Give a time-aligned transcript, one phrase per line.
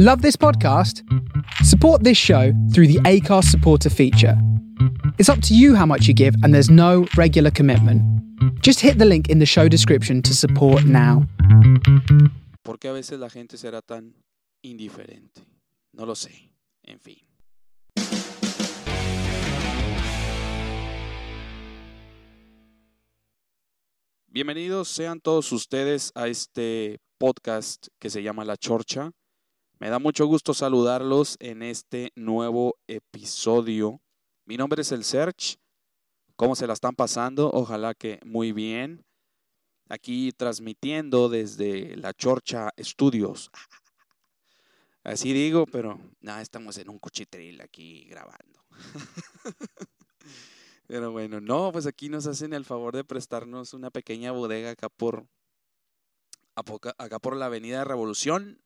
[0.00, 1.02] Love this podcast?
[1.64, 4.40] Support this show through the ACARS supporter feature.
[5.18, 8.00] It's up to you how much you give, and there's no regular commitment.
[8.62, 11.26] Just hit the link in the show description to support now.
[12.62, 14.14] ¿Por qué a veces la gente será tan
[14.62, 15.42] indiferente?
[15.92, 16.48] No lo sé.
[16.84, 17.16] En fin.
[24.28, 29.10] Bienvenidos sean todos ustedes a este podcast que se llama La Chorcha.
[29.80, 34.00] Me da mucho gusto saludarlos en este nuevo episodio.
[34.44, 35.56] Mi nombre es el Search.
[36.34, 37.48] ¿Cómo se la están pasando?
[37.52, 39.04] Ojalá que muy bien.
[39.88, 43.52] Aquí transmitiendo desde La Chorcha Studios.
[45.04, 48.64] Así digo, pero nada, estamos en un cuchitril aquí grabando.
[50.88, 54.88] Pero bueno, no, pues aquí nos hacen el favor de prestarnos una pequeña bodega acá
[54.88, 55.26] por,
[56.54, 58.58] acá por la Avenida Revolución.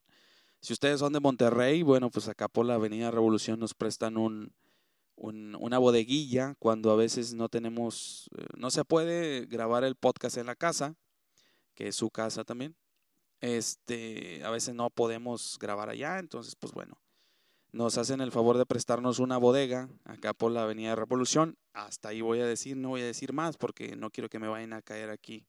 [0.62, 4.54] Si ustedes son de Monterrey, bueno, pues acá por la Avenida Revolución nos prestan un,
[5.16, 10.46] una bodeguilla cuando a veces no tenemos, eh, no se puede grabar el podcast en
[10.46, 10.94] la casa,
[11.74, 12.76] que es su casa también.
[13.40, 16.96] Este, a veces no podemos grabar allá, entonces pues bueno,
[17.72, 21.58] nos hacen el favor de prestarnos una bodega acá por la Avenida Revolución.
[21.72, 24.46] Hasta ahí voy a decir, no voy a decir más porque no quiero que me
[24.46, 25.44] vayan a caer aquí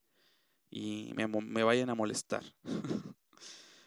[0.70, 2.42] y me, me vayan a molestar.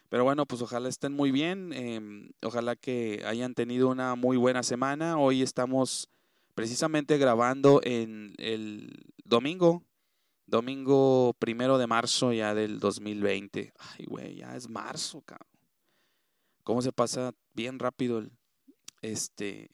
[0.08, 4.62] Pero bueno, pues ojalá estén muy bien, em, ojalá que hayan tenido una muy buena
[4.62, 5.18] semana.
[5.18, 6.08] Hoy estamos
[6.54, 8.90] precisamente grabando en el
[9.24, 9.84] domingo,
[10.46, 13.72] domingo primero de marzo ya del 2020.
[13.78, 15.46] Ay, güey, ya es marzo, cabrón.
[16.64, 18.32] ¿Cómo se pasa bien rápido el,
[19.02, 19.70] este,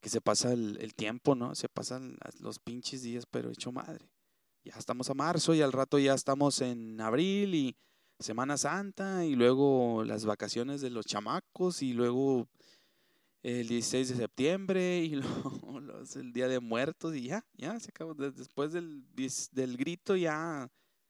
[0.00, 1.56] que se pasa el, tiempo, ¿no?
[1.56, 4.08] Se pasan los pinches días, pero hecho madre.
[4.64, 7.76] Ya estamos a marzo y al rato ya estamos en abril y
[8.18, 12.48] Semana Santa y luego las vacaciones de los chamacos y luego
[13.42, 15.80] el 16 de septiembre y luego
[16.14, 18.14] el Día de Muertos y ya, ya se acabó.
[18.14, 19.04] Después del,
[19.52, 20.68] del grito ya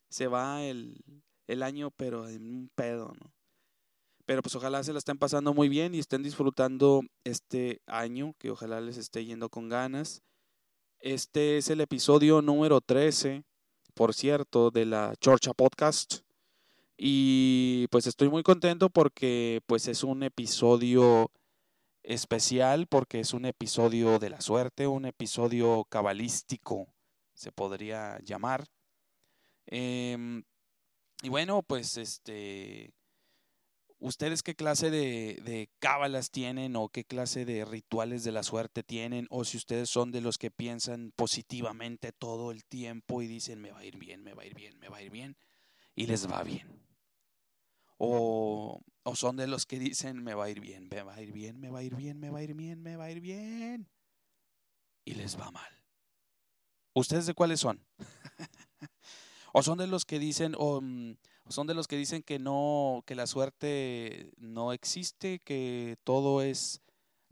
[0.09, 1.01] se va el,
[1.47, 3.33] el año, pero en un pedo, ¿no?
[4.27, 8.51] Pero pues ojalá se la estén pasando muy bien y estén disfrutando este año, que
[8.51, 10.21] ojalá les esté yendo con ganas.
[10.99, 13.45] Este es el episodio número 13,
[13.95, 16.26] por cierto, de la Chorcha Podcast.
[16.97, 21.31] Y pues estoy muy contento porque pues es un episodio
[22.03, 26.89] especial, porque es un episodio de la suerte, un episodio cabalístico,
[27.35, 28.67] se podría llamar.
[29.67, 30.45] Em,
[31.23, 32.95] y bueno, pues este
[33.99, 38.83] ¿Ustedes qué clase de, de cábalas tienen o qué clase de rituales de la suerte
[38.83, 39.27] tienen?
[39.31, 43.73] O si ustedes son de los que piensan positivamente todo el tiempo y dicen, me
[43.73, 45.37] va a ir bien, me va a ir bien, me va a ir bien,
[45.95, 46.86] y les va bien.
[47.99, 51.23] O, o son de los que dicen, me va a ir bien, me va a
[51.23, 53.11] ir bien, me va a ir bien, me va a ir bien, me va a
[53.11, 53.89] ir bien,
[55.07, 55.71] y les va mal.
[56.95, 57.85] ¿Ustedes de cuáles son?
[59.53, 60.83] o son de los que dicen, oh,
[61.49, 66.83] son de los que dicen que no, que la suerte no existe, que todo es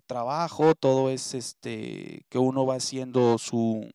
[0.06, 3.90] trabajo, todo es este, que uno va haciendo su,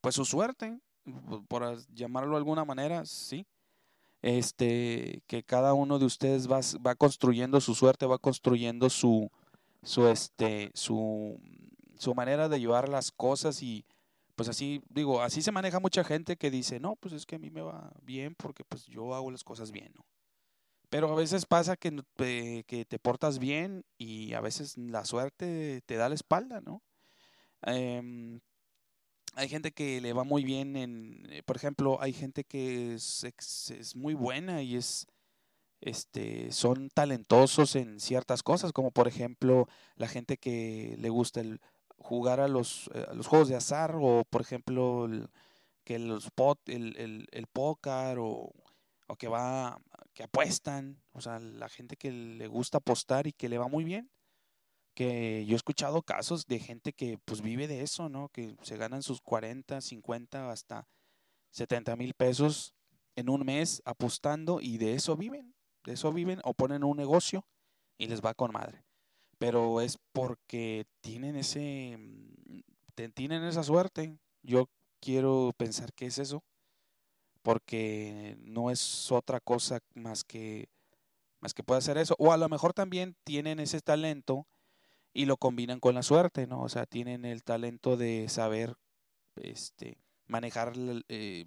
[0.00, 0.80] pues su suerte,
[1.48, 3.46] por llamarlo de alguna manera, sí.
[4.22, 9.30] Este, que cada uno de ustedes va, va construyendo su suerte, va construyendo su,
[9.82, 11.40] su, este, su,
[11.96, 13.84] su manera de llevar las cosas y,
[14.34, 17.38] pues así, digo, así se maneja mucha gente que dice, no, pues es que a
[17.38, 20.04] mí me va bien porque pues yo hago las cosas bien, ¿no?
[20.90, 22.02] Pero a veces pasa que,
[22.66, 26.82] que te portas bien y a veces la suerte te da la espalda, ¿no?
[27.62, 28.40] Em,
[29.38, 33.24] hay gente que le va muy bien en, eh, por ejemplo, hay gente que es,
[33.24, 35.06] es muy buena y es,
[35.80, 41.60] este, son talentosos en ciertas cosas, como por ejemplo la gente que le gusta el
[41.98, 45.30] jugar a los, eh, los juegos de azar o, por ejemplo, el,
[45.84, 48.52] que los pot, el, el, el póker o,
[49.06, 49.80] o, que va,
[50.14, 53.84] que apuestan, o sea, la gente que le gusta apostar y que le va muy
[53.84, 54.10] bien.
[54.98, 58.28] Que yo he escuchado casos de gente que pues vive de eso, ¿no?
[58.30, 60.88] Que se ganan sus 40, 50, hasta
[61.50, 62.74] 70 mil pesos
[63.14, 65.54] en un mes apostando y de eso viven,
[65.84, 67.46] de eso viven o ponen un negocio
[67.96, 68.84] y les va con madre
[69.38, 74.18] pero es porque tienen ese mm, tienen esa suerte.
[74.42, 74.68] Yo
[75.00, 76.42] quiero pensar que es eso,
[77.42, 80.68] porque no es otra cosa más que
[81.40, 84.48] más que puede hacer eso, o a lo mejor también tienen ese talento
[85.12, 86.62] y lo combinan con la suerte, ¿no?
[86.62, 88.76] O sea, tienen el talento de saber
[89.36, 90.72] este manejar
[91.08, 91.46] eh,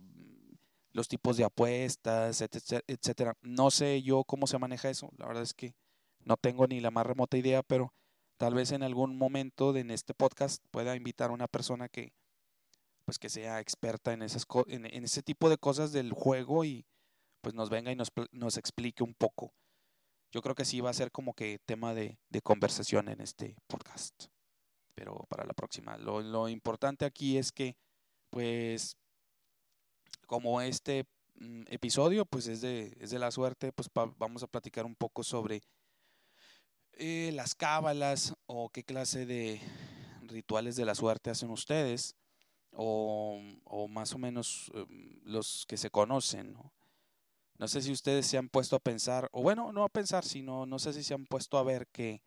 [0.92, 3.38] los tipos de apuestas, etcétera, etcétera.
[3.42, 5.76] No sé yo cómo se maneja eso, la verdad es que
[6.24, 7.94] no tengo ni la más remota idea, pero
[8.38, 12.14] tal vez en algún momento de, en este podcast pueda invitar a una persona que
[13.06, 16.86] pues que sea experta en esas en, en ese tipo de cosas del juego y
[17.42, 19.54] pues nos venga y nos, nos explique un poco.
[20.32, 24.26] Yo creo que sí va a ser como que tema de, conversación en este podcast.
[24.96, 25.98] Pero para la próxima.
[25.98, 27.76] Lo, lo importante aquí es que,
[28.30, 28.98] pues,
[30.26, 31.06] como este
[31.36, 35.24] mm, episodio, pues es de, es de la suerte, pues vamos a platicar un poco
[35.24, 35.62] sobre
[36.94, 39.60] eh, las cábalas o qué clase de
[40.22, 42.16] rituales de la suerte hacen ustedes
[42.72, 46.54] o, o más o menos em, los que se conocen.
[46.54, 46.72] ¿no?
[47.62, 50.66] No sé si ustedes se han puesto a pensar, o bueno, no a pensar, sino
[50.66, 52.24] no sé si se han puesto a ver que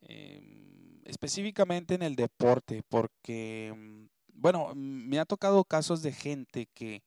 [0.00, 7.04] em, específicamente en el deporte, porque, mm, bueno, me ha tocado casos de gente que,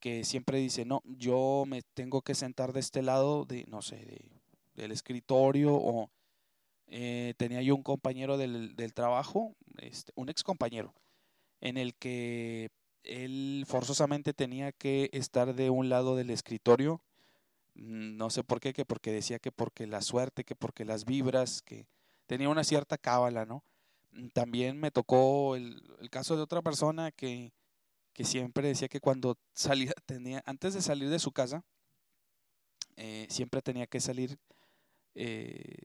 [0.00, 3.96] que siempre dice, no, yo me tengo que sentar de este lado de, no sé,
[4.04, 4.42] de,
[4.74, 6.10] del escritorio o
[6.88, 10.92] eh, tenía yo un compañero del, del trabajo, este, un ex compañero,
[11.60, 12.70] en el que
[13.04, 17.02] él forzosamente tenía que estar de un lado del escritorio.
[17.74, 21.04] Mm, no sé por qué, que porque decía que porque la suerte, que porque las
[21.04, 21.86] vibras, que
[22.26, 23.64] tenía una cierta cábala, ¿no?
[24.12, 27.52] Mm, también me tocó el, caso de otra persona que,
[28.12, 31.64] que, siempre decía que cuando salía, tenía, antes de salir de su casa,
[32.96, 34.38] eh, siempre tenía que salir,
[35.14, 35.76] eh,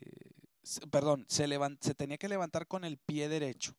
[0.92, 1.48] perdón, se,
[1.82, 3.76] se tenía que levantar con el pie derecho.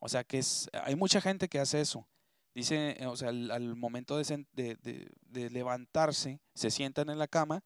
[0.00, 2.08] O sea que es, hay mucha gente que hace eso.
[2.54, 7.62] Dice, eh, o sea, al, momento de, de, levantarse, se sientan en la cama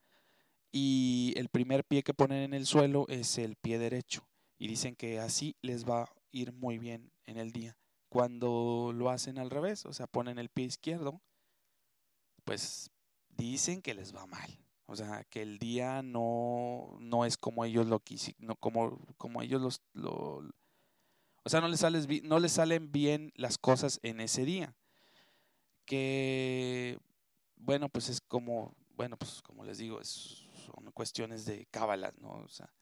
[0.72, 4.28] y el primer pie que ponen en el suelo es el pie derecho.
[4.58, 7.76] Y dicen que así les va a ir muy bien en el día.
[8.08, 11.22] Cuando lo hacen al revés, o sea, ponen el pie izquierdo,
[12.44, 12.90] pues
[13.28, 14.64] dicen que les va mal.
[14.86, 19.40] O sea, que el día no, no es como ellos lo quisieron, no, como, como
[19.40, 20.42] ellos los, lo,
[21.44, 24.74] o sea, no les, sales, no les salen bien las cosas en ese día.
[25.84, 26.98] Que,
[27.56, 32.30] bueno, pues es como, bueno, pues como les digo, son cuestiones de cábalas, ¿no?
[32.30, 32.72] O sea,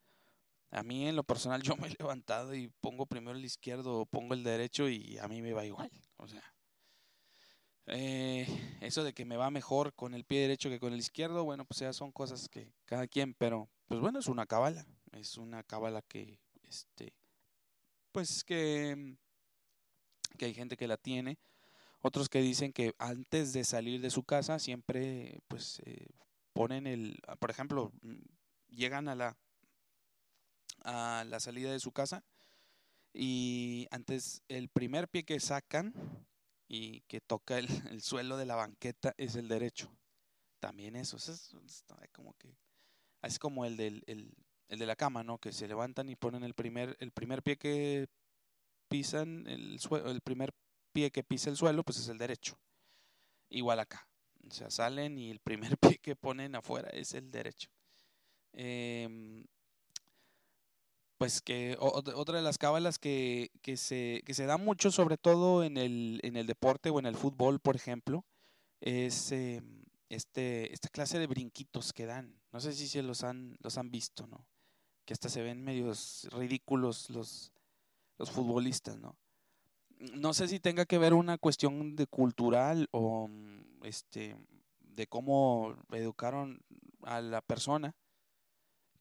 [0.71, 4.07] a mí en lo personal yo me he levantado y pongo primero el izquierdo o
[4.07, 5.91] pongo el derecho y a mí me va igual.
[6.17, 6.43] O sea,
[7.87, 8.47] eh,
[8.81, 11.65] eso de que me va mejor con el pie derecho que con el izquierdo, bueno,
[11.65, 15.65] pues ya son cosas que cada quien, pero pues bueno, es una cábala, es una
[15.65, 17.13] cábala que, este,
[18.13, 19.17] pues que,
[20.39, 21.39] que hay gente que la tiene,
[22.01, 26.07] otros que dicen que antes de salir de su casa siempre pues eh,
[26.53, 27.93] ponen el, ah, por ejemplo,
[28.69, 29.37] llegan a la
[30.85, 32.25] a la salida de su casa
[33.13, 35.93] y antes el primer pie que sacan
[36.69, 39.95] y que toca el, el suelo de la banqueta es el derecho.
[40.61, 41.55] También eso, es,
[42.13, 42.57] como que
[43.23, 44.33] es como el del el,
[44.73, 45.37] el de la cama, ¿no?
[45.37, 48.09] Que se levantan y ponen el primer, el primer pie que
[48.89, 50.55] pisan el suelo, el primer
[50.95, 52.59] pie que pisa el suelo, pues es el derecho.
[53.51, 54.09] Igual acá.
[54.49, 57.69] O sea, salen y el primer pie que ponen afuera es el derecho.
[58.55, 59.45] Em,
[61.19, 65.65] pues que otra de las cábalas que, que, se, que se da mucho, sobre todo
[65.65, 68.25] en el, en el deporte o en el fútbol, por ejemplo,
[68.81, 72.41] es em, este, esta clase de brinquitos que dan.
[72.53, 74.47] No sé si se los han, los han visto, ¿no?
[75.05, 77.53] Que hasta se ven medios ridículos los,
[78.19, 79.17] los futbolistas, ¿no?
[80.15, 84.37] No sé si tenga que ver una cuestión de cultural o mm, este
[84.81, 86.61] de cómo educaron
[87.03, 87.95] a la persona,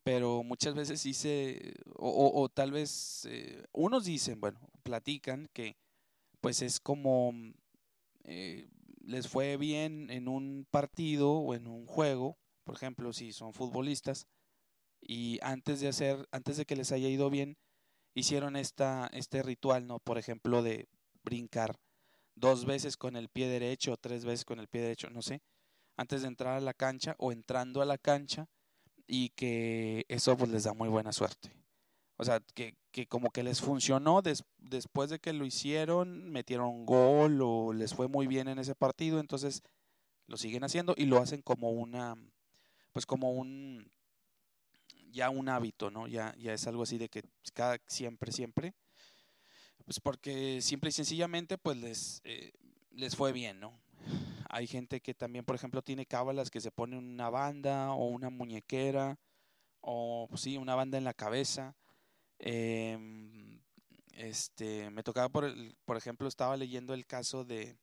[0.03, 5.75] pero muchas veces sí se, o, tal vez eh, unos dicen, bueno, platican que
[6.39, 7.53] pues es como mm,
[8.23, 8.69] eh,
[9.05, 14.27] les fue bien en un partido o en un juego, por ejemplo, si son futbolistas,
[15.01, 17.57] y antes de hacer, antes de que les haya ido bien,
[18.13, 19.99] hicieron esta, este ritual, ¿no?
[19.99, 20.87] Por ejemplo, de
[21.23, 21.75] brincar
[22.35, 25.41] dos veces con el pie derecho o tres veces con el pie derecho, no sé,
[25.97, 28.47] antes de entrar a la cancha o entrando a la cancha
[29.07, 31.53] y que eso pues les da muy buena suerte.
[32.17, 37.41] O sea, que, que como que les funcionó después de que lo hicieron, metieron gol
[37.41, 39.63] o les fue muy bien en ese partido, entonces
[40.27, 42.15] lo siguen haciendo y lo hacen como una,
[42.91, 43.91] pues como un,
[45.11, 46.07] ya un hábito, ¿no?
[46.07, 48.73] Ya, ya es algo así de que cada, siempre, siempre,
[49.85, 52.51] pues porque simple y sencillamente pues les, eh,
[52.91, 53.79] les fue bien, ¿no?
[54.49, 58.29] Hay gente que también, por ejemplo, tiene cábalas que se pone una banda o una
[58.29, 59.17] muñequera
[59.79, 61.75] o pues, sí, una banda en la cabeza.
[62.39, 63.61] Em,
[64.13, 65.53] este, me tocaba, por,
[65.85, 67.77] por ejemplo, estaba leyendo el caso de,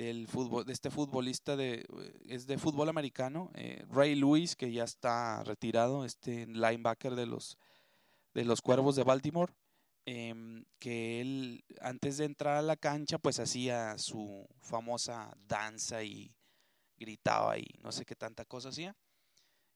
[0.00, 1.84] del fútbol, de este futbolista de,
[2.26, 7.58] es de fútbol americano, eh, Ray Lewis, que ya está retirado, este linebacker de los,
[8.32, 9.52] de los Cuervos de Baltimore,
[10.06, 16.34] em, que él antes de entrar a la cancha pues hacía su famosa danza y
[16.96, 18.96] gritaba y no sé qué tanta cosa hacía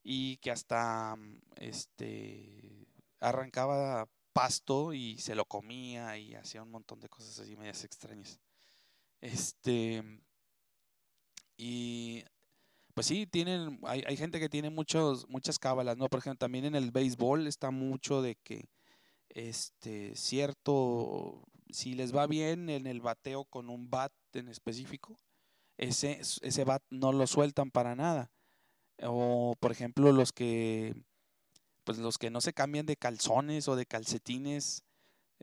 [0.02, 1.16] y que hasta
[1.56, 2.88] este
[3.20, 8.40] arrancaba pasto y se lo comía y hacía un montón de cosas así medias extrañas.
[9.24, 10.02] Este
[11.56, 12.24] y
[12.92, 16.08] pues sí, tienen, hay, hay gente que tiene muchos, muchas cábalas, ¿no?
[16.08, 18.68] Por ejemplo, también en el béisbol está mucho de que
[19.30, 25.16] este cierto, si les va bien en el bateo con un bat en específico,
[25.78, 28.30] ese, ese bat no lo sueltan para nada.
[29.02, 30.94] O por ejemplo los que
[31.84, 34.83] pues los que no se cambian de calzones o de calcetines,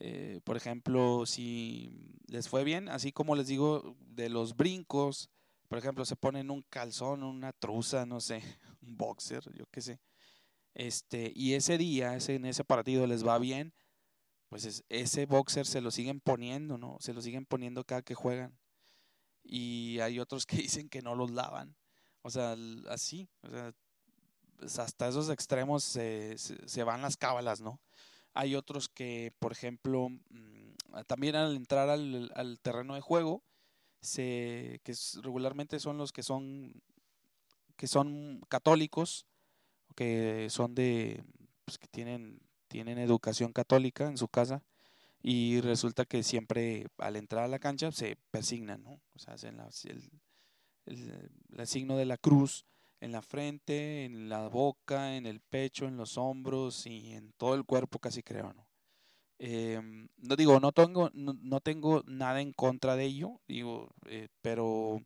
[0.03, 5.29] eh, por ejemplo, si les fue bien, así como les digo, de los brincos,
[5.67, 8.41] por ejemplo, se ponen un calzón, una truza, no sé,
[8.81, 10.01] un boxer, yo qué sé.
[10.73, 13.75] Este, y ese día, ese, en ese partido les va bien,
[14.49, 16.97] pues ese boxer se lo siguen poniendo, ¿no?
[16.99, 18.57] Se lo siguen poniendo cada que juegan.
[19.43, 21.75] Y hay otros que dicen que no los lavan.
[22.23, 22.55] O sea,
[22.89, 23.71] así, o sea,
[24.57, 27.79] pues, hasta esos extremos se, se, van las cábalas, ¿no?
[28.33, 33.43] Hay otros que, por ejemplo, mm, también al entrar al, al terreno de juego,
[34.01, 36.73] se, que regularmente son los que son,
[37.75, 39.25] que son católicos,
[39.95, 41.23] que son de,
[41.65, 44.63] pues que tienen, tienen educación católica en su casa,
[45.23, 48.99] y resulta que siempre al entrar a la cancha se persignan, ¿no?
[49.13, 50.09] O sea, hacen el,
[50.85, 52.65] el, el, signo de la cruz
[53.01, 57.55] en la frente, en la boca, en el pecho, en los hombros y en todo
[57.55, 58.67] el cuerpo casi creo, ¿no?
[59.39, 59.81] Eh,
[60.17, 65.01] no digo, no tengo, no, no, tengo nada en contra de ello, digo, eh, pero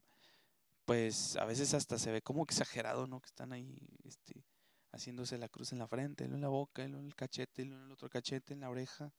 [0.83, 3.21] pues a veces hasta se ve como exagerado, ¿no?
[3.21, 4.43] Que están ahí, este,
[4.91, 8.09] haciéndose la cruz en la frente, en la boca, en el cachete, en el otro
[8.09, 9.13] cachete, en la oreja,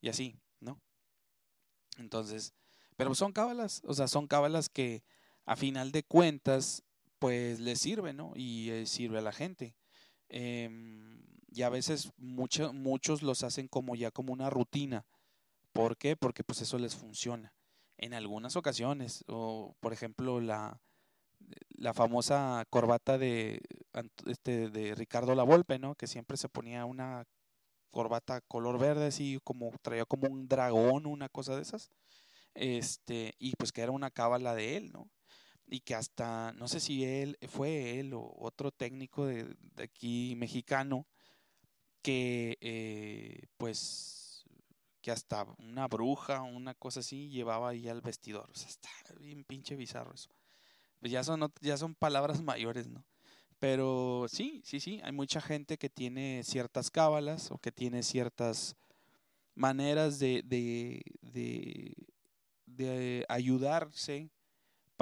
[0.00, 0.80] y así, ¿no?
[1.98, 2.54] Entonces,
[2.96, 5.04] pero son cábalas, o sea, son cábalas que
[5.44, 6.82] a final de cuentas
[7.22, 8.32] pues le sirve, ¿no?
[8.34, 9.76] Y eh, sirve a la gente.
[10.28, 10.68] Eh,
[11.52, 15.06] y a veces mucho, muchos los hacen como ya como una rutina.
[15.72, 16.16] ¿Por qué?
[16.16, 17.54] Porque pues eso les funciona.
[17.96, 20.80] En algunas ocasiones, o por ejemplo la,
[21.76, 23.62] la famosa corbata de,
[24.26, 25.94] este, de Ricardo Lavolpe, ¿no?
[25.94, 27.24] Que siempre se ponía una
[27.92, 31.92] corbata color verde, así como traía como un dragón, una cosa de esas.
[32.54, 35.08] Este, y pues que era una cábala de él, ¿no?
[35.72, 41.06] Y que hasta, no sé si él, fue él o otro técnico de, aquí mexicano,
[42.02, 44.44] que eh, pues,
[45.00, 48.50] que hasta una bruja o una cosa así llevaba ahí al vestidor.
[48.50, 50.28] O sea, está bien pinche bizarro eso.
[51.00, 53.02] Pues ya son, ya son palabras mayores, ¿no?
[53.58, 58.76] Pero sí, sí, sí, hay mucha gente que tiene ciertas cábalas o que tiene ciertas
[59.54, 61.94] maneras de, de, de,
[62.66, 64.30] de ayudarse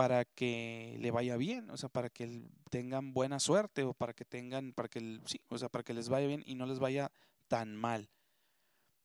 [0.01, 4.25] para que le vaya bien, o sea, para que tengan buena suerte o para que
[4.25, 7.13] tengan, para que, sí, o sea, para que les vaya bien y no les vaya
[7.49, 8.09] tan mal.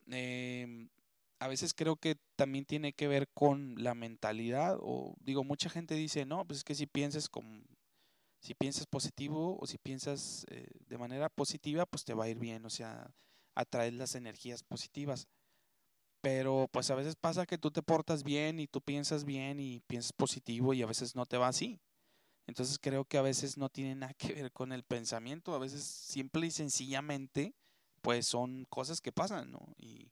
[0.09, 0.87] Eh,
[1.39, 5.95] a veces creo que también tiene que ver con la mentalidad o digo, mucha gente
[5.95, 7.67] dice, no, pues es que si piensas con,
[8.39, 12.39] si piensas positivo o si piensas eh, de manera positiva, pues te va a ir
[12.39, 13.13] bien, o sea,
[13.53, 15.27] atraes las energías positivas.
[16.25, 19.82] Pero pues a veces pasa que tú te portas bien y tú piensas bien y
[19.82, 21.79] piensas positivo y a veces no te va así.
[22.48, 25.84] Entonces creo que a veces no tiene nada que ver con el pensamiento, a veces
[25.84, 27.53] simple y sencillamente
[28.01, 29.75] pues son cosas que pasan, ¿no?
[29.77, 30.10] Y,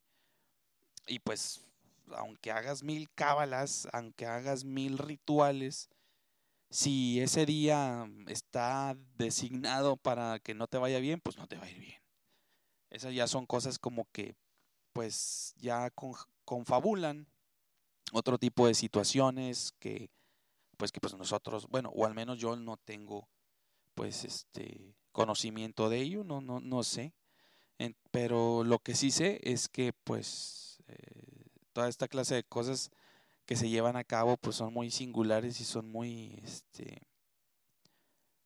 [1.08, 1.62] y pues
[2.16, 5.90] aunque hagas mil cábalas, aunque hagas mil rituales,
[6.70, 11.66] si ese día está designado para que no te vaya bien, pues no te va
[11.66, 12.00] a ir bien.
[12.92, 14.36] Esas ya son cosas como que
[14.94, 15.92] pues ya
[16.46, 17.28] confabulan
[18.12, 20.10] otro tipo de situaciones que
[20.78, 23.30] pues que pues nosotros, bueno, o al menos yo no tengo
[23.94, 27.14] pues este conocimiento de ello, no, no, no sé.
[28.12, 32.92] pero lo que sí sé es que pues eh, toda esta clase de cosas
[33.46, 37.08] que se llevan a cabo pues son muy singulares y son muy este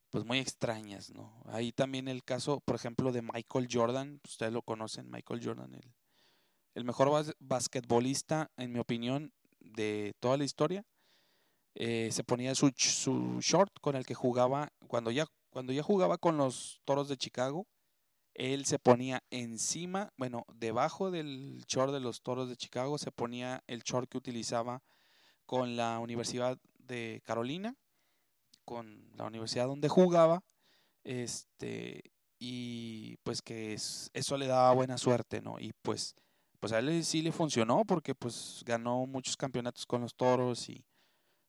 [0.10, 1.44] pues muy extrañas, ¿no?
[1.48, 5.94] Ahí también el caso, por ejemplo, de Michael Jordan, ustedes lo conocen, Michael Jordan, el
[6.77, 10.86] el mejor basquetbolista, en mi opinión, de toda la historia.
[11.74, 16.19] Eh, se ponía su, su, short con el que jugaba, cuando ya, cuando ya jugaba
[16.19, 17.65] con los Toros de Chicago,
[18.36, 23.63] él se ponía encima, bueno, debajo del short de los Toros de Chicago, se ponía
[23.65, 24.84] el short que utilizaba
[25.48, 27.74] con la Universidad de Carolina,
[28.65, 30.43] con la universidad donde jugaba,
[31.03, 35.60] este, y pues que eso le daba buena suerte, ¿no?
[35.60, 36.13] Y pues,
[36.60, 40.86] pues a él sí le funcionó porque pues ganó muchos campeonatos con los toros y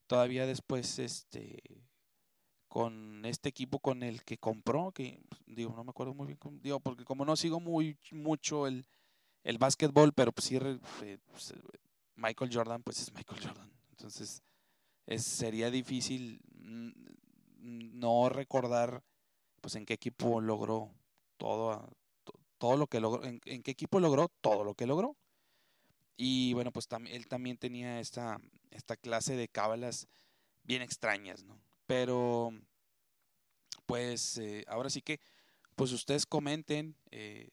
[0.06, 1.62] todavía después, este,
[2.68, 6.80] con este equipo con el que compró, que digo, no me acuerdo muy bien, digo,
[6.80, 8.86] porque como no sigo muy mucho el,
[9.44, 11.54] el básquetbol, pero pues sí, eh, pues,
[12.16, 13.70] Michael Jordan, pues es Michael Jordan.
[13.90, 14.42] Entonces,
[15.06, 16.40] es, sería difícil
[17.60, 19.02] no recordar
[19.60, 20.90] pues en qué equipo logró
[21.36, 21.90] todo,
[22.58, 25.16] todo lo que logró, en, qué equipo logró todo lo que logró.
[26.16, 30.08] Y bueno, pues él también tenía esta, esta clase de cábalas
[30.64, 31.58] bien extrañas, ¿no?
[31.86, 32.52] Pero,
[33.86, 35.20] pues eh, ahora sí que,
[35.76, 37.48] pues ustedes comenten eh,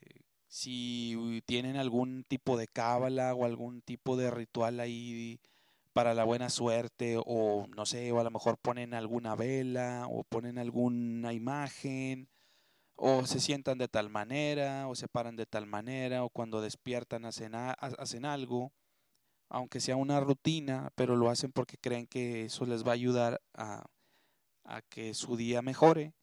[0.48, 5.40] si tienen algún tipo de cábala o algún tipo de ritual ahí
[5.94, 10.24] para la buena suerte o no sé, o a lo mejor ponen alguna vela o
[10.24, 12.28] ponen alguna imagen
[12.96, 17.26] o se sientan de tal manera o se paran de tal manera o cuando despiertan
[17.26, 18.74] hacen, hacen algo,
[19.50, 23.42] aunque sea una rutina, pero lo hacen porque creen que eso les va a ayudar
[23.54, 23.86] a,
[24.64, 26.14] a que su día mejore.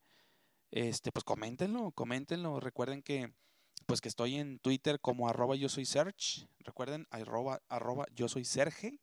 [0.71, 2.59] Este, pues coméntenlo, coméntenlo.
[2.59, 3.33] Recuerden que
[3.87, 6.47] pues que estoy en Twitter como arroba yo soy search.
[6.61, 9.01] Recuerden, arroba, arroba yo soy Serge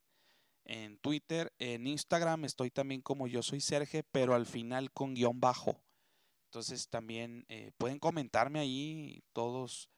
[0.65, 5.39] en Twitter, en Instagram estoy también como yo soy Serge, pero al final con guion
[5.39, 5.81] bajo.
[6.49, 9.89] Entonces también eh, pueden comentarme ahí todos,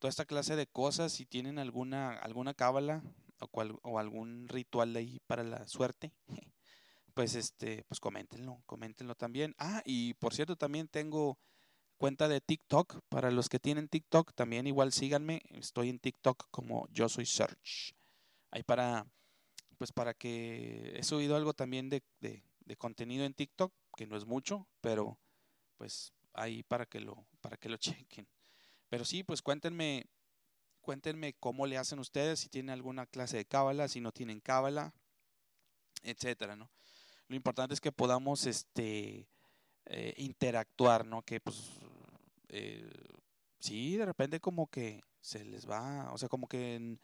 [0.00, 3.02] toda esta clase de cosas, si tienen alguna, alguna cábala
[3.38, 3.48] o,
[3.82, 6.12] o algún ritual de ahí para la suerte,
[7.14, 9.54] pues este, pues coméntenlo, coméntenlo también.
[9.58, 11.38] Ah, y por cierto, también tengo
[11.96, 13.00] cuenta de TikTok.
[13.08, 15.42] Para los que tienen TikTok, también igual síganme.
[15.50, 17.94] Estoy en TikTok como yo soy Search.
[18.50, 19.06] Ahí para
[19.76, 22.02] pues para que he subido algo también de,
[22.78, 25.18] contenido en TikTok, que no es mucho, pero
[25.76, 28.26] pues ahí para que lo, para que lo chequen.
[28.88, 30.06] Pero sí, pues cuéntenme,
[30.80, 34.94] cuéntenme cómo le hacen ustedes, si tienen alguna clase de cábala, si no tienen cábala,
[36.02, 36.70] etcétera, ¿no?
[37.28, 39.26] Lo importante es que podamos este
[39.86, 41.22] eh, interactuar, ¿no?
[41.22, 41.70] Que pues
[42.48, 42.90] eh,
[43.58, 46.98] sí, de repente como que se les va, o sea, como que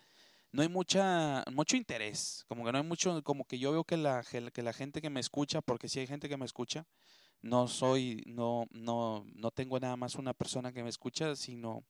[0.53, 3.97] no hay mucha, mucho interés, como que no hay mucho, como que yo veo que
[3.97, 6.87] la, que la gente que me escucha, porque si hay gente que me escucha,
[7.43, 11.85] no soy, no, no, no tengo nada más una persona que me escucha, sino,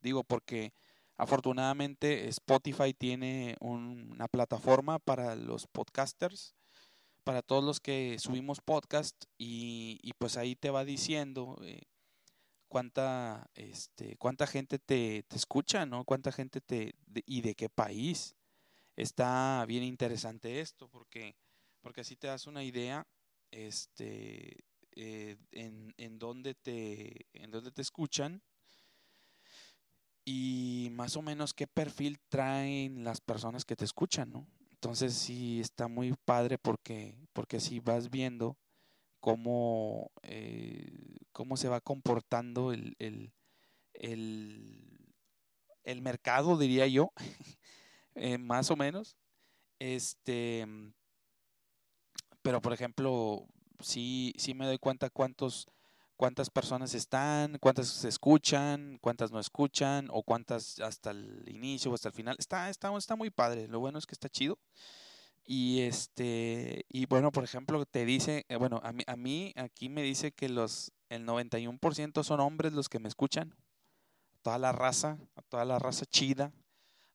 [0.00, 0.72] digo, porque
[1.16, 6.54] afortunadamente Spotify tiene una plataforma para los podcasters,
[7.24, 11.82] para todos los que subimos podcast y, y pues ahí te va diciendo eh,
[12.68, 16.04] cuánta, este, cuánta gente te, te escucha, ¿no?
[16.04, 16.94] Cuánta gente te,
[17.26, 18.34] y de qué país.
[18.96, 21.36] Está bien interesante esto, porque,
[21.80, 23.06] porque así te das una idea,
[23.50, 24.64] este,
[24.96, 28.42] eh, en, en dónde te, en dónde te escuchan
[30.24, 34.46] y más o menos qué perfil traen las personas que te escuchan, ¿no?
[34.70, 38.56] Entonces sí está muy padre porque, porque así vas viendo
[39.20, 43.32] cómo, eh, cómo se va comportando el, el,
[45.84, 47.12] el, mercado, diría yo,
[48.16, 49.16] eh, más o menos.
[49.78, 50.66] Este,
[52.42, 53.46] pero por ejemplo,
[53.82, 55.68] sí, sí me doy cuenta cuántos,
[56.16, 61.94] cuántas personas están, cuántas se escuchan, cuántas no escuchan, o cuántas hasta el inicio o
[61.94, 62.36] hasta el final.
[62.38, 63.68] Está, está, está muy padre.
[63.68, 64.58] Lo bueno es que está chido.
[65.44, 69.88] Y este, y bueno, por ejemplo, te dice, eh, bueno, a mí, a mí aquí
[69.88, 73.54] me dice que los, el 91% son hombres los que me escuchan.
[74.42, 76.52] Toda la raza, a toda la raza chida,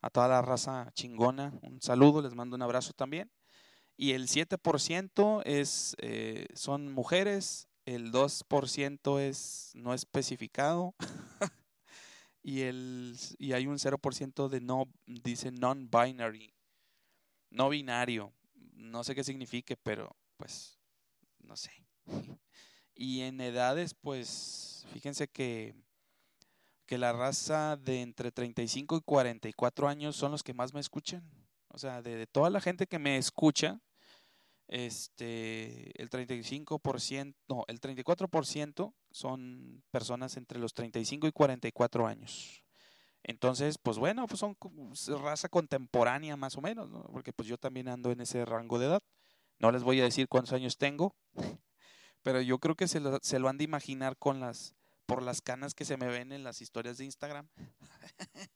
[0.01, 1.53] a toda la raza chingona.
[1.61, 3.31] Un saludo, les mando un abrazo también.
[3.97, 10.95] Y el 7% es, eh, son mujeres, el 2% es no especificado.
[12.43, 16.53] y, el, y hay un 0% de no, dice non-binary
[17.49, 18.33] no binario.
[18.73, 20.77] No sé qué signifique, pero pues
[21.39, 21.71] no sé.
[22.99, 25.75] Y en edades, pues fíjense que,
[26.87, 31.23] que la raza de entre 35 y 44 años son los que más me escuchan.
[31.67, 33.79] O sea, de, toda la gente que me escucha,
[34.67, 42.63] este, el 35%, no, el 34% son personas entre los 35 y 44 años.
[43.23, 44.57] Entonces, pues bueno, pues son
[45.21, 47.03] raza contemporánea más o menos, ¿no?
[47.11, 49.03] porque pues yo también ando en ese rango de edad.
[49.59, 51.15] No les voy a decir cuántos años tengo,
[52.21, 54.75] pero yo creo que se lo, se lo han de imaginar con las,
[55.05, 57.49] por las canas que se me ven en las historias de Instagram.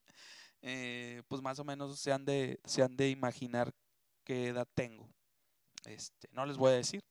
[0.62, 3.74] eh, pues más o menos se han, de, se han de imaginar
[4.24, 5.10] qué edad tengo.
[5.86, 7.04] Este, no les voy a decir.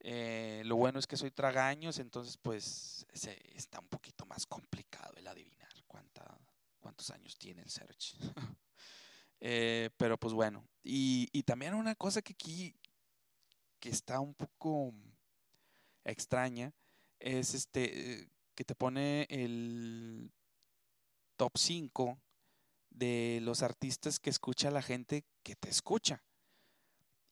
[0.00, 5.14] Eh, lo bueno es que soy tragaños, entonces pues se, está un poquito más complicado
[5.16, 6.38] el adivinar cuánta,
[6.80, 8.16] cuántos años tiene el Search.
[9.44, 12.76] Eh, pero pues bueno, y, y, también una cosa que aquí
[13.80, 14.94] que está un poco
[16.04, 16.72] extraña
[17.18, 20.30] es este que te pone el
[21.36, 22.20] top 5
[22.90, 26.22] de los artistas que escucha la gente que te escucha.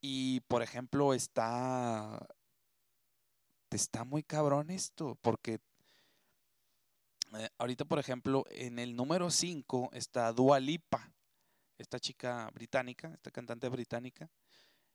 [0.01, 2.27] Y por ejemplo, está
[3.77, 5.61] está muy cabrón esto, porque
[7.37, 11.13] eh, ahorita, por ejemplo, en el número 5 está Dua Lipa,
[11.79, 14.31] esta chica británica, esta cantante británica.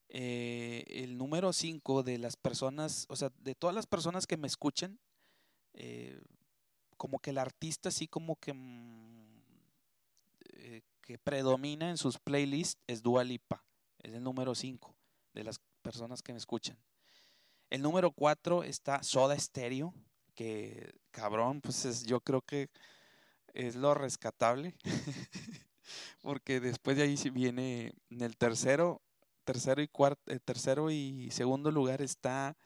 [0.09, 4.47] Eh, el número 5 de las personas, o sea, de todas las personas que me
[4.47, 4.99] escuchan,
[5.73, 6.21] eh,
[6.97, 9.25] como que el artista así como que, mm,
[11.01, 13.63] que predomina en sus playlists es Dua Lipa,
[13.99, 14.94] es el número 5
[15.35, 16.77] de las personas que me escuchan.
[17.69, 19.93] El número 4 está Soda Stereo,
[20.33, 22.69] que cabrón, pues es, yo creo que
[23.53, 24.75] es lo rescatable.
[26.21, 29.01] Porque después de ahí viene en el tercero,
[29.43, 32.57] tercero y cuarto, eh, tercero y segundo lugar está,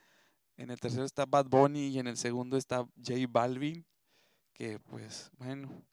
[0.56, 3.86] en el tercero está Bad Bunny y en el segundo está J Balvin,
[4.54, 5.84] que pues bueno,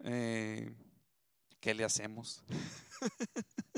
[0.00, 0.72] eh,
[1.60, 2.44] ¿qué le hacemos?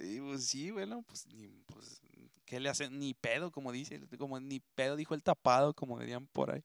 [0.00, 1.26] y pues sí, bueno, pues,
[1.66, 2.00] pues
[2.44, 2.98] ¿qué le hacen?
[2.98, 6.64] Ni pedo, como dice, como ni pedo dijo el tapado, como dirían por ahí.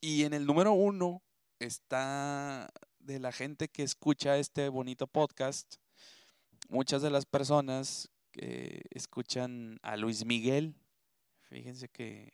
[0.00, 1.22] Y en el número uno
[1.58, 5.76] está de la gente que escucha este bonito podcast,
[6.68, 10.74] muchas de las personas que escuchan a Luis Miguel.
[11.48, 12.32] Fíjense que,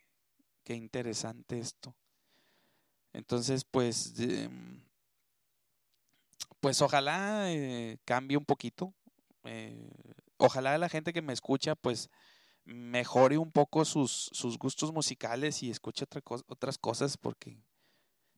[0.63, 1.95] qué interesante esto.
[3.13, 4.13] Entonces, pues,
[6.59, 8.93] pues ojalá eh, cambie un poquito.
[9.45, 9.89] Eh,
[10.37, 12.09] ojalá la gente que me escucha, pues,
[12.65, 17.57] mejore un poco sus, sus gustos musicales y escuche otra otras cosas porque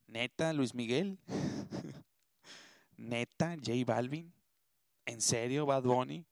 [0.06, 1.18] neta, Luis Miguel,
[2.98, 4.34] neta, J Balvin,
[5.06, 6.26] en serio, Bad Bunny.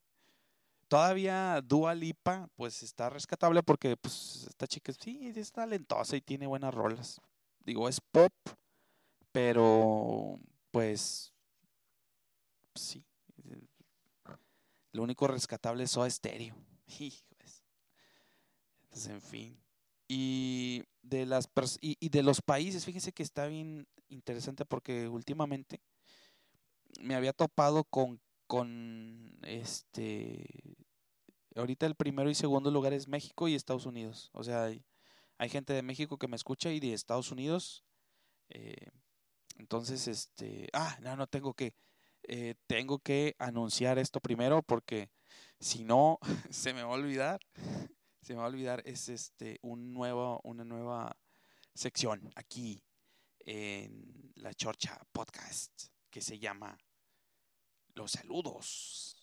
[0.87, 6.45] Todavía Dua Lipa, pues está rescatable porque pues esta chica sí es talentosa y tiene
[6.45, 7.19] buenas rolas.
[7.65, 8.31] Digo, es pop,
[9.31, 11.33] pero pues
[12.75, 13.03] sí.
[14.95, 16.55] Lo único rescatable es Soda Stereo.
[19.09, 19.61] en fin.
[20.07, 21.49] Y de, las
[21.81, 25.81] y, de los países, fíjense que está bien interesante porque últimamente
[27.01, 30.77] me había topado con, con este,
[31.55, 34.29] ahorita el primero y segundo lugar es México y Estados Unidos.
[34.31, 34.85] O sea, hay,
[35.37, 37.83] hay gente de México que me escucha y de Estados Unidos.
[38.47, 38.91] Eh,
[39.57, 41.73] entonces, este, ah, no, no tengo que,
[42.27, 45.09] eh, tengo que anunciar esto primero porque
[45.59, 47.39] si no, se me va a olvidar
[48.25, 51.15] se me va a olvidar, es este un nuevo, una nueva
[51.75, 52.83] sección aquí
[53.41, 56.75] en la Chorcha Podcast que se llama
[57.93, 59.15] Los saludos.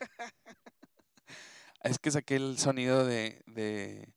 [1.82, 4.12] es que saqué el sonido de, de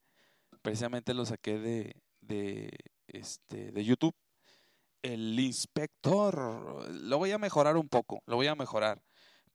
[0.61, 2.69] precisamente lo saqué de, de,
[3.07, 4.15] este, de YouTube.
[5.01, 9.01] El inspector, lo voy a mejorar un poco, lo voy a mejorar,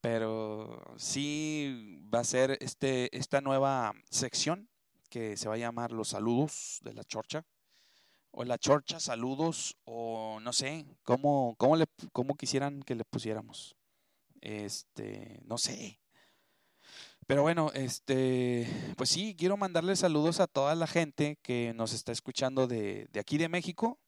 [0.01, 4.69] pero sí va a ser este, esta nueva sección
[5.09, 7.45] que se va a llamar los saludos de la chorcha,
[8.31, 13.75] o la chorcha saludos, o no sé, cómo, cómo, le, cómo quisieran que le pusiéramos.
[14.41, 15.99] Este, no sé,
[17.27, 18.67] pero bueno, este,
[18.97, 23.19] pues sí, quiero mandarle saludos a toda la gente que nos está escuchando de, de
[23.19, 23.99] aquí de México,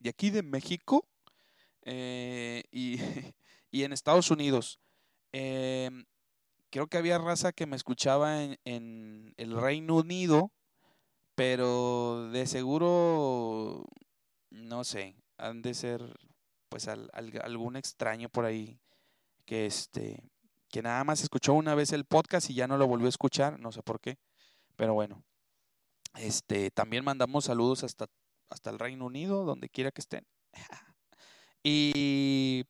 [0.00, 1.06] de aquí de México
[1.82, 2.98] eh, y,
[3.70, 4.80] y, en Estados Unidos.
[5.32, 6.06] Em,
[6.70, 10.50] creo que había raza que me escuchaba en, en, el Reino Unido,
[11.36, 13.84] pero de seguro,
[14.50, 16.02] no sé, han de ser
[16.68, 18.80] pues algún extraño por ahí
[19.46, 20.30] que este
[20.68, 23.58] que nada más escuchó una vez el podcast y ya no lo volvió a escuchar,
[23.58, 24.18] no sé por qué,
[24.76, 25.24] pero bueno.
[26.16, 28.06] Este, también mandamos saludos hasta,
[28.50, 30.26] hasta el Reino Unido, donde quiera que estén.
[31.62, 32.64] y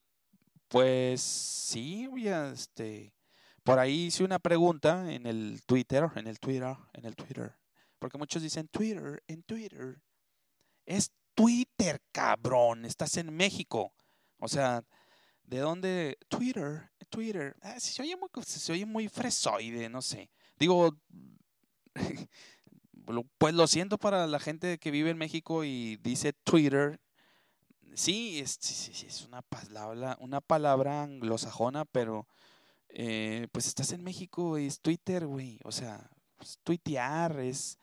[0.68, 3.14] pues sí, este,
[3.62, 7.56] por ahí hice una pregunta en el Twitter, en el Twitter, en el Twitter.
[7.98, 10.00] Porque muchos dicen Twitter, en Twitter.
[10.84, 12.84] Es Twitter, cabrón.
[12.84, 13.92] Estás en México.
[14.38, 14.84] O sea,
[15.46, 16.18] ¿de dónde?
[16.28, 17.56] Twitter, Twitter.
[17.62, 20.30] Ah, se, oye muy, se oye muy fresoide, no sé.
[20.58, 20.96] Digo,
[23.38, 27.00] pues lo siento para la gente que vive en México y dice Twitter.
[27.94, 28.58] Sí, es,
[29.04, 32.26] es una palabra, una palabra anglosajona, pero
[32.90, 35.58] eh, pues estás en México y es Twitter, güey.
[35.64, 37.78] O sea, pues, tuitear es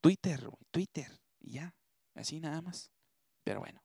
[0.00, 1.20] Twitter, güey, Twitter.
[1.40, 1.74] Y ya,
[2.14, 2.90] así nada más.
[3.42, 3.83] Pero bueno.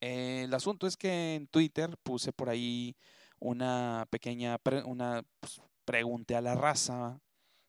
[0.00, 2.96] Eh, el asunto es que en Twitter puse por ahí
[3.38, 7.20] una pequeña, una, pues, pregunté a la raza,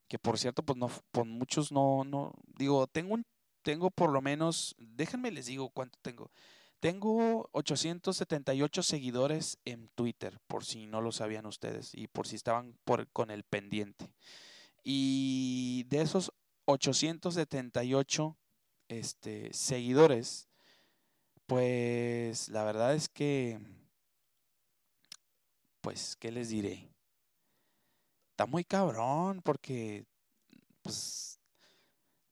[0.07, 3.25] que por cierto, pues no, por muchos no, no, digo, tengo un,
[3.63, 6.31] tengo por lo menos, déjenme les digo cuánto tengo.
[6.81, 12.75] Tengo 878 seguidores en Twitter, por si no lo sabían ustedes y por si estaban
[12.85, 14.11] por, con el pendiente.
[14.83, 16.33] Y de esos
[16.65, 18.37] 878
[18.87, 20.49] este, seguidores,
[21.51, 23.59] pues la verdad es que,
[25.81, 26.89] pues, ¿qué les diré?
[28.29, 30.05] Está muy cabrón porque,
[30.81, 31.41] pues,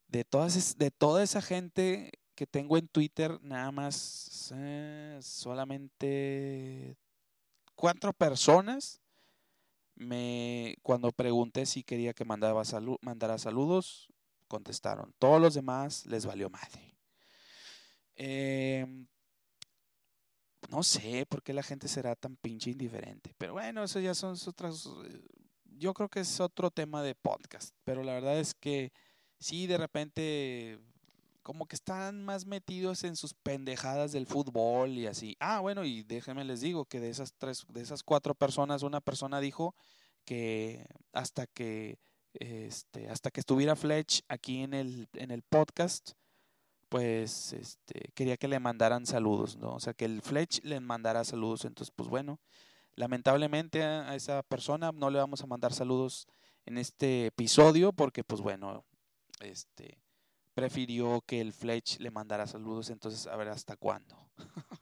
[0.08, 6.95] de, todas, de toda esa gente que tengo en Twitter, nada más eh, solamente
[7.75, 9.01] cuatro personas
[9.95, 12.55] me cuando pregunté si quería que mandara,
[13.01, 14.08] mandara saludos,
[14.47, 15.13] contestaron.
[15.19, 16.98] Todos los demás les valió madre.
[18.21, 19.08] Em,
[20.69, 23.34] no sé por qué la gente será tan pinche indiferente.
[23.38, 24.88] Pero bueno, eso ya son otras.
[25.05, 25.21] Eh,
[25.63, 27.73] yo creo que es otro tema de podcast.
[27.86, 28.91] Pero la verdad es que
[29.39, 30.79] sí, de repente
[31.43, 35.38] como que están más metidos en sus pendejadas del fútbol y así.
[35.39, 39.01] Ah, bueno, y déjenme les digo que de esas tres, de esas cuatro personas, una
[39.01, 39.73] persona dijo
[40.25, 41.97] que hasta que
[42.34, 46.12] este, hasta que estuviera Fletch aquí en el, en el podcast,
[46.89, 49.75] pues este, quería que le mandaran saludos, ¿no?
[49.75, 51.65] O sea, que el Fletch le mandara saludos.
[51.65, 52.39] Entonces, pues bueno,
[52.95, 56.28] lamentablemente a esa persona no le vamos a mandar saludos
[56.65, 58.86] en este episodio porque, pues bueno,
[59.39, 60.02] este,
[60.54, 64.30] prefirió que el Fletch le mandara saludos, entonces a ver hasta cuándo.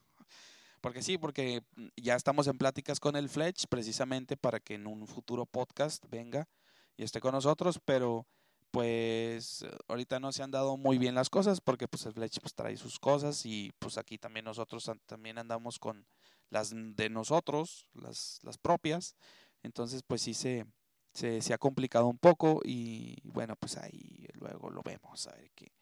[0.80, 1.62] porque sí, porque
[1.96, 6.48] ya estamos en pláticas con el Fletch precisamente para que en un futuro podcast venga
[6.96, 8.26] y esté con nosotros, pero
[8.70, 12.54] pues ahorita no se han dado muy bien las cosas porque pues el Fletch pues
[12.54, 16.06] trae sus cosas y pues aquí también nosotros también andamos con
[16.50, 19.16] las de nosotros, las, las propias,
[19.62, 20.66] entonces pues sí se,
[21.12, 25.72] se, ha complicado un poco y bueno, pues ahí luego lo vemos, a ver qué.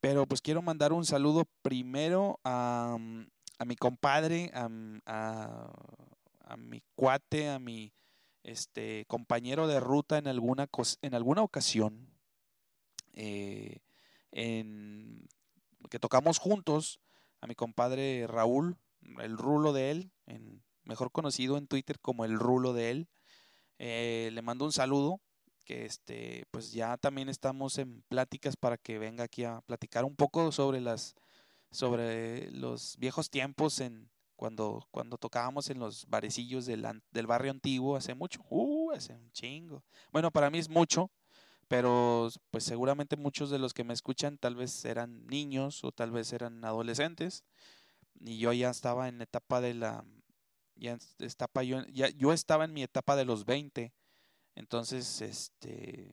[0.00, 3.26] Pero pues quiero mandar un saludo primero a, mm,
[3.58, 5.72] a mi compadre, a, mm, a,
[6.44, 7.92] a, mi cuate, a mi
[8.44, 10.68] este, compañero de ruta en alguna,
[11.02, 12.08] en alguna ocasión,
[13.18, 13.80] eh,
[15.90, 17.00] que tocamos juntos,
[17.40, 18.76] a mi compadre Raúl,
[19.20, 23.08] el rulo de él, en, mejor conocido en Twitter como el rulo de él.
[23.78, 25.20] Eh, le mando un saludo,
[25.64, 30.16] que este, pues ya también estamos en pláticas para que venga aquí a platicar un
[30.16, 31.14] poco sobre las,
[31.70, 37.96] sobre los viejos tiempos en cuando, cuando tocábamos en los barecillos del, del barrio antiguo
[37.96, 39.84] hace mucho, uh, hace un chingo.
[40.12, 41.10] Bueno, para mí es mucho,
[41.68, 46.10] pero pues seguramente muchos de los que me escuchan tal vez eran niños o tal
[46.10, 47.44] vez eran adolescentes
[48.20, 50.04] y yo ya estaba en etapa de la
[50.76, 53.92] ya estaba yo, ya, yo estaba en mi etapa de los 20,
[54.58, 56.12] entonces, este,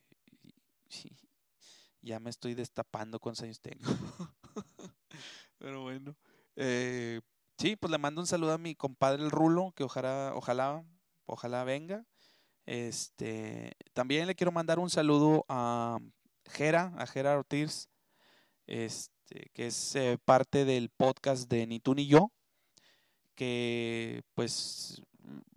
[2.01, 3.83] ya me estoy destapando con años tengo.
[5.57, 6.15] Pero bueno,
[6.55, 7.21] eh,
[7.57, 10.85] sí, pues le mando un saludo a mi compadre el Rulo, que ojalá, ojalá,
[11.25, 12.05] ojalá venga.
[12.65, 15.99] Este, también le quiero mandar un saludo a
[16.45, 17.89] Jera, a Jera Ortiz,
[18.65, 22.31] este, que es eh, parte del podcast de Ni tú ni yo
[23.35, 25.01] que pues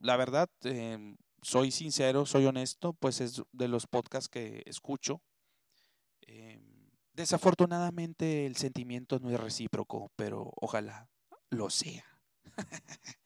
[0.00, 5.22] la verdad, em, soy sincero, soy honesto, pues es de los podcasts que escucho.
[6.22, 11.08] Em, desafortunadamente el sentimiento no es recíproco, pero ojalá
[11.50, 12.04] lo sea.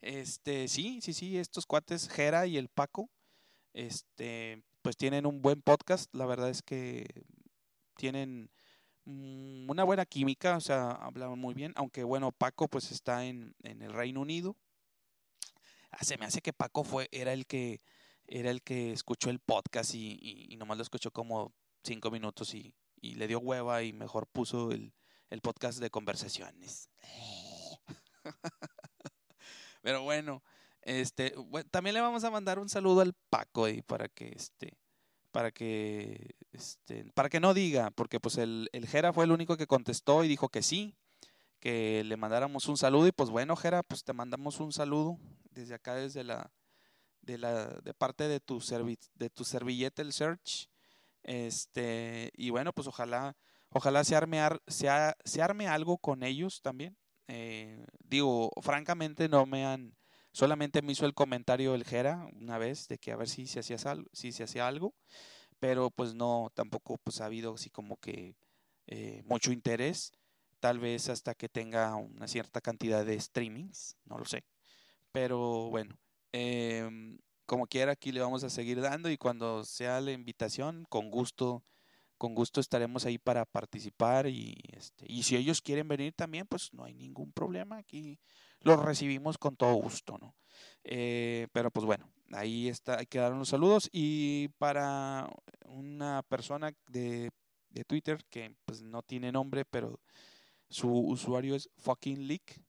[0.00, 3.10] este, sí, sí, sí, estos cuates, Jera y el Paco,
[3.72, 6.14] este, pues tienen un buen podcast.
[6.14, 7.06] La verdad es que
[7.96, 8.50] tienen
[9.04, 13.82] una buena química, o sea, hablaban muy bien, aunque bueno, Paco pues está en, en
[13.82, 14.56] el Reino Unido.
[15.90, 17.80] Ah, se me hace que Paco fue, era el que,
[18.26, 22.74] era el que escuchó el podcast y, y, nomás lo escuchó como cinco minutos y,
[23.00, 24.92] y, le dio hueva y mejor puso el,
[25.30, 26.90] el podcast de conversaciones.
[29.82, 30.42] Pero bueno,
[30.88, 31.34] Este,
[31.70, 34.78] también le vamos a mandar un saludo al Paco ahí para que este
[35.32, 39.58] para que este, para que no diga, porque pues el, el Jera fue el único
[39.58, 40.96] que contestó y dijo que sí,
[41.60, 45.18] que le mandáramos un saludo y pues bueno, Jera, pues te mandamos un saludo
[45.50, 46.50] desde acá desde la
[47.20, 48.58] de la de parte de tu
[49.14, 50.70] de tu servilleta el search.
[51.22, 53.36] Este, y bueno, pues ojalá
[53.68, 54.88] ojalá se arme se,
[55.22, 56.96] se arme algo con ellos también.
[57.26, 59.98] Eh, digo, francamente no me han
[60.38, 63.58] Solamente me hizo el comentario el Jera una vez de que a ver si se
[63.58, 63.76] hacía,
[64.12, 64.94] si se hacía algo,
[65.58, 68.36] pero pues no, tampoco pues ha habido así como que
[68.86, 70.12] eh, mucho interés,
[70.60, 74.44] tal vez hasta que tenga una cierta cantidad de streamings, no lo sé.
[75.10, 75.98] Pero bueno,
[76.30, 81.10] em, como quiera aquí le vamos a seguir dando y cuando sea la invitación, con
[81.10, 81.64] gusto
[82.16, 86.72] con gusto estaremos ahí para participar y, este, y si ellos quieren venir también, pues
[86.74, 87.78] no hay ningún problema.
[87.78, 88.18] Aquí
[88.60, 90.34] los recibimos con todo gusto, ¿no?
[90.84, 95.28] Eh, pero pues bueno, ahí está, quedaron los saludos y para
[95.66, 97.30] una persona de,
[97.70, 100.00] de Twitter que pues no tiene nombre, pero
[100.68, 102.62] su usuario es fucking leak.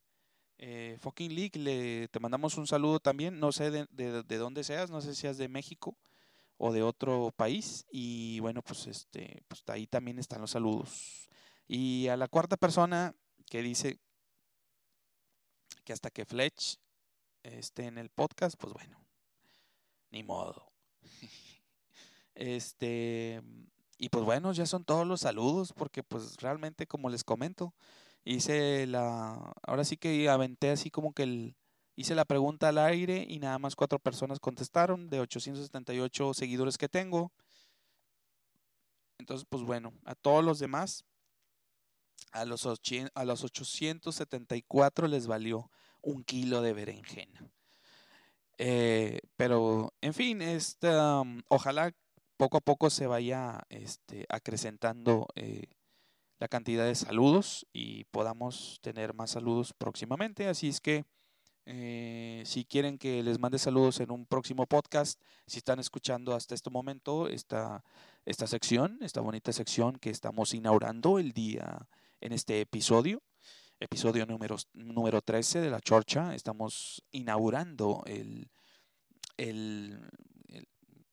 [0.58, 4.64] Eh, fucking leak, le, te mandamos un saludo también, no sé de, de, de dónde
[4.66, 5.98] seas, no sé si seas de México
[6.58, 7.86] o de otro país.
[7.92, 11.30] Y bueno, pues este, pues ahí también están los saludos.
[11.68, 13.16] Y a la cuarta persona
[13.50, 14.00] que dice
[15.90, 16.78] que hasta que Fletch
[17.42, 19.04] esté en el podcast, pues bueno,
[20.12, 20.72] ni modo.
[22.36, 23.42] Este,
[23.98, 27.74] y pues bueno, ya son todos los saludos, porque pues realmente, como les comento,
[28.24, 31.56] hice la, ahora sí que aventé así como que el,
[31.98, 36.88] Hice la pregunta al aire y nada más cuatro personas contestaron de 878 seguidores que
[36.88, 37.34] tengo.
[39.18, 41.04] Entonces, pues bueno, a todos los demás,
[42.32, 45.70] a los, a los 874 les valió
[46.02, 47.52] un kilo de berenjena.
[48.58, 50.90] Eh, pero, en fin, este,
[51.48, 51.94] ojalá
[52.38, 55.68] poco a poco se vaya este, acrecentando eh,
[56.40, 60.48] la cantidad de saludos y podamos tener más saludos próximamente.
[60.48, 61.06] Así es que
[61.66, 66.56] eh, si quieren que les mande saludos en un próximo podcast, si están escuchando hasta
[66.56, 67.84] este momento esta,
[68.26, 71.88] esta sección, esta bonita sección que estamos inaugurando el día
[72.22, 73.22] en este episodio,
[73.80, 78.50] episodio número, número 13 de la Chorcha, estamos inaugurando el,
[79.38, 80.10] el,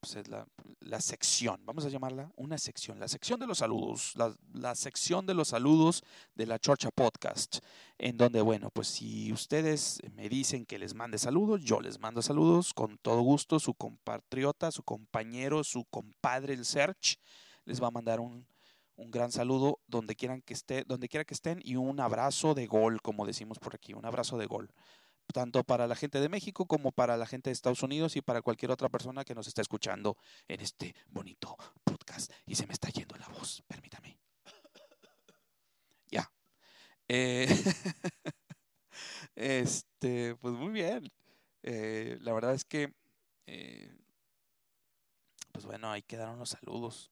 [0.01, 0.47] pues, la,
[0.81, 5.27] la, sección, vamos a llamarla una sección, la sección de los saludos, la, la, sección
[5.27, 6.03] de los saludos
[6.35, 7.59] de la Chorcha Podcast,
[7.99, 12.21] en donde, bueno, pues si ustedes me dicen que les mande saludos, yo les mando
[12.21, 17.19] saludos con todo gusto, su compatriota, su compañero, su compadre, el Search,
[17.65, 18.47] les va a mandar un,
[18.97, 22.67] un gran saludo donde quieran que esté, donde quiera que estén y un abrazo de
[22.67, 24.71] gol, como decimos por aquí, un abrazo de gol
[25.33, 28.43] tanto para la gente de México como para la gente de Estados Unidos y para
[28.43, 30.17] cualquier otra persona que nos está escuchando
[30.49, 32.33] en este bonito podcast.
[32.47, 34.19] Y se me está yendo la voz, permítame.
[36.11, 36.31] Ya.
[37.09, 37.49] Eh,
[39.35, 41.11] este, pues muy bien.
[41.63, 42.95] Eh, la verdad es que,
[43.47, 43.95] eh,
[45.53, 47.11] pues bueno, ahí quedaron los saludos.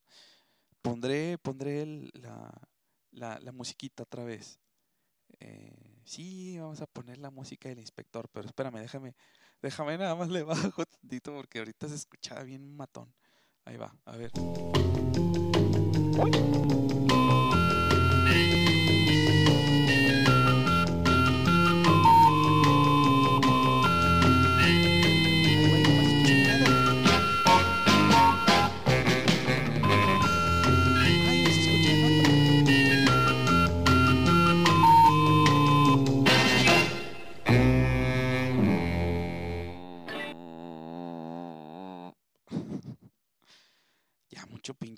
[0.85, 2.53] Pondré, pondré la,
[3.13, 4.61] la, musiquita otra vez.
[5.41, 9.15] Eh, sí, vamos a poner la música del inspector, pero espérame, déjame,
[9.63, 13.15] déjame nada más le bajo tantito porque ahorita se escuchaba bien matón.
[13.65, 14.31] Ahí va, a ver.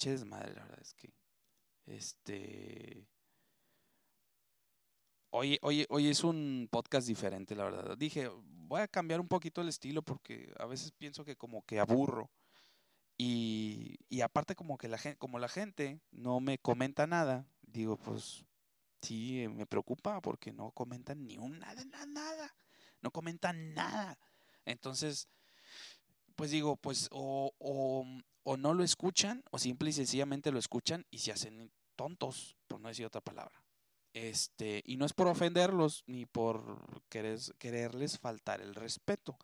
[0.06, 1.12] Pinche desmadre, la verdad es que.
[1.86, 3.08] Este.
[5.30, 7.98] Hoy, hoy, hoy es un podcast diferente, la verdad.
[7.98, 11.78] Dije, voy a cambiar un poquito el estilo porque a veces pienso que como que
[11.78, 12.30] aburro.
[13.18, 17.96] Y, y aparte como que la gente, como la gente no me comenta nada, digo,
[17.96, 18.44] pues
[19.02, 22.54] sí, me preocupa porque no comentan ni un nada, nada, nada.
[23.02, 24.18] No comentan nada.
[24.64, 25.28] Entonces,
[26.36, 31.18] pues digo, pues o, o, no lo escuchan o simple y sencillamente lo escuchan y
[31.18, 33.64] se hacen tontos, por no decir otra palabra.
[34.12, 39.36] Este, y no es por ofenderlos ni por querer, quererles faltar el respeto,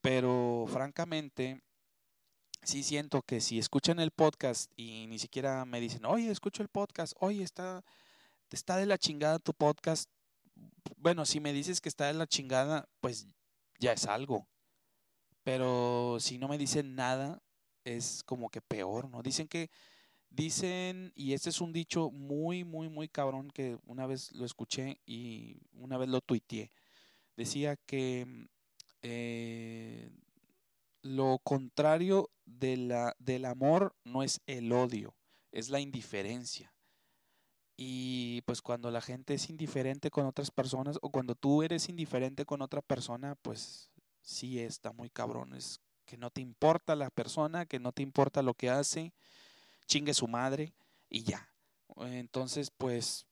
[0.00, 1.62] pero francamente
[2.62, 6.68] sí siento que si escuchan el podcast y ni siquiera me dicen, oye, escucho el
[6.68, 7.84] podcast, oye, está,
[8.50, 10.10] está de la chingada tu podcast.
[10.96, 13.28] Bueno, si me dices que está de la chingada, pues
[13.78, 14.48] ya es algo.
[15.46, 17.40] Pero si no me dicen nada,
[17.84, 19.22] es como que peor, ¿no?
[19.22, 19.70] Dicen que,
[20.28, 24.98] dicen, y este es un dicho muy, muy, muy cabrón que una vez lo escuché
[25.06, 26.72] y una vez lo tuiteé.
[27.36, 28.48] Decía que
[29.02, 30.10] eh,
[31.02, 35.14] lo contrario de la, del amor no es el odio,
[35.52, 36.74] es la indiferencia.
[37.76, 42.44] Y pues cuando la gente es indiferente con otras personas o cuando tú eres indiferente
[42.44, 43.92] con otra persona, pues
[44.26, 45.54] sí está muy cabrón.
[45.54, 49.14] Es que no te importa la persona, que no te importa lo que hace,
[49.86, 50.74] chingue su madre
[51.08, 51.50] y ya.
[51.96, 53.26] Entonces, pues,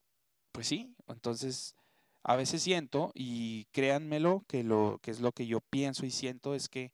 [0.52, 1.76] pues sí, entonces
[2.22, 6.54] a veces siento, y créanmelo, que lo que es lo que yo pienso y siento
[6.54, 6.92] es que,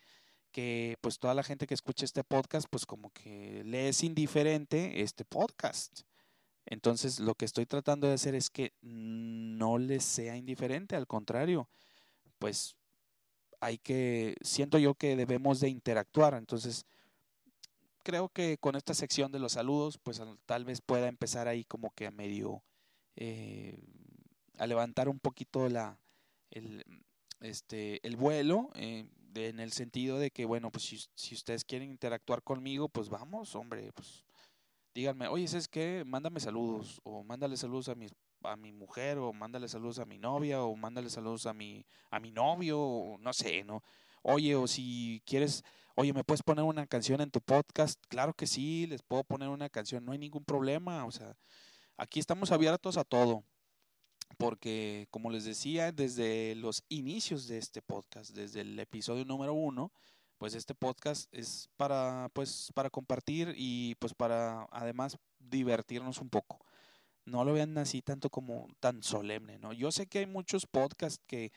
[0.51, 5.03] que pues toda la gente que escucha este podcast, pues como que le es indiferente
[5.03, 6.01] este podcast.
[6.67, 11.69] Entonces, lo que estoy tratando de hacer es que no les sea indiferente, al contrario,
[12.39, 12.77] pues
[13.61, 16.35] hay que, siento yo que debemos de interactuar.
[16.35, 16.87] Entonces,
[18.03, 21.91] creo que con esta sección de los saludos, pues tal vez pueda empezar ahí como
[21.95, 22.63] que a medio,
[23.17, 23.79] eh,
[24.59, 25.99] a levantar un poquito la,
[26.51, 26.85] el,
[27.41, 31.91] este, el vuelo, eh, en el sentido de que, bueno, pues si, si ustedes quieren
[31.91, 34.25] interactuar conmigo, pues vamos, hombre, pues
[34.95, 36.03] díganme, oye, ¿sabes qué?
[36.05, 38.09] Mándame saludos o mándale saludos a mi,
[38.43, 42.21] a mi mujer o mándale saludos a mi novia o mándale saludos a mi, a
[42.21, 43.83] mi novio o no sé, ¿no?
[44.23, 45.65] Oye, o si quieres,
[45.95, 48.03] oye, ¿me puedes poner una canción en tu podcast?
[48.09, 51.37] Claro que sí, les puedo poner una canción, no hay ningún problema, o sea,
[51.97, 53.45] aquí estamos abiertos a todo.
[54.39, 59.93] Porque, como les decía, desde los inicios de este podcast, desde el episodio número uno,
[60.41, 66.65] pues este podcast es para pues para compartir y pues para además divertirnos un poco.
[67.31, 69.73] No lo vean así tanto como tan solemne, ¿no?
[69.73, 71.53] Yo sé que hay muchos podcasts que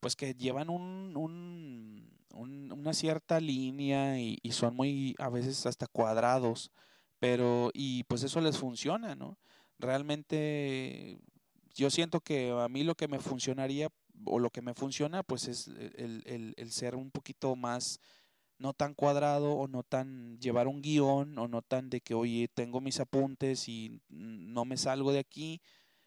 [0.00, 5.86] pues que llevan un, un, una cierta línea y, y, son muy a veces hasta
[5.86, 6.72] cuadrados,
[7.20, 9.38] pero y pues eso les funciona, ¿no?
[9.78, 11.20] Realmente
[11.74, 13.88] yo siento que a mí lo que me funcionaría
[14.24, 18.00] o lo que me funciona pues es el, el, el ser un poquito más
[18.62, 22.48] no tan cuadrado o no tan llevar un guion o no tan de que, oye,
[22.54, 25.60] tengo mis apuntes y no me salgo de aquí,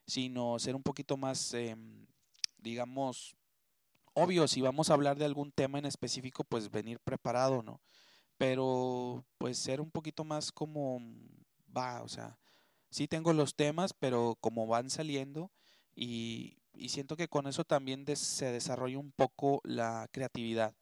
[0.08, 2.08] sino ser un poquito más, em,
[2.58, 3.36] digamos,
[4.14, 7.82] obvio, si vamos a hablar de algún tema en específico, pues venir preparado, ¿no?
[8.38, 11.00] Pero pues ser un poquito más como
[11.76, 12.38] va, o sea,
[12.90, 15.52] sí tengo los temas, pero como van saliendo
[15.96, 20.76] y, y siento que con eso también se desarrolla un poco la creatividad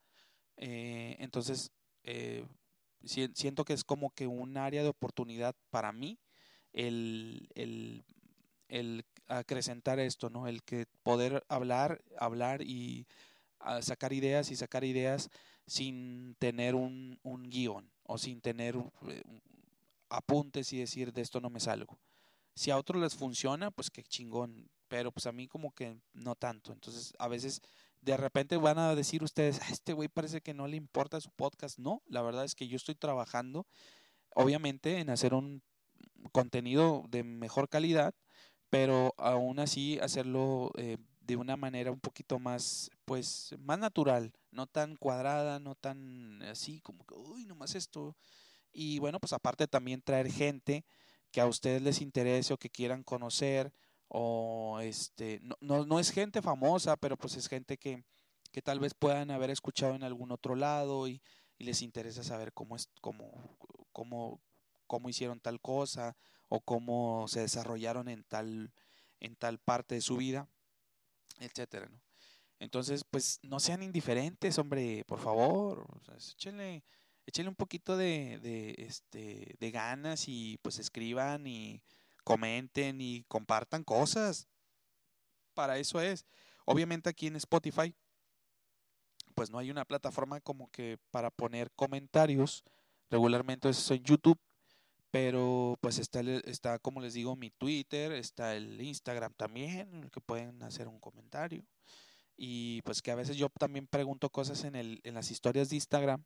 [0.58, 1.72] eh, entonces,
[2.04, 2.46] eh,
[3.04, 6.20] siento que es como que un área de oportunidad para mí
[6.74, 10.48] el, el, acrecentar esto, ¿no?
[10.48, 13.08] El que poder hablar, hablar y
[13.60, 15.30] ah, sacar ideas y sacar ideas
[15.66, 18.76] sin tener un, un guion o sin tener
[19.08, 19.24] eh,
[20.10, 21.98] apuntes y decir de esto no me salgo.
[22.56, 26.36] Si a otros les funciona, pues qué chingón, pero pues a mí como que no
[26.36, 26.72] tanto.
[26.72, 27.62] Entonces, a veces
[28.04, 31.32] de repente van a decir ustedes, ah, este güey parece que no le importa su
[31.32, 31.80] podcast.
[31.80, 33.66] No, la verdad es que yo estoy trabajando,
[34.30, 35.64] obviamente, en hacer un
[36.32, 38.14] contenido de mejor calidad,
[38.70, 44.68] pero aún así hacerlo eh, de una manera un poquito más, pues, más natural, no
[44.68, 48.18] tan cuadrada, no tan así como que, uy, nomás esto.
[48.74, 50.86] Y bueno, pues aparte también traer gente
[51.32, 53.72] que a ustedes les interese o que quieran conocer
[54.16, 58.06] o este, no, no, no, es gente famosa, pero pues es gente que,
[58.52, 61.20] que tal vez puedan haber escuchado en algún otro lado y,
[61.58, 63.58] y les interesa saber cómo, es, cómo,
[63.92, 64.40] cómo,
[64.86, 66.16] cómo hicieron tal cosa
[66.48, 68.72] o cómo se desarrollaron en tal,
[69.20, 70.48] en tal parte de su vida,
[71.40, 72.00] etcétera, ¿no?
[72.60, 76.84] Entonces, pues no sean indiferentes, hombre, por favor, o échenle,
[77.26, 81.82] échenle un poquito de, de, este, de ganas y pues escriban y
[82.24, 84.48] comenten y compartan cosas.
[85.54, 86.26] Para eso es.
[86.66, 87.94] Obviamente aquí en Spotify,
[89.36, 92.64] pues no hay una plataforma como que para poner comentarios.
[93.10, 94.40] Regularmente es en YouTube,
[95.12, 100.12] pero pues está, está, como les digo, mi Twitter, está el Instagram también, en el
[100.12, 101.64] que pueden hacer un comentario.
[102.36, 105.76] Y pues que a veces yo también pregunto cosas en, el, en las historias de
[105.76, 106.24] Instagram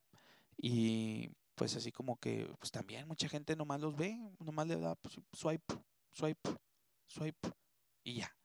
[0.57, 4.95] y pues así como que pues también mucha gente nomás los ve, nomás le da
[4.95, 5.73] pues, swipe,
[6.13, 6.49] swipe,
[7.07, 7.49] swipe
[8.03, 8.37] y ya.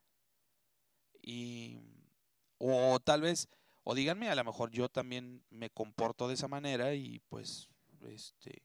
[1.20, 1.78] Y
[2.58, 3.48] o tal vez
[3.84, 7.68] o díganme, a lo mejor yo también me comporto de esa manera y pues
[8.00, 8.62] este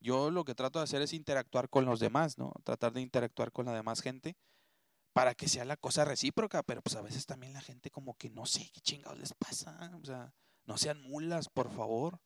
[0.00, 2.52] yo lo que trato de hacer es interactuar con los demás, ¿no?
[2.64, 4.36] Tratar de interactuar con la demás gente
[5.12, 8.30] para que sea la cosa recíproca, pero pues a veces también la gente como que
[8.30, 10.32] no sé qué chingados les pasa, o sea,
[10.64, 12.20] No sean mulas, por favor.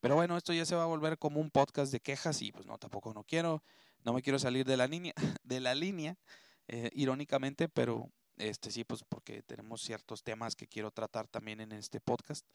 [0.00, 2.66] Pero bueno, esto ya se va a volver como un podcast de quejas y pues
[2.66, 3.62] no, tampoco no quiero,
[4.04, 6.16] no me quiero salir de la línea, de la línea,
[6.68, 11.72] eh, irónicamente, pero este sí, pues porque tenemos ciertos temas que quiero tratar también en
[11.72, 12.46] este podcast.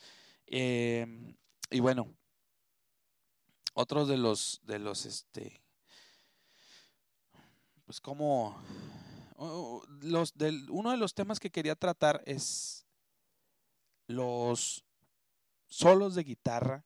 [0.45, 1.35] Em,
[1.69, 2.07] y bueno,
[3.73, 5.61] otros de los, de los, este,
[7.85, 8.61] pues como,
[10.01, 12.85] los del, uno de los temas que quería tratar es
[14.07, 14.85] los
[15.67, 16.85] solos de guitarra,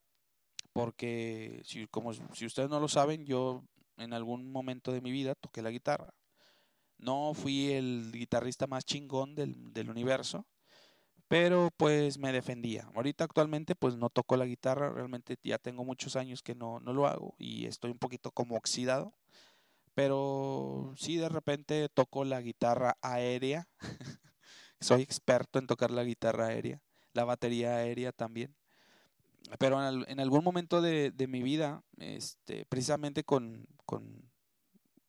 [0.78, 3.64] porque si, como si ustedes no lo saben, yo
[3.98, 6.14] en algún momento de mi vida toqué la guitarra.
[7.00, 10.46] No fui el guitarrista más chingón del, del universo,
[11.28, 12.92] pero pues me defendía.
[12.94, 16.94] Ahorita actualmente pues no toco la guitarra, realmente ya tengo muchos años que no, no
[16.94, 19.16] lo hago y estoy un poquito como oxidado,
[19.96, 23.68] pero sí de repente toco la guitarra aérea,
[24.80, 28.56] soy experto en tocar la guitarra aérea, la batería aérea también.
[29.60, 34.30] Pero en, algún momento de, de, mi vida, este, precisamente con, con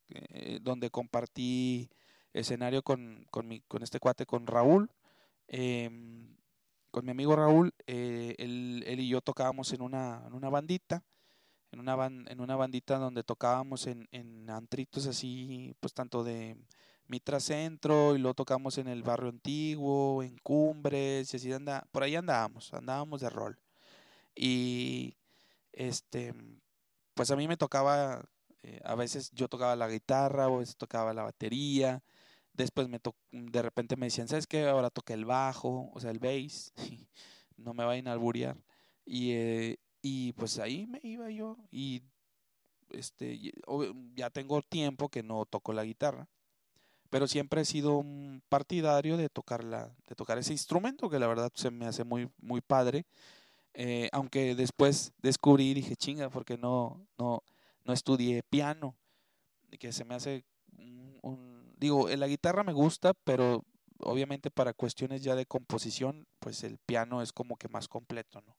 [0.09, 1.89] eh, donde compartí
[2.31, 4.89] escenario con, con, mi, con este cuate, con Raúl,
[5.49, 6.37] Em,
[6.91, 11.03] con mi amigo Raúl, eh, él, él, y yo tocábamos en una, en una bandita,
[11.71, 16.55] en una, en una bandita donde tocábamos en, en antritos así, pues tanto de
[17.07, 22.03] Mitra Centro, y luego tocábamos en el barrio antiguo, en Cumbres, y así anda, por
[22.03, 23.59] ahí andábamos, andábamos de rol.
[24.35, 25.17] Y
[25.73, 26.33] este,
[27.13, 28.25] pues a mí me tocaba,
[28.63, 32.03] eh, a veces yo tocaba la guitarra, a veces tocaba la batería,
[32.59, 32.99] Después me
[33.31, 34.67] de repente me decían, ¿sabes qué?
[34.67, 36.73] Ahora toca el bajo, o sea, el bass,
[37.55, 38.57] no me vayan a alburear.
[39.05, 42.03] Y, eh, y pues ahí me iba yo y
[42.89, 43.53] este,
[44.13, 46.27] ya tengo tiempo que no toco la guitarra,
[47.09, 51.27] pero siempre he sido un partidario de tocar, la, de tocar ese instrumento que la
[51.27, 53.05] verdad se me hace muy, muy padre.
[53.81, 57.43] Eh, aunque después descubrí y dije, chinga, porque no, no,
[57.85, 58.97] no estudié piano,
[59.79, 60.43] que se me hace
[61.21, 63.63] un digo, la guitarra me gusta, pero
[63.99, 68.57] obviamente para cuestiones ya de composición, pues el piano es como que más completo, ¿no?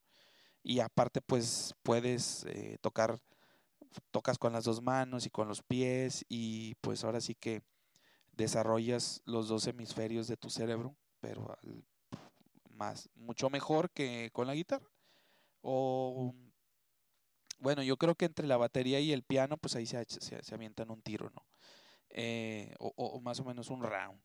[0.63, 3.19] Y aparte, pues puedes eh, tocar,
[4.11, 7.63] tocas con las dos manos y con los pies y pues ahora sí que
[8.33, 11.57] desarrollas los dos hemisferios de tu cerebro, pero
[12.71, 14.87] más, mucho mejor que con la guitarra.
[15.63, 16.35] O
[17.61, 20.55] bueno, yo creo que entre la batería y el piano, pues ahí se, se, se
[20.55, 21.47] avientan un tiro, ¿no?
[22.11, 24.21] Eh, o, más o menos un round.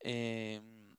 [0.00, 0.96] Em,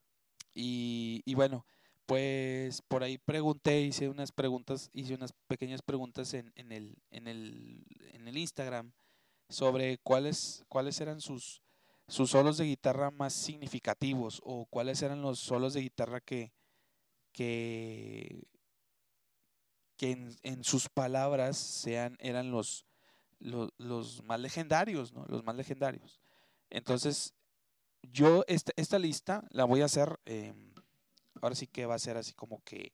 [0.53, 1.65] y, bueno,
[2.05, 7.27] pues por ahí pregunté, hice unas preguntas, hice unas pequeñas preguntas en, en, el, en,
[7.27, 8.93] el, en el Instagram
[9.49, 11.61] sobre cuáles, cuáles eran sus,
[12.07, 16.53] sus solos de guitarra más significativos o cuáles eran los solos de guitarra que,
[17.33, 18.47] que,
[19.97, 20.11] que
[20.43, 22.85] en, sus palabras sean, eran los,
[23.39, 25.25] los, más legendarios, ¿no?
[25.27, 26.19] Los más legendarios.
[26.69, 27.33] Entonces,
[28.03, 30.73] yo esta, esta lista la voy a hacer, em,
[31.41, 32.93] ahora sí que va a ser así como que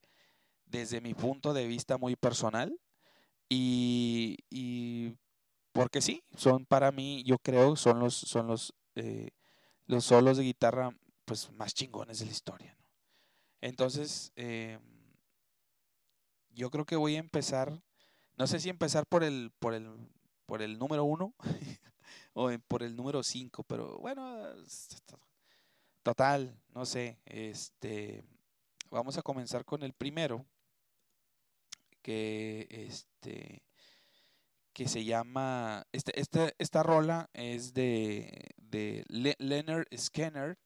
[0.66, 2.80] desde mi punto de vista muy personal
[3.50, 5.16] y, y
[5.74, 9.32] porque sí, son para mí, yo creo, son los, son los, eh,
[9.86, 10.96] los solos de guitarra
[11.26, 12.78] pues más chingones de la historia.
[13.62, 14.82] Entonces, em,
[16.54, 17.82] yo creo que voy a empezar,
[18.38, 19.90] no sé si empezar por el, por el
[20.46, 21.34] por el número uno
[22.34, 24.44] o por el número cinco, pero bueno,
[26.04, 28.24] total, no sé, este,
[28.90, 30.46] vamos a comenzar con el primero,
[32.02, 33.64] que este,
[34.74, 40.58] que se llama, este, este, esta rola es de, de Leonard Skinner,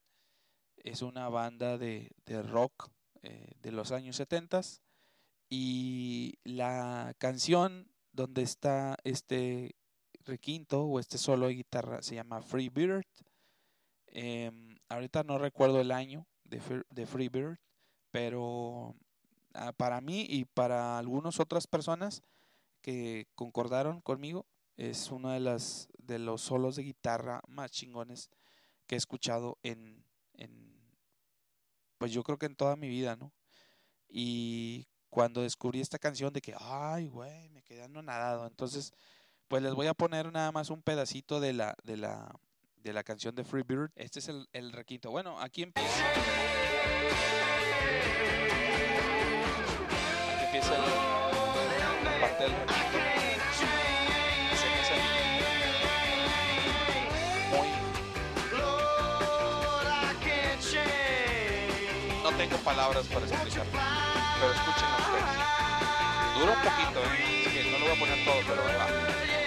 [0.77, 2.89] es una banda de, de rock
[3.21, 4.61] eh, de los años 70
[5.49, 9.75] y la canción donde está este
[10.25, 13.05] requinto o este solo de guitarra se llama Free Bird.
[14.07, 16.59] Em, ahorita no recuerdo el año de,
[17.05, 17.59] Free Bird,
[18.11, 18.95] pero
[19.53, 22.23] ah, para mí y para algunas otras personas
[22.81, 24.45] que concordaron conmigo,
[24.77, 28.29] es uno de, las, de los solos de guitarra más chingones
[28.85, 30.95] que he escuchado en, en,
[31.97, 33.33] pues yo creo que en toda mi vida, ¿no?
[34.07, 34.87] Y
[35.17, 38.45] cuando descubrí esta canción de que, ay, güey, me quedé nadado.
[38.45, 38.93] Entonces,
[39.47, 42.35] pues les voy a poner nada más un pedacito de la, de la,
[42.83, 43.89] de la canción de Free Bird.
[43.95, 45.09] Este es el, el requinto.
[45.09, 46.05] Bueno, aquí empieza.
[50.35, 50.77] Aquí empieza
[52.03, 52.53] la parte del.
[62.21, 64.06] No tengo palabras para explicarlo.
[64.39, 66.37] Pero escúchenlo ustedes.
[66.37, 67.71] Dura un poquito, ¿eh?
[67.71, 69.46] No lo voy a poner todo, pero va.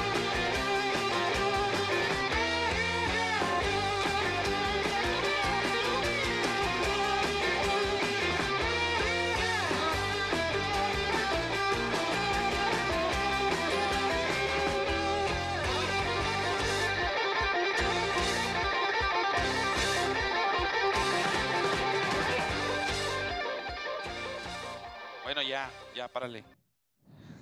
[26.21, 26.43] párale.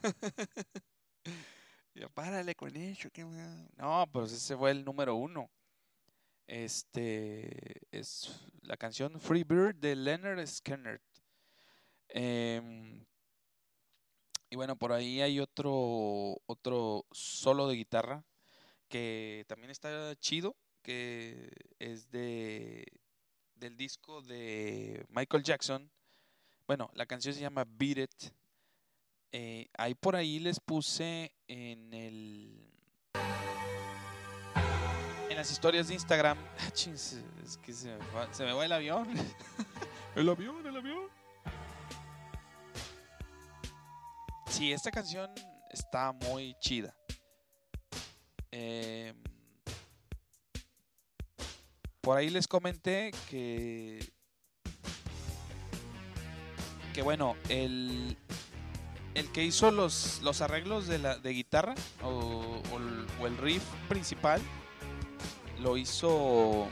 [1.95, 3.09] ya párale con eso.
[3.75, 5.49] No, pues ese fue el número uno.
[6.47, 11.01] Este es la canción Free Bird de Leonard Skinner.
[12.07, 13.05] Em,
[14.49, 18.23] y bueno, por ahí hay otro, otro solo de guitarra
[18.87, 22.85] que también está chido, que es de
[23.55, 25.91] del disco de Michael Jackson.
[26.65, 28.31] Bueno, la canción se llama Beat It
[29.31, 32.65] eh, ahí por ahí les puse en el
[35.29, 36.37] en las historias de Instagram.
[36.59, 39.07] Ah, es que se me, va, se me va el avión.
[40.15, 41.07] el avión, el avión.
[44.49, 45.31] Sí, esta canción
[45.71, 46.95] está muy chida.
[48.51, 49.15] Em,
[52.01, 53.99] por ahí les comenté que
[56.93, 58.17] que bueno, el
[59.19, 62.61] el que hizo los, los arreglos de, la, de guitarra o,
[63.25, 64.41] el, riff principal
[65.59, 66.69] lo hizo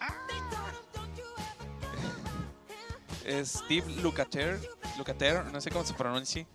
[3.44, 4.58] Steve Lukather,
[4.96, 6.46] Lukather, no sé cómo se pronuncia.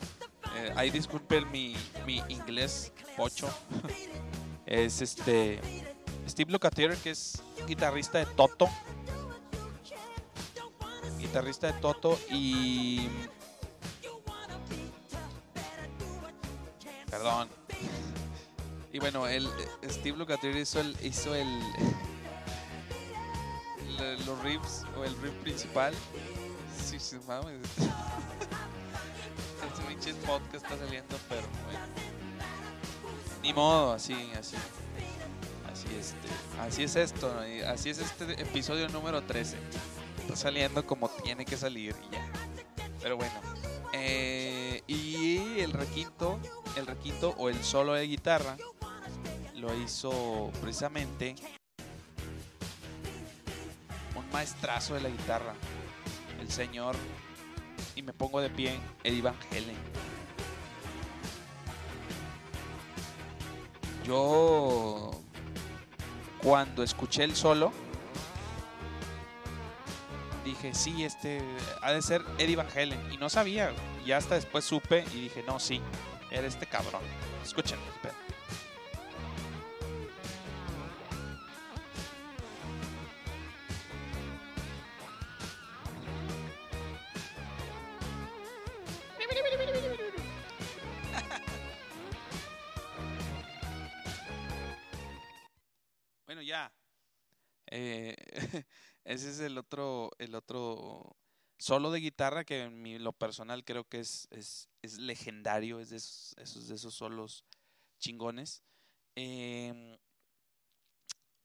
[0.55, 3.47] Eh, ahí disculpen mi, mi inglés pocho.
[4.66, 5.62] es este
[6.28, 8.68] Steve Lukather, que es guitarrista de Toto.
[11.20, 13.07] Guitarrista de Toto y
[17.12, 17.49] Perdón.
[18.93, 19.49] Y bueno, el,
[19.89, 21.59] Steve Lukather hizo el, hizo el,
[24.26, 25.93] los riffs o el riff principal.
[26.84, 27.59] Sí, sí, mames.
[29.62, 31.86] Este pinche podcast está saliendo, pero bueno.
[33.43, 34.55] Ni modo, así, así.
[35.72, 36.28] Así, este,
[36.59, 37.34] así es esto,
[37.68, 39.57] así es este episodio número 13.
[40.22, 42.26] Está saliendo como tiene que salir y ya.
[43.01, 43.34] Pero bueno.
[43.93, 46.39] Eh, y el requinto
[46.76, 48.57] el requinto o el solo de guitarra
[49.55, 51.36] lo hizo precisamente
[54.15, 55.53] un maestrazo de la guitarra,
[56.39, 56.95] el señor,
[57.95, 59.78] y me pongo de pie, Eddie Van Halen.
[64.03, 65.11] Yo,
[66.41, 67.72] cuando escuché el solo,
[70.43, 71.41] dije, sí, este
[71.82, 72.99] ha de ser Eddie Van Halen.
[73.11, 73.72] Y no sabía,
[74.05, 75.82] y hasta después supe y dije, no, sí,
[76.32, 77.03] era este cabrón.
[77.43, 78.15] Escuchen, espera.
[96.25, 96.71] bueno, ya.
[97.67, 98.15] Eh,
[99.03, 101.17] ese es el otro, el otro
[101.62, 105.97] solo de guitarra que en lo personal creo que es, es, es legendario, es de
[105.97, 107.45] esos, esos, esos solos
[107.99, 108.64] chingones.
[109.16, 109.95] Em,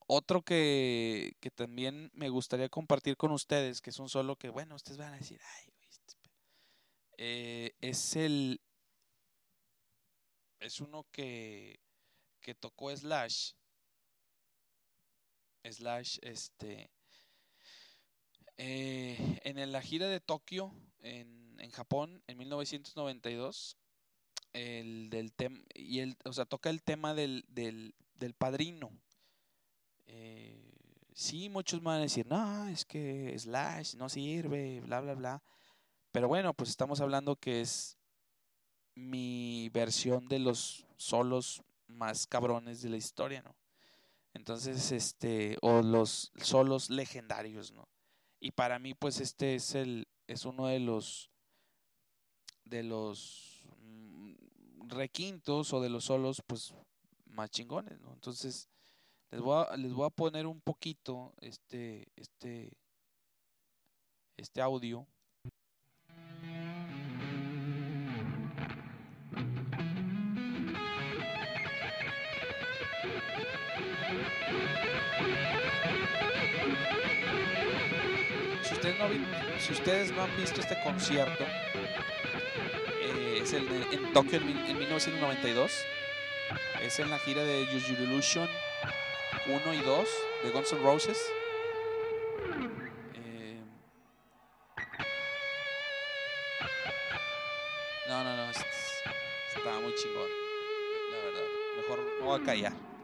[0.07, 4.73] otro que, que, también me gustaría compartir con ustedes, que es un solo que, bueno,
[4.75, 6.17] ustedes van a decir, ay, este
[7.17, 8.59] eh, es el.
[10.59, 11.79] Es uno que,
[12.41, 13.51] que tocó Slash.
[15.63, 16.89] Slash, este.
[18.57, 23.77] Eh, en la gira de Tokio, en, en Japón, en 1992,
[24.53, 28.91] el del tema, y el, o sea, toca el tema del, del, del padrino.
[30.05, 30.73] Eh,
[31.13, 35.43] sí, muchos van a decir, no, es que Slash no sirve, bla, bla, bla.
[36.11, 37.97] Pero bueno, pues estamos hablando que es
[38.95, 43.55] mi versión de los solos más cabrones de la historia, ¿no?
[44.33, 47.87] Entonces, este, o los solos legendarios, ¿no?
[48.39, 51.31] Y para mí, pues este es el, es uno de los,
[52.65, 56.73] de los mm, requintos o de los solos, pues,
[57.25, 58.13] más chingones, ¿no?
[58.13, 58.69] Entonces,
[59.31, 62.77] les voy a, les voy a poner un poquito este, este,
[64.37, 65.07] este audio
[79.59, 81.43] si ustedes no han visto este concierto,
[83.01, 85.71] eh, es el en Tokio en, 1992.
[86.81, 88.47] Es en la gira de Use Your Illusion
[89.47, 90.09] 1 y 2
[90.43, 91.17] de Guns N' Roses.
[93.13, 93.61] Eh,
[98.07, 98.51] no, no, no.
[98.51, 100.29] Estaba muy chingón.
[101.11, 101.47] La verdad.
[101.77, 102.96] Mejor no voy a callar.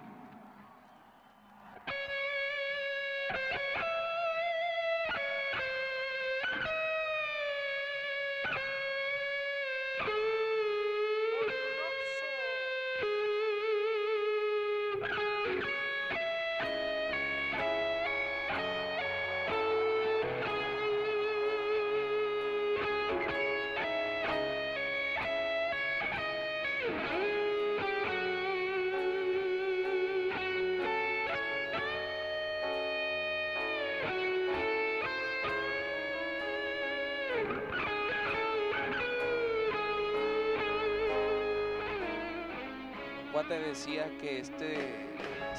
[43.73, 44.93] Decía que este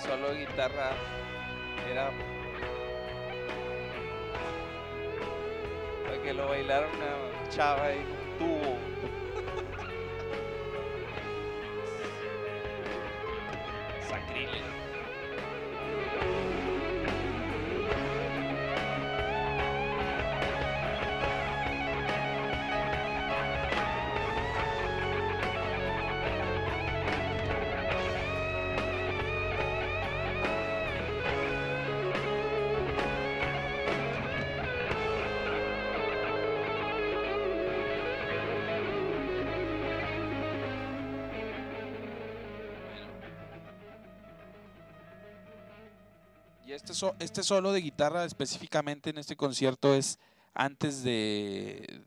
[0.00, 0.92] solo guitarra
[1.90, 2.12] era
[6.04, 8.73] para que lo bailara una chava en un tubo.
[46.72, 50.18] Este, este solo de guitarra específicamente en este concierto es
[50.54, 52.04] antes de,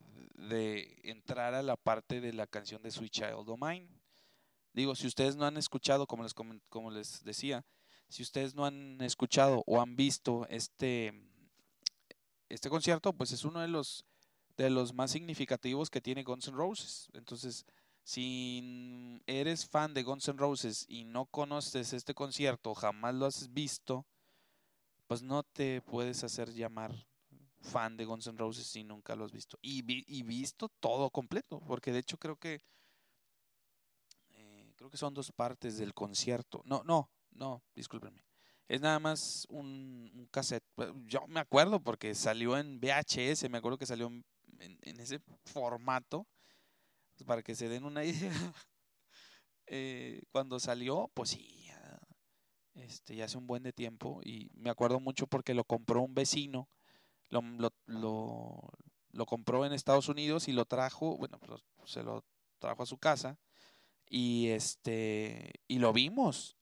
[0.50, 3.88] de entrar a la parte de la canción de Sweet Child O' Mine.
[4.74, 7.66] Digo, si ustedes no han escuchado, como les, como les decía,
[8.10, 11.14] si ustedes no han escuchado o han visto este,
[12.48, 14.06] este concierto, pues es uno de los,
[14.56, 17.10] de los más significativos que tiene Guns N' Roses.
[17.14, 17.66] Entonces,
[18.04, 23.52] si eres fan de Guns N' Roses y no conoces este concierto, jamás lo has
[23.52, 24.06] visto,
[25.08, 26.94] pues no te puedes hacer llamar
[27.60, 29.58] fan de Guns N' Roses si nunca lo has visto.
[29.62, 32.62] Y, y visto todo completo, porque de hecho creo que
[34.30, 36.62] eh, creo que son dos partes del concierto.
[36.66, 38.24] No, no, no, discúlpenme.
[38.68, 40.66] Es nada más un, cassette.
[41.06, 44.26] Yo me acuerdo porque salió en VHS, me acuerdo que salió en,
[44.60, 46.28] en, ese formato.
[47.16, 48.54] Pues para que se den una idea.
[49.68, 51.67] eh, cuando salió, pues sí,
[52.78, 56.14] este, ya hace un buen de tiempo y me acuerdo mucho porque lo compró un
[56.14, 56.70] vecino,
[57.30, 57.42] lo,
[57.86, 58.72] lo,
[59.12, 62.24] lo, compró en Estados Unidos y lo trajo, bueno, pues, se lo
[62.60, 63.40] trajo a su casa
[64.10, 66.56] y este y lo vimos.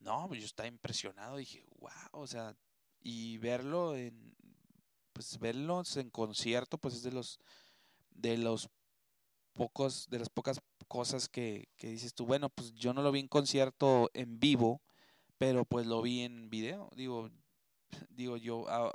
[0.00, 2.56] No, pues yo estaba impresionado, dije, wow, o sea,
[3.00, 4.36] y verlo en
[5.12, 7.38] pues verlos en concierto, pues es de los
[8.10, 8.70] de los
[9.54, 13.20] pocos, de las pocas cosas que, que dices tú, bueno, pues yo no lo vi
[13.20, 14.80] en concierto en vivo,
[15.38, 16.90] pero pues lo vi en video.
[16.96, 17.30] Digo,
[18.10, 18.92] digo yo, ah,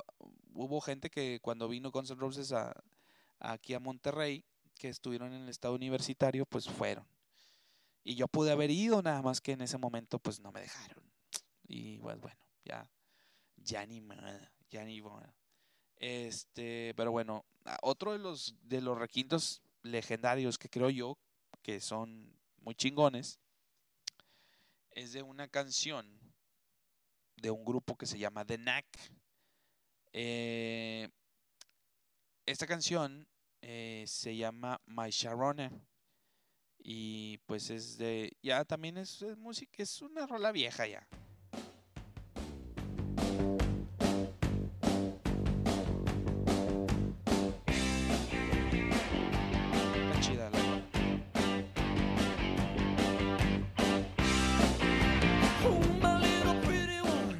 [0.52, 2.74] hubo gente que cuando vino Guns N' Roses a,
[3.40, 4.44] aquí a Monterrey,
[4.78, 7.06] que estuvieron en el estado universitario, pues fueron.
[8.02, 11.02] Y yo pude haber ido, nada más que en ese momento pues no me dejaron.
[11.66, 12.86] Y pues bueno, ya,
[13.56, 15.34] ya ni nada, ya ni moda.
[15.96, 17.46] Este, pero bueno,
[17.80, 21.16] otro de los, de los requintos legendarios que creo yo
[21.62, 23.38] que son muy chingones
[24.90, 26.23] es de una canción
[27.44, 28.86] de un grupo que se llama The Knack.
[30.14, 31.10] Eh,
[32.46, 33.28] esta canción
[33.60, 35.70] eh, se llama My Sharona.
[36.78, 38.34] Y pues es de.
[38.42, 41.06] Ya también es, es música, es una rola vieja ya.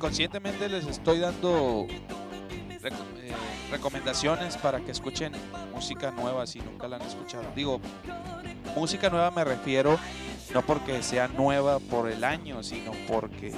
[0.04, 3.32] Conscientemente les estoy dando eh,
[3.70, 5.32] recomendaciones para que escuchen
[5.72, 7.44] música nueva si nunca la han escuchado.
[7.56, 7.80] Digo,
[8.76, 9.98] música nueva me refiero
[10.52, 13.54] no porque sea nueva por el año, sino porque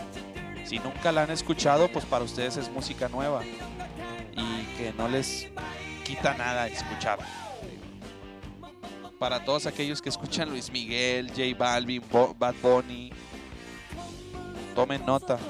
[0.65, 3.43] si nunca la han escuchado, pues para ustedes es música nueva
[4.31, 5.49] y que no les
[6.05, 7.19] quita nada escuchar.
[9.19, 12.05] Para todos aquellos que escuchan Luis Miguel, J Balvin,
[12.39, 13.11] Bad Bunny,
[14.77, 15.41] tomen nota.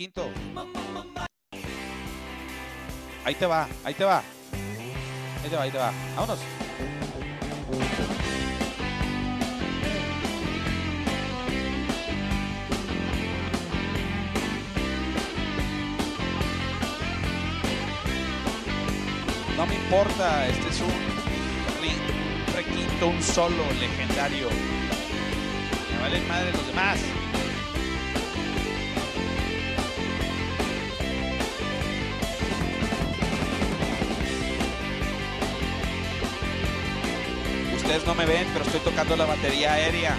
[0.00, 0.30] Requinto.
[3.22, 4.22] Ahí te va, ahí te va.
[5.42, 5.92] Ahí te va, ahí te va.
[6.16, 6.38] Vámonos.
[19.58, 24.48] No me importa, este es un requinto, un solo legendario.
[25.92, 27.19] Me valen madre los demás.
[37.90, 40.16] Ustedes no me ven, pero estoy tocando la batería aérea.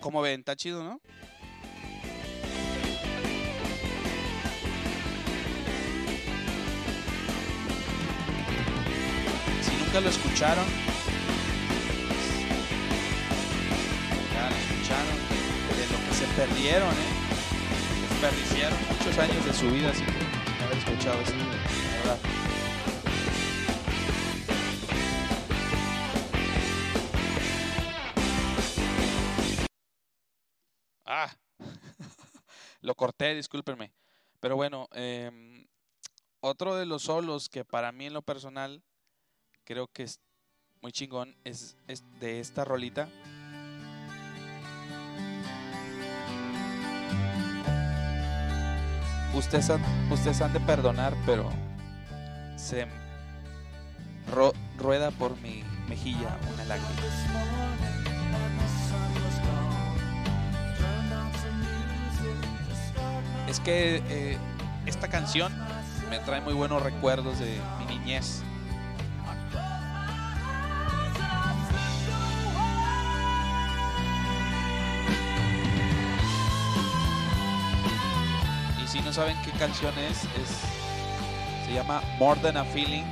[0.00, 1.00] Como ven, está chido, ¿no?
[10.02, 10.64] Lo escucharon,
[14.32, 15.16] ya lo escucharon,
[15.76, 17.12] de lo que se perdieron, ¿eh?
[18.08, 20.06] Desperdiciaron muchos años de su vida sin
[20.64, 22.18] haber escuchado esto, verdad.
[31.04, 31.30] Ah,
[32.80, 33.92] lo corté, discúlpenme.
[34.40, 35.66] Pero bueno, em,
[36.40, 38.82] otro de los solos que para mí en lo personal
[39.70, 40.18] creo que es
[40.82, 43.08] muy chingón es, es de esta rolita.
[49.32, 51.48] Ustedes han, ustedes han de perdonar, pero
[52.56, 52.88] se
[54.76, 56.90] rueda por mi mejilla una lágrima.
[63.48, 64.36] Es que eh,
[64.86, 65.52] esta canción
[66.08, 68.42] me trae muy buenos recuerdos de mi niñez.
[79.12, 83.04] Saben qué canción es, es se llama More Than a Feeling,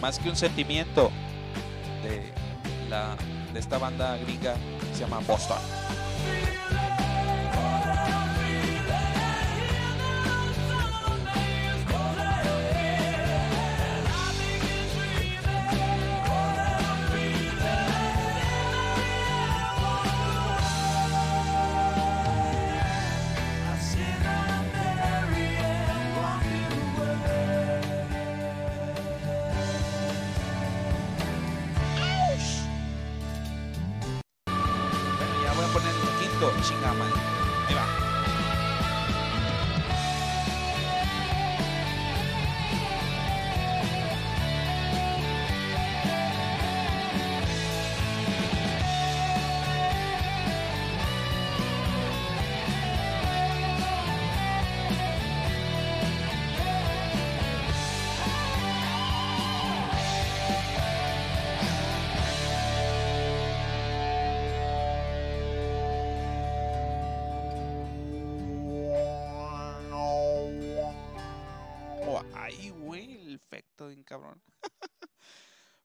[0.00, 1.10] más que un sentimiento
[2.02, 2.32] de,
[2.88, 3.16] la,
[3.52, 4.54] de esta banda gringa
[4.92, 5.58] se llama Boston.
[36.50, 37.12] Poner el quinto, chinga madre.
[37.68, 38.07] Ahí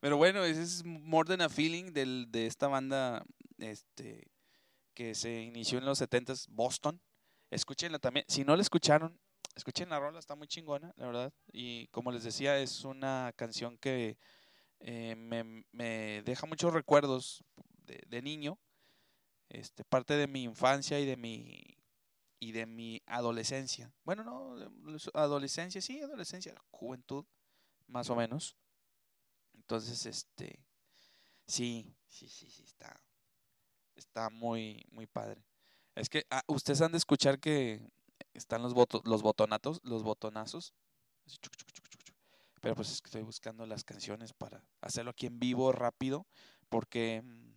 [0.04, 3.24] Pero bueno, ese es More Than a Feeling del, de esta banda
[3.58, 4.28] este,
[4.94, 7.02] que se inició en los 70s, Boston.
[7.50, 8.26] Escúchenla también.
[8.28, 9.18] Si no la escucharon,
[9.56, 11.34] escuchen la rola, está muy chingona, la verdad.
[11.54, 14.18] Y como les decía, es una canción que
[14.82, 17.46] eh, me, me deja muchos recuerdos
[17.86, 18.60] de, de niño.
[19.48, 21.78] Este, parte de mi infancia y de mi
[22.42, 23.94] y de mi adolescencia.
[24.04, 24.58] Bueno, no,
[25.14, 27.24] adolescencia, sí, adolescencia, juventud,
[27.88, 28.58] más o menos.
[29.64, 30.60] Entonces, este,
[31.48, 33.02] sí, sí, sí, sí, está,
[33.96, 35.44] está muy, muy padre.
[35.96, 37.82] Es que ah, ustedes han de escuchar que
[38.34, 40.74] están los boto- los botonatos, los botonazos.
[42.62, 46.26] Pero pues es que estoy buscando las canciones para hacerlo aquí en vivo rápido,
[46.70, 47.54] porque mm,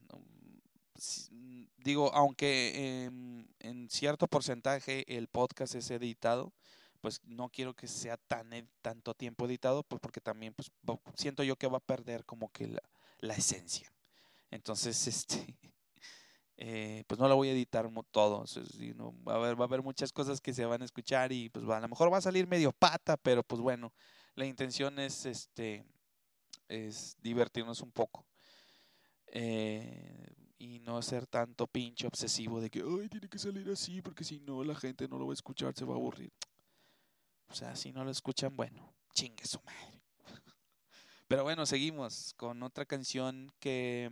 [1.31, 6.53] mm, digo, aunque em, en cierto porcentaje el podcast es editado,
[6.97, 8.51] pues no quiero que sea tan
[8.83, 10.71] tanto tiempo editado, pues porque también pues
[11.17, 12.83] siento yo que va a perder como que la,
[13.21, 13.93] la esencia.
[14.51, 15.57] Entonces, este,
[16.57, 18.45] eh, pues no lo voy a editar todo.
[19.27, 21.69] va a haber, va a haber muchas cosas que se van a escuchar y pues
[21.69, 23.93] va- a lo mejor va a salir medio pata, pero pues bueno,
[24.35, 25.85] la intención es este
[26.69, 28.27] es divertirnos un poco.
[29.29, 34.25] Eh, y no ser tanto pinche obsesivo de que ay tiene que salir así porque
[34.25, 36.33] si no la gente no lo va a escuchar, se va a aburrir.
[37.49, 40.03] O sea, si no lo escuchan, bueno, chingue su madre.
[41.29, 44.11] Pero bueno, seguimos con otra canción que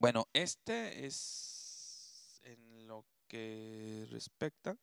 [0.00, 4.78] bueno, este es en lo que respecta.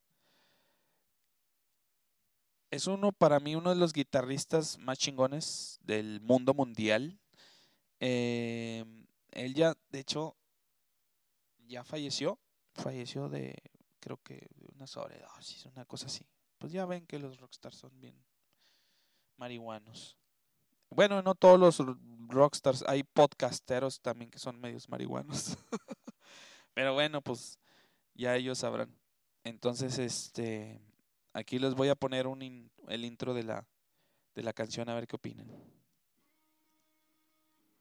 [2.70, 7.20] Es uno, para mí, uno de los guitarristas más chingones del mundo mundial.
[7.99, 8.86] Eh,
[9.32, 10.38] él ya, de hecho,
[11.66, 12.39] ya falleció.
[12.76, 13.55] Falleció de,
[13.99, 16.28] creo que, una sobredosis, una cosa así.
[16.58, 18.16] Pues ya ven que los rockstars son bien
[19.38, 20.18] marihuanos.
[20.89, 21.82] Bueno, no todos los
[22.28, 25.58] rockstars, hay podcasteros también que son medios marihuanos.
[26.74, 27.60] Pero bueno, pues
[28.14, 28.95] ya ellos sabrán.
[29.43, 30.82] Entonces, este,
[31.34, 33.68] aquí les voy a poner un el intro de la
[34.36, 35.49] de la canción a ver qué opinan.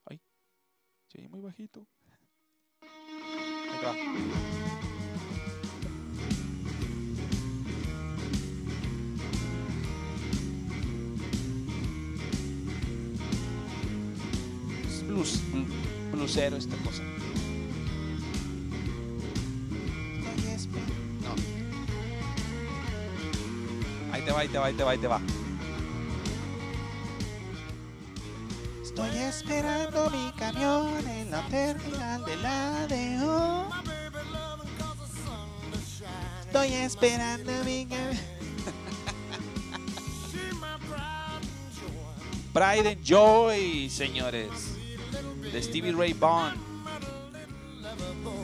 [0.07, 0.21] Ay,
[1.09, 1.87] sí, muy bajito.
[2.11, 2.27] Ahí.
[15.17, 15.67] Blu-
[16.13, 17.03] blusero esta cosa.
[21.23, 21.35] No.
[24.13, 25.21] Ahí te va, ahí te va, ahí te va, ahí te va.
[28.83, 33.69] Estoy esperando mi camión en la terminal de la DO.
[36.47, 38.17] Estoy esperando mi camión.
[42.55, 44.49] Pride and Joy, señores.
[45.57, 46.55] De Stevie Ray Vaughan.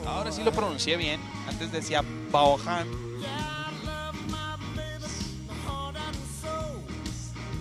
[0.07, 1.21] Ahora sí lo pronuncié bien.
[1.47, 2.87] Antes decía Vaughan.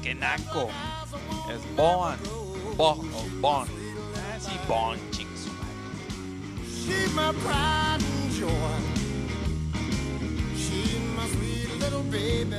[0.03, 0.71] ¡Qué naco!
[1.51, 2.19] Es Vaughan.
[2.79, 3.11] Vaughan.
[3.43, 3.69] Vaughan.
[4.17, 4.99] Ah, sí, Vaughan.
[6.65, 8.49] She's my pride and joy.
[10.57, 12.57] She's my sweet little baby.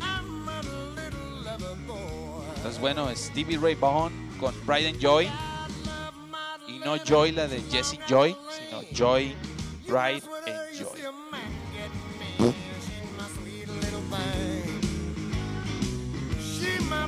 [0.00, 0.60] I'm a
[0.96, 2.42] little lover boy.
[2.56, 5.30] Entonces, bueno, Stevie Ray Vaughan con Pride and Joy.
[6.84, 9.36] No Joy, la de Jesse Joy, sino Joy,
[9.86, 10.98] Pride and Joy.
[16.40, 17.06] She's my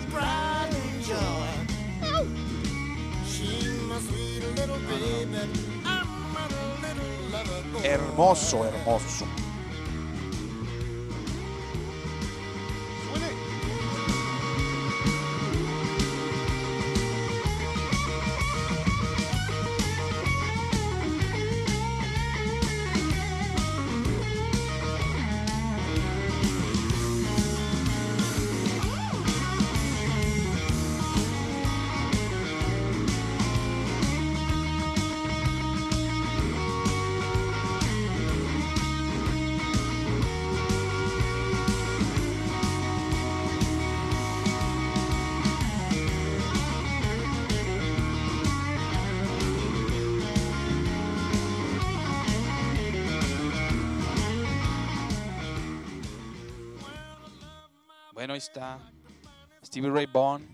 [59.65, 60.47] Stevie Ray Vaughan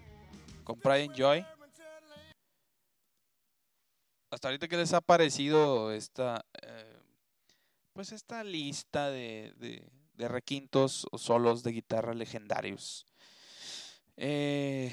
[0.64, 1.46] con Pride and Joy.
[4.30, 7.00] Hasta ahorita que les ha parecido esta, eh,
[7.92, 9.90] pues esta lista de, de-
[10.28, 13.06] requintos o solos de guitarra legendarios.
[14.18, 14.92] Eh,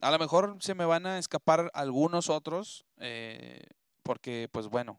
[0.00, 3.60] a lo mejor se me van a escapar algunos otros, eh,
[4.02, 4.98] porque pues bueno,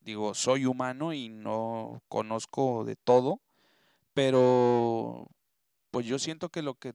[0.00, 3.40] digo, soy humano y no conozco de todo,
[4.12, 5.28] pero
[5.90, 6.94] pues yo siento que lo que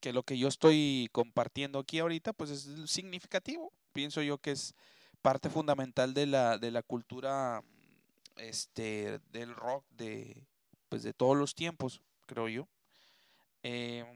[0.00, 3.72] que lo que yo estoy compartiendo aquí ahorita pues es significativo.
[3.92, 4.74] Pienso yo que es
[5.22, 7.62] parte fundamental de la de la cultura
[8.36, 10.46] este del rock de
[10.88, 12.68] pues de todos los tiempos, creo yo.
[13.62, 14.06] Em,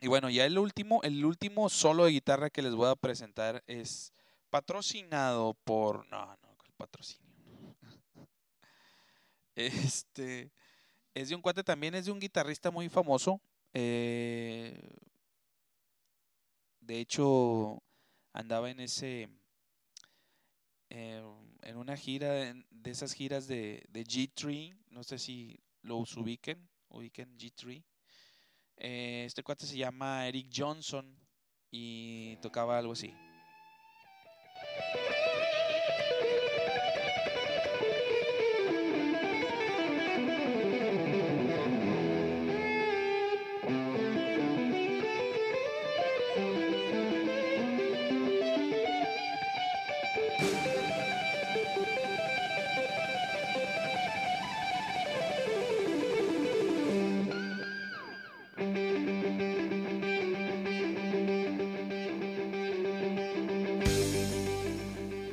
[0.00, 3.62] y bueno, ya el último, el último solo de guitarra que les voy a presentar
[3.66, 4.12] es
[4.50, 6.06] patrocinado por.
[6.08, 7.22] No, no, el patrocinio.
[9.54, 10.50] Este
[11.14, 13.40] es de un cuate también, es de un guitarrista muy famoso.
[13.74, 14.78] eh,
[16.80, 17.82] de hecho,
[18.32, 19.28] andaba en ese.
[20.90, 21.22] eh,
[21.62, 24.76] en una gira, de esas giras de, de G3.
[24.90, 26.68] No sé si los ubiquen.
[26.88, 27.82] Ubiquen G3.
[28.76, 31.16] Eh, este cuate se llama Eric Johnson
[31.70, 33.14] y tocaba algo así.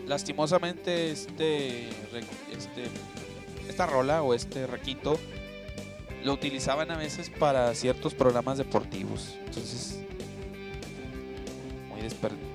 [0.10, 1.88] Lastimosamente este,
[2.52, 2.90] este
[3.70, 5.20] esta rola o este requinto
[6.24, 9.38] lo utilizaban a veces para ciertos programas deportivos.
[9.46, 10.00] Entonces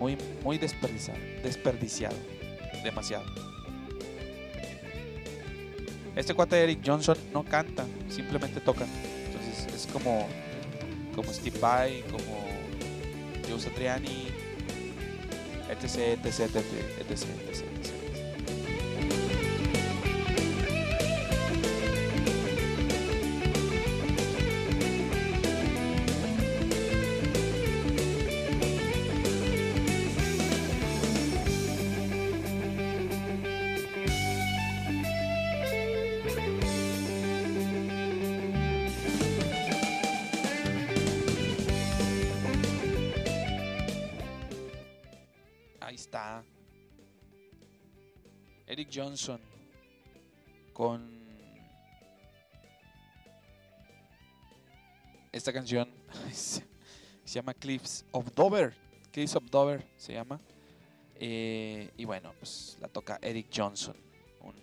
[0.00, 2.16] muy muy muy desperdiciado, desperdiciado,
[2.82, 3.24] demasiado.
[6.16, 8.84] Este cuate Eric Johnson no canta, simplemente toca.
[9.26, 10.26] Entonces es como
[11.14, 12.48] como Steve Vai, como
[13.48, 14.26] Joe Satriani,
[15.70, 16.56] etc, etc,
[17.00, 18.03] etc, etc.
[48.94, 49.40] Johnson
[50.72, 51.24] con
[55.32, 55.90] esta canción
[56.32, 56.62] se
[57.24, 58.74] llama Cliffs of Dover.
[59.10, 60.40] Cliffs of Dover se llama.
[61.16, 63.96] Eh, y bueno, pues la toca Eric Johnson,
[64.40, 64.54] un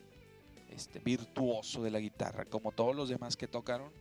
[0.70, 3.92] este, virtuoso de la guitarra, como todos los demás que tocaron,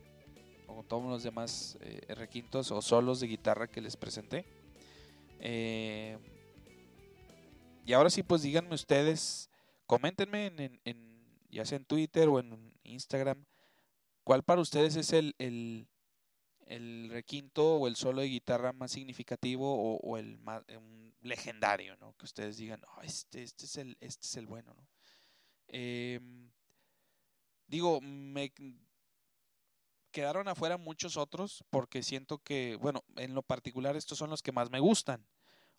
[0.65, 4.45] como todos los demás eh, requintos o solos de guitarra que les presenté.
[5.39, 6.17] Eh,
[7.85, 9.50] y ahora sí, pues díganme ustedes,
[9.91, 13.45] coméntenme en, ya sea en Twitter o en Instagram,
[14.23, 15.85] cuál para ustedes es el, el,
[16.65, 20.63] el requinto o el solo de guitarra más significativo o, el más
[21.19, 22.15] legendario, ¿no?
[22.15, 24.87] Que ustedes digan, "Oh, este, este es el, este es el bueno, ¿no?
[25.67, 26.49] Em,
[27.67, 28.53] digo, me
[30.11, 34.53] quedaron afuera muchos otros porque siento que, bueno, en lo particular estos son los que
[34.53, 35.27] más me gustan.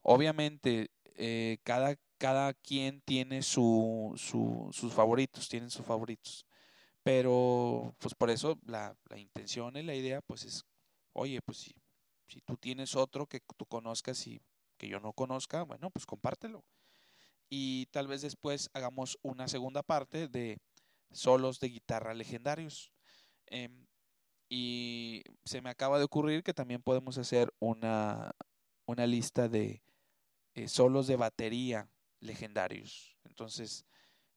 [0.02, 6.46] Obviamente, eh, cada, cada quien tiene su, su- sus favoritos, tienen sus favoritos.
[7.02, 10.64] Pero, pues por eso la, la intención y la idea, pues es,
[11.12, 11.74] oye, pues si,
[12.28, 14.40] si tú tienes otro que tú conozcas y
[14.78, 16.64] que yo no conozca, bueno, pues compártelo.
[17.50, 20.58] Y tal vez después hagamos una segunda parte de
[21.12, 22.92] solos de guitarra legendarios.
[23.46, 23.86] Em,
[24.48, 28.32] y se me acaba de ocurrir que también podemos hacer una,
[28.86, 29.82] una lista de
[30.54, 33.16] eh, solos de batería legendarios.
[33.24, 33.86] Entonces,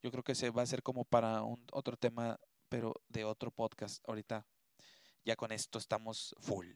[0.02, 2.40] yo creo que se va a hacer como para un otro tema,
[2.70, 4.04] pero de otro podcast.
[4.08, 4.46] Ahorita
[5.26, 6.68] ya con esto estamos full.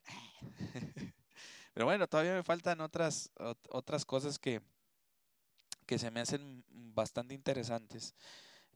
[1.73, 4.61] Pero bueno, todavía me faltan otras, ot- otras cosas que,
[5.85, 8.15] que se me hacen bastante interesantes.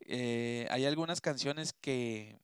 [0.01, 2.39] Eh, hay algunas canciones que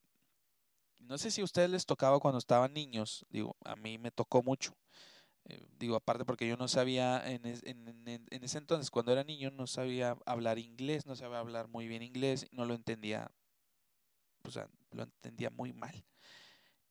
[0.99, 4.43] no sé si a ustedes les tocaba cuando estaban niños, digo, a mí me tocó
[4.43, 4.77] mucho.
[5.49, 9.51] Eh, digo, aparte porque yo no sabía en, en, en- ese entonces, cuando era niño,
[9.51, 13.31] no sabía hablar inglés, no sabía hablar muy bien inglés, no lo entendía,
[14.43, 16.03] o sea, lo entendía muy mal.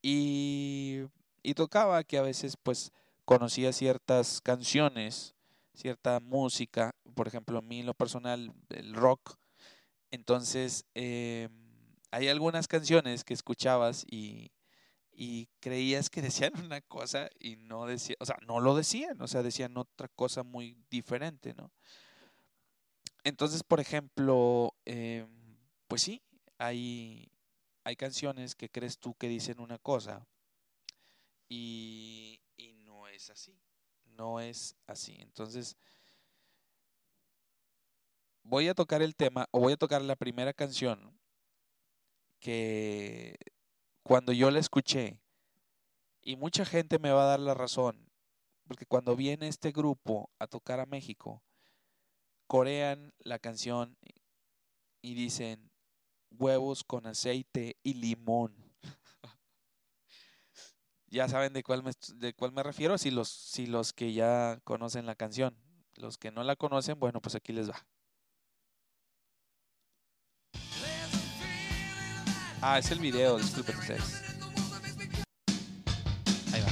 [0.01, 1.01] Y,
[1.43, 2.91] y tocaba que a veces, pues,
[3.25, 5.35] conocía ciertas canciones,
[5.73, 9.35] cierta música, por ejemplo, a mí lo personal, el rock.
[10.11, 11.51] Entonces, em,
[12.11, 14.51] hay algunas canciones que escuchabas y,
[15.21, 19.27] y creías que decían una cosa y no decían, o sea, no lo decían, o
[19.27, 21.73] sea, decían otra cosa muy diferente, ¿no?
[23.25, 25.57] Entonces, por ejemplo, em,
[25.89, 26.23] pues sí,
[26.57, 27.29] hay,
[27.83, 30.25] hay canciones que crees tú que dicen una cosa
[31.49, 33.59] y, y no es así,
[34.05, 35.17] no es así.
[35.19, 35.75] Entonces,
[38.43, 41.19] voy a tocar el tema, o voy a tocar la primera canción
[42.39, 43.35] que
[44.09, 45.21] cuando yo la escuché,
[46.23, 48.09] y mucha gente me va a dar la razón,
[48.67, 51.43] porque cuando viene este grupo a tocar a México,
[52.47, 53.99] corean la canción
[55.03, 55.69] y dicen
[56.31, 58.55] huevos con aceite y limón.
[61.05, 64.59] ya saben de cuál me, de cuál me refiero, si los, si los que ya
[64.63, 65.55] conocen la canción.
[65.97, 67.85] Los que no la conocen, bueno, pues aquí les va.
[72.61, 74.21] Ah, es el video, disculpen ustedes.
[76.53, 76.67] Ahí va.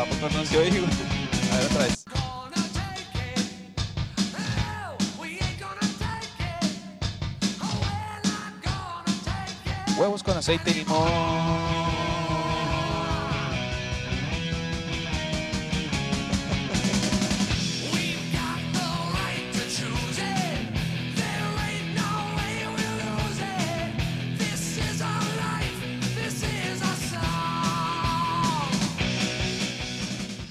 [0.00, 1.15] ¿A poco no se oye?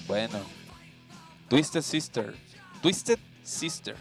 [0.08, 0.42] Bueno.
[1.48, 2.36] Twisted Sister.
[2.82, 3.96] Twisted Sister.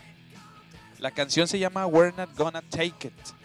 [0.99, 3.44] La canción se llama We're Not Gonna Take It.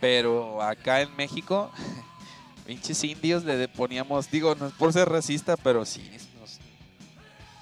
[0.00, 1.70] Pero acá en México,
[2.66, 6.10] pinches indios le poníamos, digo, no es por ser racista, pero sí,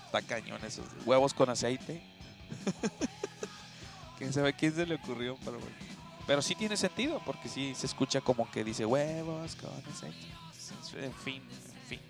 [0.06, 2.02] está cañón esos huevos con aceite.
[4.18, 5.36] ¿Quién sabe quién se le ocurrió?
[5.44, 5.58] Pero,
[6.26, 10.26] pero sí tiene sentido, porque sí se escucha como que dice huevos con aceite.
[11.02, 12.00] En fin, en fin.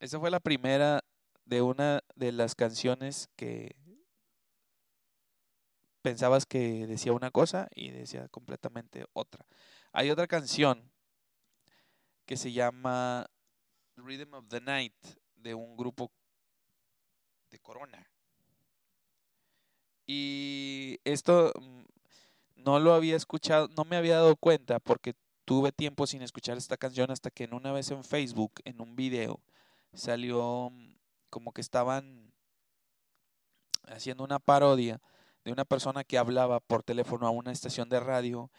[0.00, 1.02] Esa fue la primera
[1.44, 3.74] de una de las canciones que
[6.08, 9.44] pensabas que decía una cosa y decía completamente otra.
[9.92, 10.90] Hay otra canción
[12.24, 13.26] que se llama
[13.96, 14.94] Rhythm of the Night
[15.36, 16.10] de un grupo
[17.50, 18.10] de Corona.
[20.06, 21.82] Y esto mm,
[22.56, 25.14] no lo había escuchado, no me había dado cuenta porque
[25.44, 28.96] tuve tiempo sin escuchar esta canción hasta que en una vez en Facebook, en un
[28.96, 29.42] video,
[29.92, 30.96] salió mm,
[31.28, 32.32] como que estaban
[33.88, 35.02] haciendo una parodia
[35.48, 38.50] de una persona que hablaba por teléfono a una estación de radio,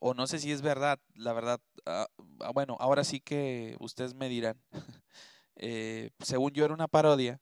[0.00, 2.08] o no sé si es verdad, la verdad, ah,
[2.40, 4.60] ah, bueno, ahora sí que ustedes me dirán.
[5.56, 7.40] Eh, según yo era una parodia,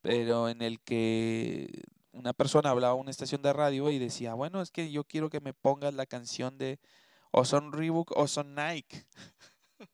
[0.00, 1.68] pero en el que
[2.10, 5.28] una persona hablaba a una estación de radio y decía, bueno, es que yo quiero
[5.28, 6.80] que me pongas la canción de
[7.30, 9.06] o son Reebok o son Nike.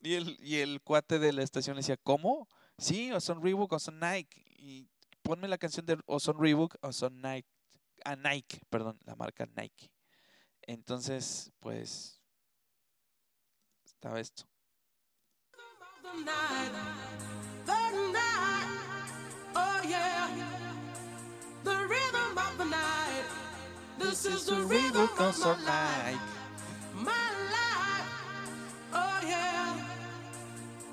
[0.00, 2.48] y, el, y el cuate de la estación decía, ¿cómo?
[2.76, 4.44] Sí, o son Reebok o son Nike.
[4.58, 4.88] Y
[5.28, 7.46] ponme la canción de o son Reebok o son Nike.
[8.02, 9.90] A Nike, perdón, la marca Nike.
[10.62, 12.22] Entonces, pues,
[13.84, 14.44] estaba esto.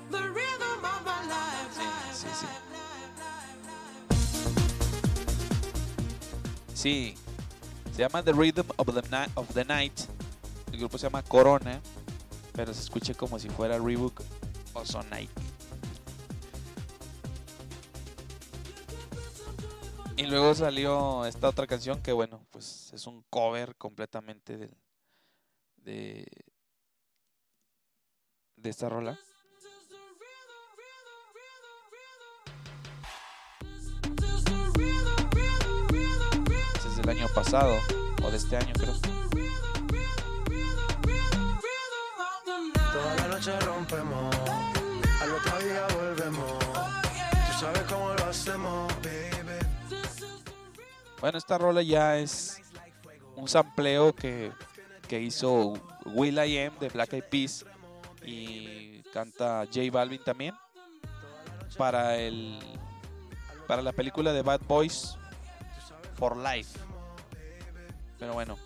[0.02, 1.15] The rhythm of my oh
[6.76, 7.14] Sí,
[7.92, 9.98] se llama The Rhythm of the, Ni- of the Night.
[10.70, 11.80] El grupo se llama Corona,
[12.52, 14.20] pero se escucha como si fuera Reebok
[14.74, 15.32] o son Nike.
[20.18, 24.58] Y luego salió esta otra canción que, bueno, pues es un cover completamente
[25.78, 26.26] de,
[28.56, 29.18] de esta rola.
[37.06, 37.78] Del año pasado,
[38.24, 38.94] o de este año creo.
[42.92, 44.34] Toda la noche rompemos,
[45.20, 46.58] al otro día volvemos.
[46.58, 50.00] Tú sabes cómo lo hacemos, baby.
[51.20, 52.60] Bueno, esta rola ya es
[53.36, 54.52] un sampleo que,
[55.06, 55.74] que hizo
[56.06, 57.64] Will I Am de Black Eyed Peas
[58.24, 60.54] y canta J Balvin también
[61.78, 62.58] para el
[63.68, 65.16] para la película de Bad Boys
[66.16, 66.85] for Life.
[68.18, 68.56] Pero bueno,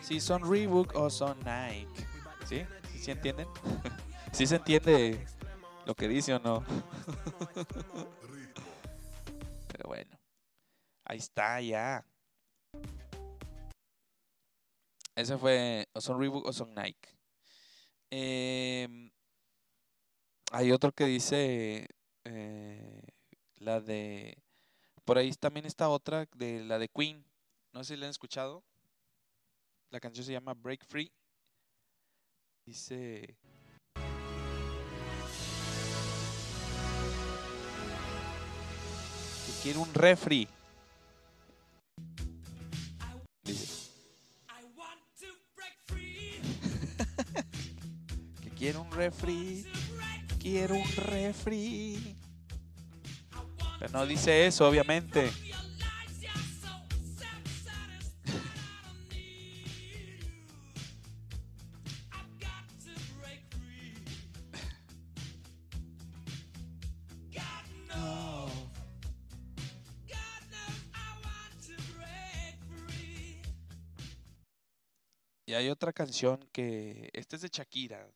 [0.00, 2.06] si son Reebok o son Nike.
[2.46, 2.64] ¿Sí?
[2.92, 3.46] ¿Sí, se entienden?
[4.32, 5.26] ¿Sí se entiende
[5.84, 6.64] lo que dice o no?
[9.68, 10.18] Pero bueno.
[11.04, 12.04] Ahí está, ya.
[15.14, 17.18] Ese fue o son Reebok o son Nike.
[18.10, 19.10] Em,
[20.52, 21.88] hay otro que dice
[22.24, 23.02] eh,
[23.56, 24.38] la de...
[25.04, 27.24] Por ahí también está otra de la de Queen.
[27.78, 28.64] No sé si la han escuchado.
[29.90, 31.12] La canción se llama Break Free.
[32.66, 33.38] Dice...
[39.46, 40.48] Que quiere un refri.
[43.44, 43.92] Dice.
[48.42, 49.64] que quiere un refri.
[50.40, 52.16] Quiero un refri.
[53.78, 55.30] Pero no dice eso, obviamente.
[75.58, 77.10] Hay otra canción que.
[77.12, 78.08] Esta es de Shakira.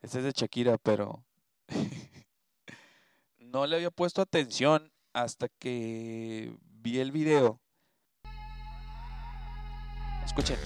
[0.00, 1.24] Esta es de Shakira, pero.
[3.38, 7.60] no le había puesto atención hasta que vi el video.
[10.24, 10.58] Escuchen.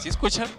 [0.00, 0.48] ¿Sí escuchan?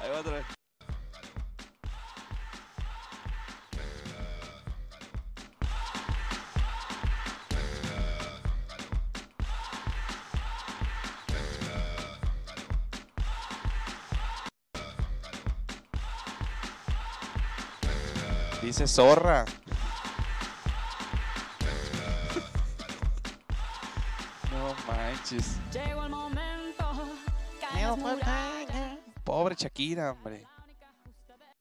[0.00, 0.55] Ahí va otra vez.
[18.76, 19.46] Dice zorra.
[24.52, 25.56] No manches.
[25.72, 26.84] Llegó el momento.
[29.24, 30.44] Pobre Shakira, hombre.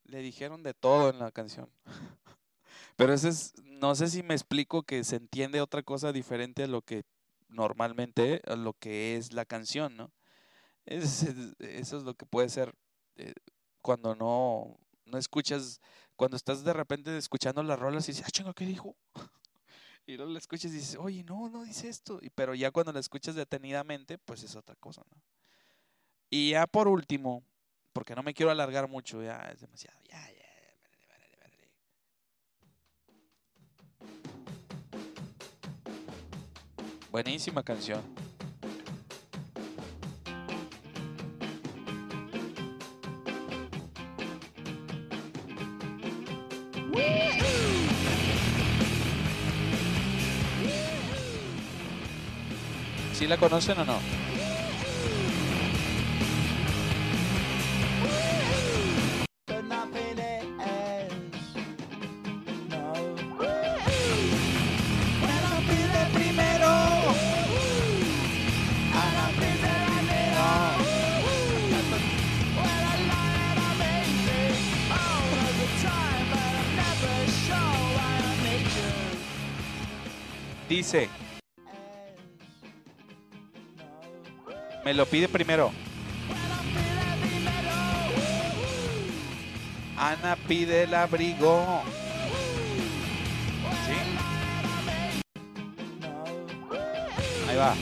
[0.08, 1.70] Le dijeron de todo en la canción.
[2.98, 6.68] Pero ese es, no sé si me explico que se entiende otra cosa diferente a
[6.68, 7.04] lo que
[7.48, 10.12] normalmente, a lo que es la canción, ¿no?
[10.86, 12.76] Es- es- eso es lo que puede ser
[13.16, 13.34] eh,
[13.82, 15.80] cuando no, no escuchas,
[16.16, 18.96] cuando estás de repente escuchando las rolas y dices, ah, chinga, ¿qué dijo?
[20.08, 22.20] Y luego la escuchas y dices, oye, no, no dice esto.
[22.22, 25.20] Y, pero ya cuando la escuchas detenidamente, pues es otra cosa, ¿no?
[26.30, 27.44] Y ya por último,
[27.92, 30.00] porque no me quiero alargar mucho, ya es demasiado.
[30.08, 30.46] Ya, ya.
[37.10, 38.04] Buenísima canción.
[53.18, 53.98] ¿Sí la conocen o no?
[84.96, 85.72] Lo pide primero.
[89.98, 91.84] Ana pide el abrigo.
[97.48, 97.76] Ahí va.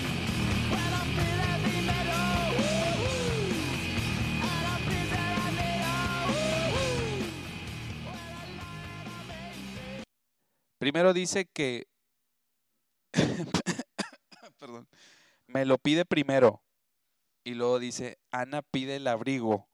[10.79, 11.87] Primero dice que...
[14.59, 14.87] Perdón.
[15.47, 16.61] Me lo pide primero.
[17.43, 19.67] Y luego dice, Ana pide el abrigo.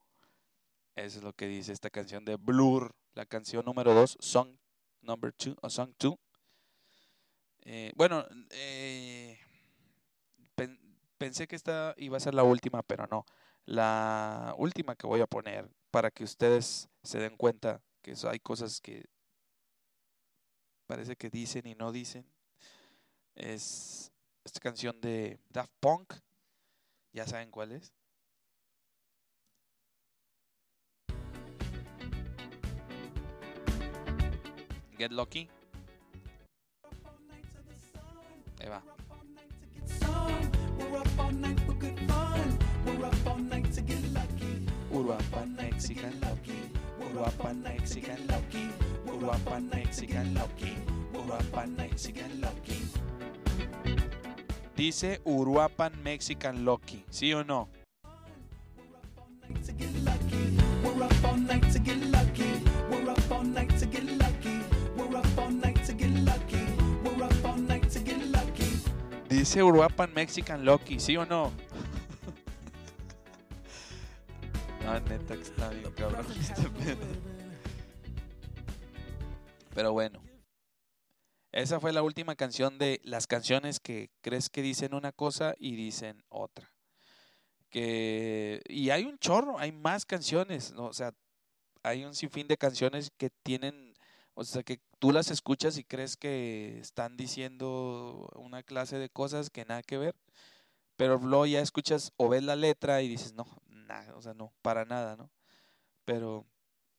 [0.96, 4.56] Es lo que dice esta canción de Blur, la canción número 2, Song
[5.02, 6.14] Number 2 o Song 2.
[7.94, 9.38] bueno, eh,
[10.54, 10.80] pen-
[11.16, 13.24] pensé que esta iba a ser la última, pero no.
[13.66, 18.80] La última que voy a poner para que ustedes se den cuenta que hay cosas
[18.80, 19.04] que
[20.86, 22.26] parece que dicen y no dicen.
[23.36, 24.10] Es
[24.44, 26.14] esta canción de Daft Punk.
[27.12, 27.92] ¿Ya saben cuál es?
[34.96, 35.48] Get Lucky.
[38.60, 38.82] Ahí va.
[45.56, 46.70] Mexican Lucky.
[47.10, 48.70] Uruapan Mexican Lucky,
[49.06, 50.76] Uruapan Mexican Lucky,
[51.14, 53.09] Uruapan Mexican Lucky.
[54.80, 57.68] Dice Uruapan Mexican Lucky, ¿sí o no?
[69.28, 71.52] Dice Uruapan Mexican Lucky, ¿sí o no?
[74.86, 75.92] Ah, neta que está bien
[76.40, 76.96] este.
[79.74, 80.19] Pero bueno.
[81.52, 85.74] Esa fue la última canción de las canciones que crees que dicen una cosa y
[85.74, 86.72] dicen otra.
[87.70, 90.86] Que y hay un chorro, hay más canciones, ¿no?
[90.86, 91.12] o sea,
[91.82, 93.94] hay un sinfín de canciones que tienen,
[94.34, 99.50] o sea, que tú las escuchas y crees que están diciendo una clase de cosas
[99.50, 100.14] que nada que ver,
[100.96, 104.52] pero luego ya escuchas o ves la letra y dices, no, nada, o sea, no,
[104.62, 105.30] para nada, ¿no?
[106.04, 106.46] Pero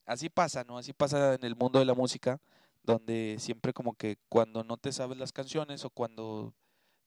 [0.06, 0.78] así pasa, ¿no?
[0.78, 2.42] Así pasa en el mundo de la música,
[2.84, 6.56] donde siempre como que cuando no te sabes las canciones o cuando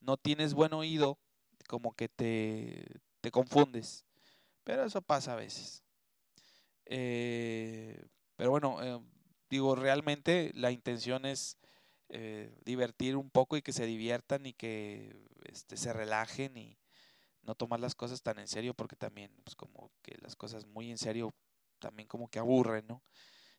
[0.00, 1.18] no tienes buen oído,
[1.68, 2.86] como que te,
[3.20, 4.04] te confundes.
[4.64, 5.82] Pero eso pasa a veces.
[6.86, 8.04] Eh,
[8.36, 9.00] pero bueno, eh,
[9.48, 11.58] digo, realmente la intención es
[12.08, 16.78] eh, divertir un poco y que se diviertan y que este, se relajen y
[17.42, 20.90] no tomar las cosas tan en serio porque también pues como que las cosas muy
[20.90, 21.34] en serio
[21.78, 23.02] también como que aburren, ¿no?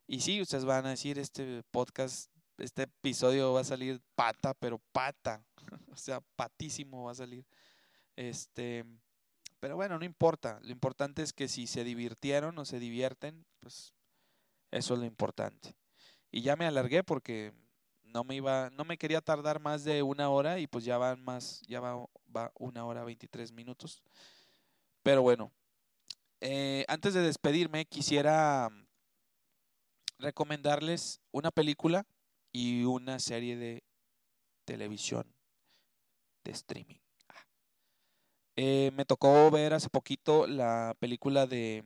[0.07, 4.79] Y sí, ustedes van a decir, este podcast, este episodio va a salir pata, pero
[4.91, 5.43] pata,
[5.91, 7.45] o sea, patísimo va a salir.
[8.15, 8.85] Este,
[9.59, 13.93] pero bueno, no importa, lo importante es que si se divirtieron o se divierten, pues
[14.71, 15.75] eso es lo importante.
[16.31, 17.53] Y ya me alargué porque
[18.03, 21.23] no me iba, no me quería tardar más de una hora y pues ya van
[21.23, 22.05] más, ya va,
[22.35, 24.03] va una hora 23 minutos.
[25.01, 25.51] Pero bueno,
[26.41, 28.69] eh, antes de despedirme quisiera
[30.19, 32.05] recomendarles una película
[32.51, 33.83] y una serie de
[34.65, 35.25] televisión
[36.43, 36.99] de streaming.
[38.55, 41.83] Eh, me tocó ver hace poquito la película de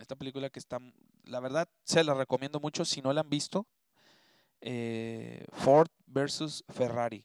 [0.00, 0.78] esta película que está,
[1.24, 3.66] la verdad se la recomiendo mucho si no la han visto.
[4.60, 7.24] eh, Ford versus Ferrari.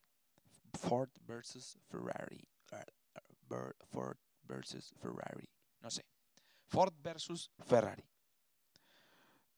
[0.74, 2.48] Ford versus Ferrari.
[2.72, 5.49] Ah, ah, Ford versus Ferrari.
[5.82, 6.03] No sé.
[6.68, 8.03] Ford versus Ferrari.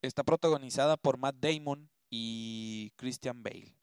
[0.02, 3.76] Está protagonizada por Matt Damon y Christian Bale.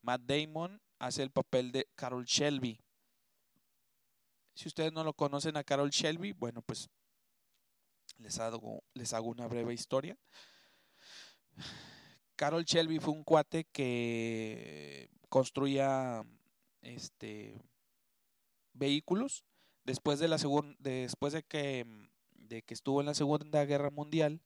[0.00, 2.80] Matt Damon hace el papel de Carol Shelby.
[4.54, 6.88] Si ustedes no lo conocen a Carol Shelby, bueno, pues
[8.18, 8.82] les hago,
[9.28, 10.16] una breve historia.
[12.36, 16.24] Carol Shelby fue un cuate que construía
[16.80, 17.60] este
[18.72, 19.44] vehículos
[19.84, 21.84] después de la segun- después de que
[22.68, 24.40] estuvo en la Segunda Guerra Mundial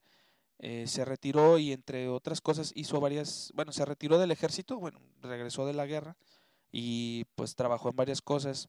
[0.58, 5.00] eh, se retiró y entre otras cosas hizo varias, bueno, se retiró del ejército, bueno,
[5.20, 6.16] regresó de la guerra
[6.72, 8.68] y pues trabajó en varias cosas,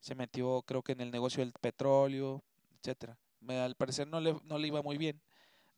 [0.00, 2.42] se metió creo que en el negocio del petróleo,
[2.78, 3.16] etcétera.
[3.48, 5.20] Al parecer no le, no le iba muy bien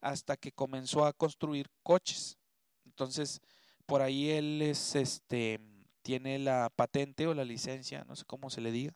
[0.00, 2.38] hasta que comenzó a construir coches.
[2.84, 3.40] Entonces,
[3.86, 5.60] por ahí él es este
[6.02, 8.92] tiene la patente o la licencia, no sé cómo se le diga,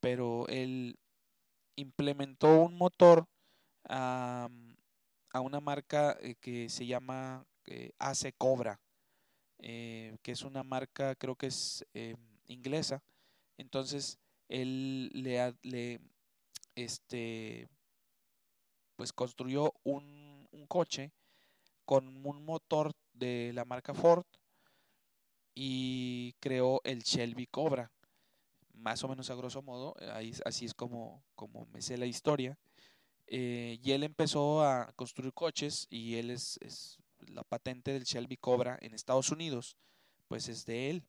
[0.00, 0.98] pero él
[1.76, 3.28] implementó un motor
[3.84, 4.48] a,
[5.32, 8.80] a una marca eh, que se llama eh, AC Cobra,
[9.58, 11.84] eh, que es una marca, creo que es
[12.46, 13.02] inglesa.
[13.58, 14.18] Entonces,
[14.48, 16.00] él le, le
[16.74, 17.68] este,
[18.96, 21.12] pues construyó un, un coche
[21.84, 24.24] con un motor de la marca Ford
[25.54, 27.90] y creó el Shelby Cobra.
[28.74, 32.58] Más o menos a grosso modo, ahí, así es como, como me sé la historia.
[33.26, 38.78] Eh, y él empezó a construir coches y él es, la patente del Shelby Cobra
[38.82, 39.76] en Estados Unidos,
[40.28, 41.04] pues es de él.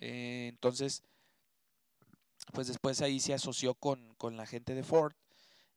[0.00, 1.04] Eh, entonces,
[2.52, 5.14] pues después ahí se asoció con, con la gente de Ford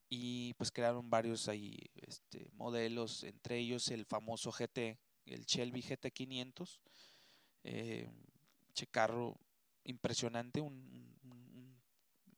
[0.09, 6.11] y pues crearon varios ahí este, modelos, entre ellos el famoso GT, el Shelby GT
[6.11, 6.79] 500,
[7.63, 8.09] eh,
[8.91, 9.37] carro
[9.83, 11.05] impresionante, un,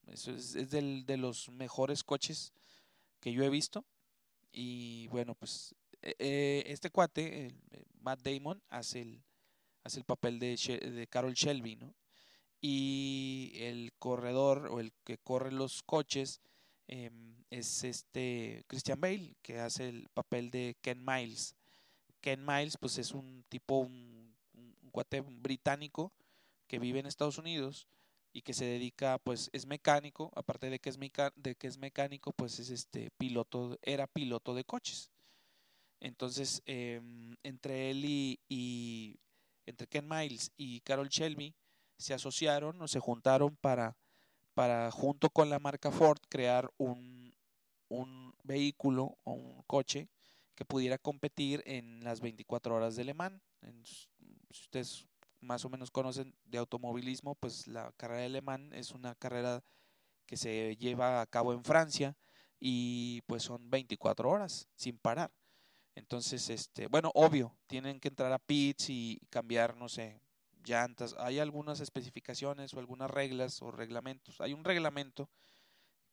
[0.08, 2.54] es, de los mejores coches
[3.20, 3.86] que yo he visto.
[4.52, 7.52] Y bueno, pues eh, eh, este cuate, eh,
[8.02, 9.24] Matt Damon, hace el,
[9.84, 11.94] hace el papel de, de Carol Shelby, ¿no?
[12.60, 16.42] Y el corredor o el que corre los coches
[16.88, 21.56] em, es este Christian Bale, que hace el papel de Ken Miles.
[22.22, 24.36] Ken Miles, pues es un tipo, un
[24.92, 26.12] cuate británico
[26.68, 27.88] que vive en Estados Unidos
[28.38, 31.80] y que se dedica, pues es mecánico, aparte de que es, meca- de que es
[31.80, 35.10] mecánico, pues es este piloto, era piloto de coches.
[36.00, 39.20] Entonces, em, entre él y,
[39.66, 41.56] entre Ken Miles y Carol Shelby
[41.98, 43.98] se asociaron o se juntaron para,
[44.54, 47.34] para junto con la marca Ford crear un,
[47.90, 50.10] un vehículo o un coche
[50.54, 53.42] que pudiera competir en las 24 horas de Le Mans.
[54.52, 55.08] Si ustedes
[55.40, 59.64] más o menos conocen de automovilismo, pues la carrera de es una carrera
[60.26, 62.16] que se lleva a cabo en Francia
[62.60, 65.32] y pues son 24 horas sin parar.
[65.96, 70.22] Entonces, este, bueno, obvio, tienen que entrar a pits y cambiar, no sé,
[70.64, 71.16] llantas.
[71.18, 74.40] Hay algunas especificaciones o algunas reglas o reglamentos.
[74.42, 75.30] Hay un reglamento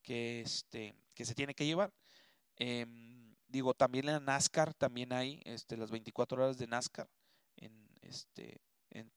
[0.02, 1.92] que, este, que se tiene que llevar.
[2.56, 7.08] Em, digo, también en NASCAR también hay este, las 24 horas de NASCAR.
[7.56, 8.60] En, este,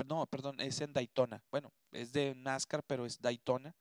[0.06, 1.44] no, perdón, es en Daytona.
[1.52, 3.76] Bueno, es de NASCAR, pero es Daytona,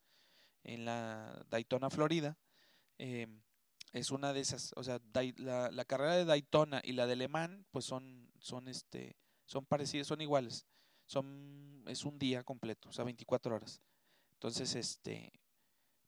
[0.64, 2.36] en la Daytona, Florida.
[2.98, 3.42] Em,
[3.92, 5.00] es una de esas, o sea,
[5.38, 9.16] la carrera de Daytona y la de Le Mans, pues son, son, este,
[9.46, 10.66] son parecidas, son iguales.
[11.06, 13.80] Son, es un día completo, o sea, 24 horas.
[14.32, 15.32] Entonces, este,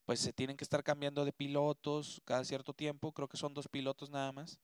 [0.05, 3.69] pues se tienen que estar cambiando de pilotos cada cierto tiempo, creo que son dos
[3.69, 4.59] pilotos nada más.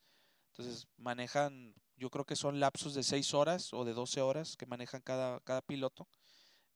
[0.53, 4.67] Entonces manejan, yo creo que son lapsos de 6 horas o de 12 horas que
[4.67, 6.09] manejan cada, cada piloto.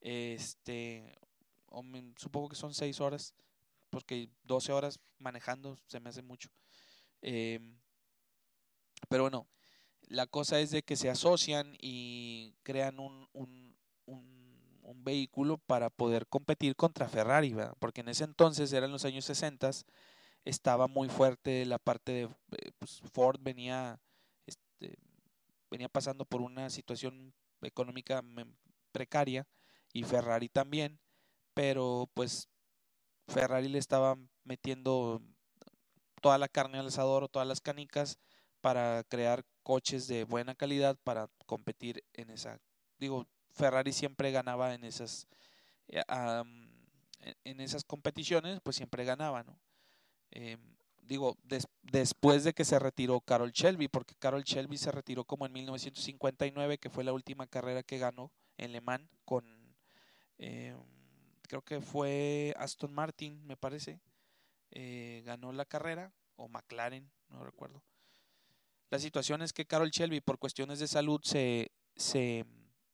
[0.01, 1.19] Este,
[2.17, 3.35] supongo que son 6 horas,
[3.91, 6.51] porque 12 horas manejando se me hace mucho.
[7.23, 7.79] Em,
[9.09, 9.47] pero bueno,
[10.03, 13.77] la cosa es de que se asocian y crean un, un,
[14.07, 17.77] un, un vehículo para poder competir contra Ferrari, ¿verdad?
[17.79, 19.71] Porque en ese entonces, eran los años 60,
[20.45, 24.01] estaba muy fuerte la parte de eh, pues, Ford venía,
[25.71, 28.23] venía pasando por una situación económica
[28.93, 29.47] precaria
[29.93, 31.01] y Ferrari también,
[31.55, 32.49] pero pues
[33.29, 35.23] Ferrari le estaba metiendo
[36.21, 38.19] toda la carne al asador o todas las canicas
[38.61, 42.61] para crear coches de buena calidad para competir en esa.
[42.99, 45.29] Digo, Ferrari siempre ganaba en esas
[45.89, 46.71] en-
[47.45, 49.59] en esas competiciones, pues siempre ganaba, ¿no?
[50.31, 50.78] Em,
[51.09, 55.47] digo, des- después de que se retiró Carol Shelby, porque Carol Shelby se retiró como
[55.47, 59.45] en 1959, que fue la última carrera que ganó en Le Mans con,
[60.39, 60.77] em,
[61.49, 64.01] creo que fue Aston Martin, me parece,
[64.71, 67.83] eh, ganó la carrera, o McLaren, no recuerdo.
[68.91, 72.45] La situación es que Carol Shelby, por cuestiones de salud, se, se,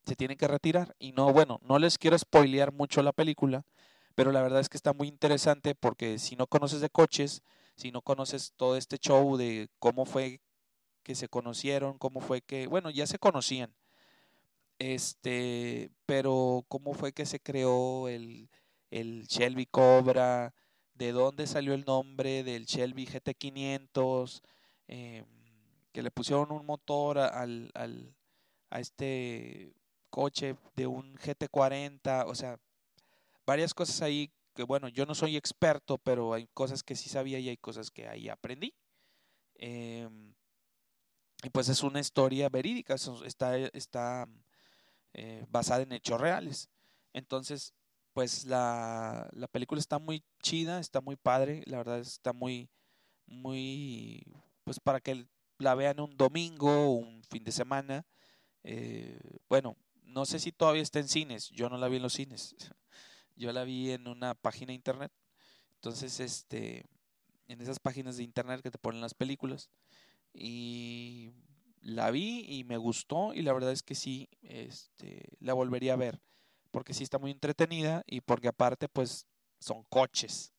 [0.07, 0.95] se tiene que retirar.
[0.99, 3.65] Y no, bueno, no les quiero spoilear mucho la película,
[4.15, 7.43] pero la verdad es que está muy interesante porque si no conoces de coches,
[7.77, 10.41] si no conoces todo este show de cómo fue
[11.05, 13.75] que se conocieron, cómo fue que, bueno, ya se conocían,
[14.79, 18.51] este, pero cómo fue que se creó el,
[18.91, 20.55] el Shelby Cobra,
[20.95, 24.43] de dónde salió el nombre del Shelby GT500,
[24.89, 25.25] em,
[25.93, 28.15] que le pusieron un motor al, al-
[28.71, 29.75] a este
[30.11, 32.59] coche de un GT40, o sea,
[33.47, 37.39] varias cosas ahí que bueno, yo no soy experto, pero hay cosas que sí sabía
[37.39, 38.75] y hay cosas que ahí aprendí.
[39.57, 40.35] Em,
[41.43, 42.95] y pues es una historia verídica,
[43.25, 44.27] está, está
[45.15, 46.71] eh, basada en hechos reales.
[47.13, 47.75] Entonces,
[48.13, 52.71] pues la, la película está muy chida, está muy padre, la verdad está muy,
[53.27, 54.25] muy,
[54.65, 55.27] pues para que
[55.59, 58.07] la vean un domingo, un fin de semana.
[58.65, 62.15] eh, bueno, no sé si todavía está en cines, yo no la vi en los
[62.15, 62.55] cines,
[63.37, 65.13] yo la vi en una página de internet.
[65.77, 66.87] Entonces, este,
[67.49, 69.71] en esas páginas de internet que te ponen las películas.
[70.33, 71.33] Y
[71.81, 75.97] la vi y me gustó y la verdad es que sí, este, la volvería a
[75.97, 76.21] ver.
[76.71, 79.27] Porque sí está muy entretenida y porque aparte pues
[79.61, 80.53] son coches.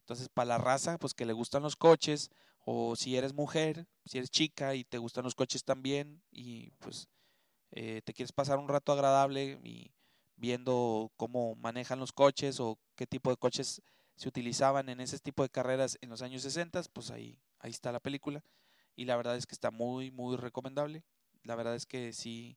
[0.00, 2.30] Entonces para la raza pues que le gustan los coches
[2.60, 7.08] o si eres mujer, si eres chica y te gustan los coches también y pues
[7.70, 9.90] eh, te quieres pasar un rato agradable y
[10.38, 13.82] viendo cómo manejan los coches o qué tipo de coches
[14.16, 17.92] se utilizaban en ese tipo de carreras en los años 60, pues ahí, ahí está
[17.92, 18.42] la película.
[18.96, 21.04] Y la verdad es que está muy, muy recomendable.
[21.44, 22.56] La verdad es que sí,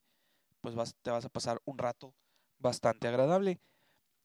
[0.61, 2.15] pues vas, te vas a pasar un rato
[2.57, 3.59] bastante agradable.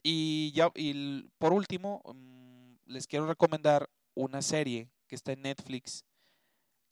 [0.02, 6.04] Y ya, y por último, mm, les quiero recomendar una serie que está en Netflix,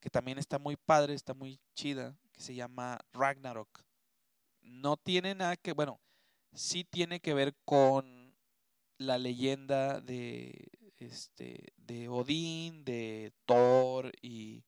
[0.01, 3.83] que también está muy padre, está muy chida, que se llama Ragnarok.
[4.61, 6.01] No tiene nada que, bueno,
[6.55, 8.35] sí tiene que ver con
[8.99, 14.65] la leyenda de este de Odín, de Thor y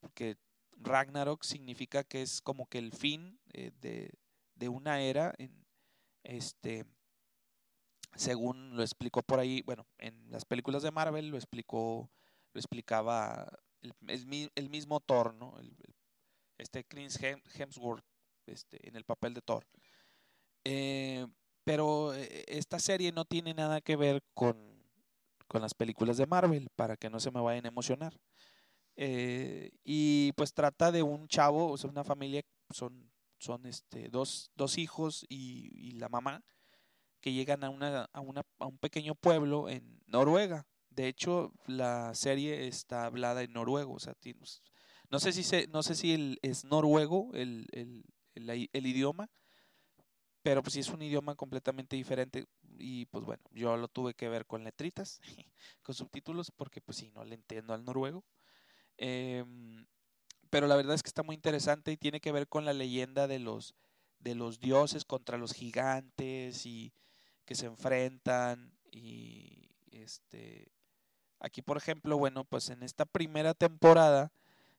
[0.00, 0.36] porque
[0.78, 4.12] Ragnarok significa que es como que el fin eh, de,
[4.56, 5.66] de una era en
[6.24, 6.86] este
[8.14, 12.10] según lo explicó por ahí, bueno, en las películas de Marvel lo explicó
[12.52, 13.46] lo explicaba
[13.82, 15.54] el, el mi- el mismo Thor, ¿no?
[16.58, 18.04] Este Chris Hem- Hemsworth
[18.46, 19.66] este, en el papel de Thor.
[20.68, 21.24] Eh,
[21.62, 24.56] pero eh, esta serie no tiene nada que ver con,
[25.46, 28.18] con las películas de Marvel, para que no se me vayan a emocionar.
[28.96, 34.50] Eh, y pues trata de un chavo, o sea, una familia, son, son este, dos,
[34.56, 36.42] dos hijos y, y la mamá,
[37.20, 40.66] que llegan a, una, a, una, a un pequeño pueblo en Noruega.
[40.90, 44.14] De hecho, la serie está hablada en noruego, o sea,
[45.10, 49.28] no sé si se, no sé si el- es noruego el, el- el idioma,
[50.46, 52.46] pero pues sí es un idioma completamente diferente
[52.78, 55.20] y pues bueno, yo lo tuve que ver con letritas,
[55.82, 58.24] con subtítulos, porque pues sí, no le entiendo al noruego.
[58.96, 59.88] Em,
[60.48, 63.26] pero la verdad es que está muy interesante y tiene que ver con la leyenda
[63.26, 63.74] de los,
[64.20, 66.92] de los dioses contra los gigantes y
[67.44, 70.70] que se enfrentan y este
[71.40, 74.30] aquí por ejemplo, bueno, pues en esta primera temporada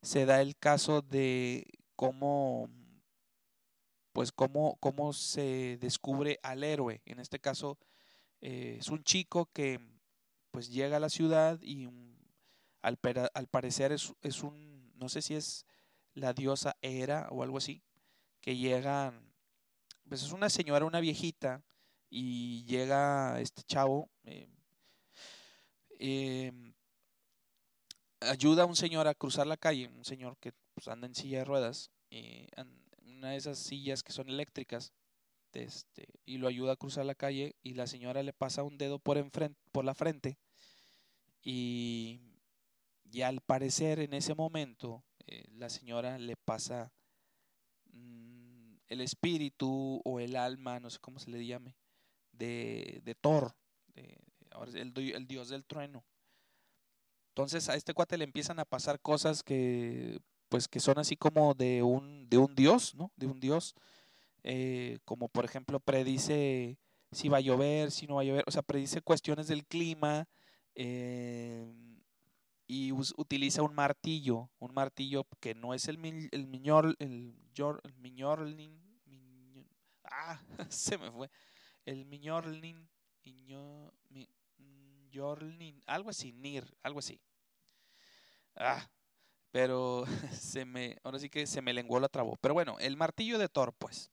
[0.01, 1.65] se da el caso de
[1.97, 2.69] cómo
[4.17, 7.03] pues cómo, cómo se descubre al héroe.
[7.05, 7.77] En este caso
[8.41, 9.79] eh, es un chico que
[10.49, 12.17] pues llega a la ciudad y un-
[12.81, 12.97] al,
[13.35, 15.67] al parecer es, es un, no sé si es
[16.15, 17.83] la diosa Hera o algo así,
[18.41, 19.13] que llega,
[20.09, 21.63] pues es una señora, una viejita,
[22.09, 24.49] y llega este chavo, eh,
[25.99, 26.73] em,
[28.21, 31.37] ayuda a un señor a cruzar la calle, un señor que pues, anda en silla
[31.39, 32.47] de ruedas, eh,
[33.17, 34.93] una de esas sillas que son eléctricas,
[35.53, 38.99] este, y lo ayuda a cruzar la calle y la señora le pasa un dedo
[38.99, 40.37] por enfrente, por la frente
[41.41, 42.19] y,
[43.11, 46.91] y al parecer en ese momento eh, la señora le pasa
[47.91, 51.75] mm, el espíritu o el alma, no sé cómo se le llame,
[52.31, 53.55] de, de Thor,
[53.95, 56.05] el dios del trueno.
[57.29, 61.53] Entonces a este cuate le empiezan a pasar cosas que pues que son así como
[61.53, 63.11] de un, de un dios, ¿no?
[63.17, 63.75] De un dios.
[64.43, 66.77] eh, como por ejemplo predice
[67.11, 70.27] si va a llover, si no va a llover, o sea, predice cuestiones del clima
[70.75, 71.65] eh,
[72.67, 75.97] y utiliza un martillo, un martillo que no es el,
[76.31, 77.33] el miñor, el,
[77.83, 79.65] el miñorlin, miño-
[80.03, 81.29] ah, se me fue,
[81.85, 82.89] el miñorlin,
[83.25, 87.19] miño- mi- miñorlin, algo así, nir, algo así.
[88.55, 88.87] Ah,
[89.51, 90.05] pero
[90.39, 92.37] se me, ahora sí que se me lenguó la trabó.
[92.41, 94.11] Pero bueno, el martillo de Thor, pues.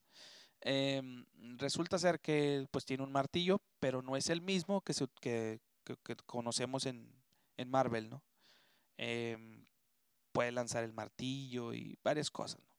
[0.61, 1.25] Em,
[1.57, 5.59] resulta ser que pues tiene un martillo, pero no es el mismo que, se, que,
[5.85, 7.11] que- conocemos en,
[7.57, 8.23] en Marvel, ¿no?
[8.97, 9.65] Em,
[10.33, 12.75] puede lanzar el martillo y varias cosas, ¿no?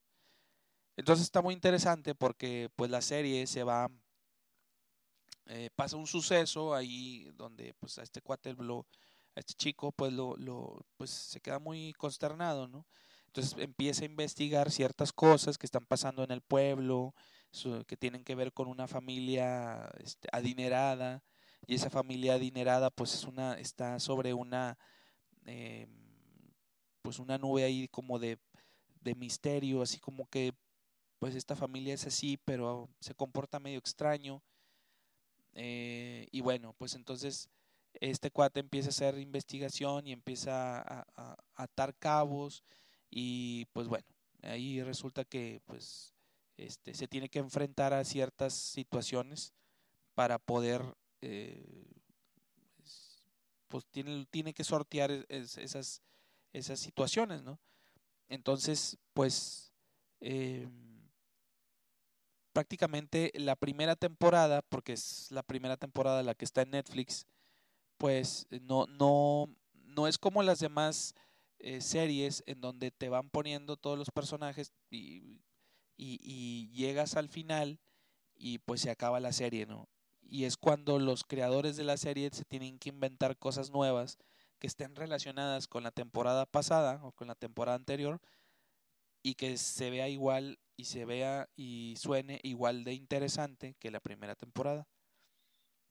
[0.97, 3.89] Entonces está muy interesante porque pues la serie se va,
[5.47, 8.87] eh, pasa un suceso ahí donde pues a este cuate lo,
[9.37, 12.87] este chico pues lo, lo pues se queda muy consternado, ¿no?
[13.27, 17.15] Entonces empieza a investigar ciertas cosas que están pasando en el pueblo,
[17.87, 21.23] que tienen que ver con una familia este, adinerada
[21.67, 24.79] y esa familia adinerada pues es una está sobre una
[25.47, 25.89] em,
[27.03, 28.39] pues una nube ahí como de,
[29.01, 30.53] de misterio, así como que
[31.19, 34.43] pues esta familia es así, pero se comporta medio extraño.
[35.55, 37.49] Eh, y bueno, pues entonces
[38.01, 42.63] este cuate empieza a hacer investigación y empieza a, atar cabos
[43.11, 44.07] y pues bueno,
[44.43, 46.15] ahí resulta que pues
[46.57, 49.53] este se tiene que enfrentar a ciertas situaciones
[50.15, 50.83] para poder
[51.21, 51.87] eh,
[52.83, 53.23] es-
[53.69, 56.03] pues tiene, tiene que sortear es- es- esas,
[56.53, 57.59] esas situaciones, ¿no?
[58.29, 59.73] Entonces, pues
[60.21, 60.97] em,
[62.53, 67.27] prácticamente la primera temporada, porque es la primera temporada la que está en Netflix,
[67.99, 71.15] pues no, no, no es como las demás
[71.59, 75.43] eh, series en donde te van poniendo todos los personajes y,
[75.97, 77.81] y, y llegas al final
[78.35, 79.89] y pues se acaba la serie, ¿no?
[80.23, 84.19] Y es cuando los creadores de la serie se tienen que inventar cosas nuevas
[84.59, 88.21] que estén relacionadas con la temporada pasada o con la temporada anterior
[89.23, 94.01] y que se vea igual y se vea y suene igual de interesante que la
[94.01, 94.87] primera temporada.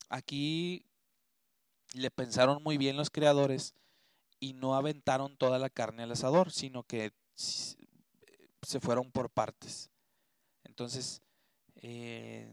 [0.10, 0.86] Aquí
[1.96, 3.74] le pensaron muy bien los creadores
[4.40, 9.90] y no aventaron toda la carne al asador, sino que se fueron por partes.
[10.64, 11.22] Entonces,
[11.76, 12.48] eh,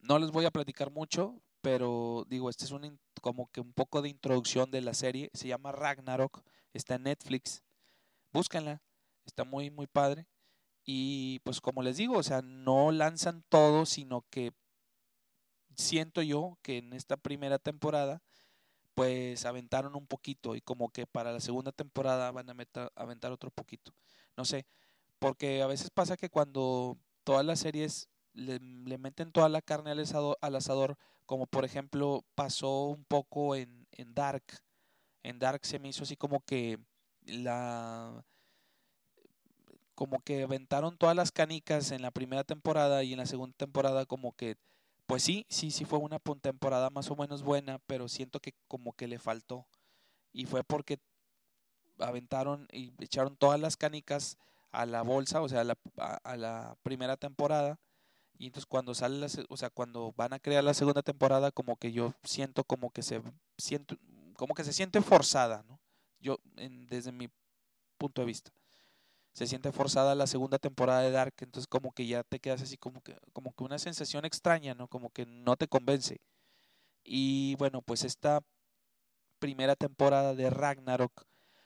[0.00, 4.02] no les voy a platicar mucho, pero digo, este es un, como que un poco
[4.02, 5.30] de introducción de la serie.
[5.32, 6.42] Se llama Ragnarok,
[6.72, 7.62] está en Netflix.
[8.32, 8.82] Búscanla,
[9.24, 10.26] está muy, muy padre.
[10.84, 14.52] Y pues como les digo, o sea, no lanzan todo, sino que
[15.76, 18.22] siento yo que en esta primera temporada
[18.94, 23.32] pues aventaron un poquito y como que para la segunda temporada van a meta- aventar
[23.32, 23.94] otro poquito.
[24.36, 24.66] No sé,
[25.20, 29.92] Porque a veces pasa que cuando todas las series le, le meten toda la carne
[29.92, 34.44] al asador, al asador, como por ejemplo pasó un poco en, en Dark.
[35.22, 36.78] En Dark se me hizo así como que
[37.26, 38.24] la
[39.94, 44.06] como que aventaron todas las canicas en la primera temporada y en la segunda temporada
[44.06, 44.56] como que
[45.12, 48.94] pues sí, sí, sí fue una temporada más o menos buena, pero siento que como
[48.94, 49.66] que le faltó.
[50.32, 51.00] Y fue porque
[51.98, 54.38] aventaron y echaron todas las canicas
[54.70, 55.66] a la bolsa, o sea,
[56.00, 57.78] a la, primera temporada.
[58.38, 61.76] Y entonces cuando sale la, o sea, cuando van a crear la segunda temporada, como
[61.76, 63.20] que yo siento como que se
[63.58, 63.98] siento,
[64.38, 65.78] como que se siente forzada, ¿no?
[66.20, 67.28] Yo, en- desde mi
[67.98, 68.50] punto de vista.
[69.32, 72.76] Se siente forzada la segunda temporada de Dark, entonces como que ya te quedas así
[72.76, 74.88] como que, como que una sensación extraña, ¿no?
[74.88, 76.20] Como que no te convence.
[77.04, 78.42] Y bueno, pues esta
[79.38, 81.24] primera temporada de Ragnarok,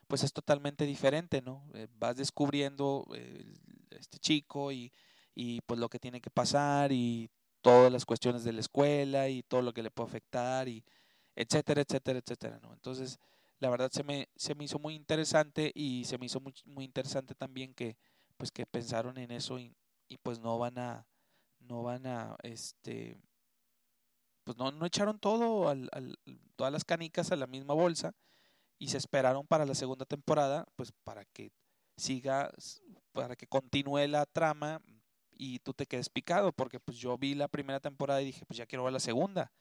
[0.08, 1.68] pues es totalmente diferente, ¿no?
[1.74, 3.44] Eh, vas descubriendo eh,
[3.90, 4.92] este chico y,
[5.34, 7.30] y pues lo que tiene que pasar y
[7.62, 10.84] todas las cuestiones de la escuela y todo lo que le puede afectar y
[11.34, 12.72] etcétera, etcétera, etcétera, ¿no?
[12.72, 13.18] Entonces,
[13.60, 16.84] la verdad se me, se me hizo muy interesante y se me hizo muy, muy
[16.84, 17.96] interesante también que
[18.36, 19.74] pues que pensaron en eso y,
[20.08, 21.06] y pues no van a
[21.60, 23.18] no van a este
[24.44, 26.18] pues no, no echaron todo al, al-
[26.56, 28.12] todas las canicas a la misma bolsa
[28.78, 31.52] y se esperaron para la segunda temporada pues para que
[31.96, 32.50] siga
[33.12, 34.82] para que continúe la trama
[35.32, 38.58] y tú te quedes picado porque pues yo vi la primera temporada y dije pues
[38.58, 39.52] ya quiero ver la segunda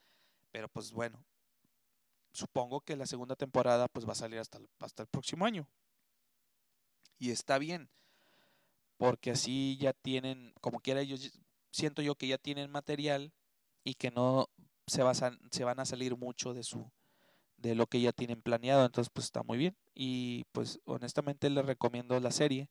[0.52, 1.26] pero pues bueno
[2.36, 5.68] supongo que la segunda temporada pues va a salir hasta el, hasta el próximo año.
[7.18, 7.90] Y está bien,
[8.98, 11.32] porque así ya tienen, como quiera ellos,
[11.72, 13.32] siento yo que ya tienen material
[13.84, 14.50] y que no
[14.88, 15.02] se,
[15.52, 16.92] se van a salir mucho de su
[17.58, 21.66] de lo que ya tienen planeado, entonces pues está muy bien y pues honestamente les
[21.66, 22.70] recomiendo la serie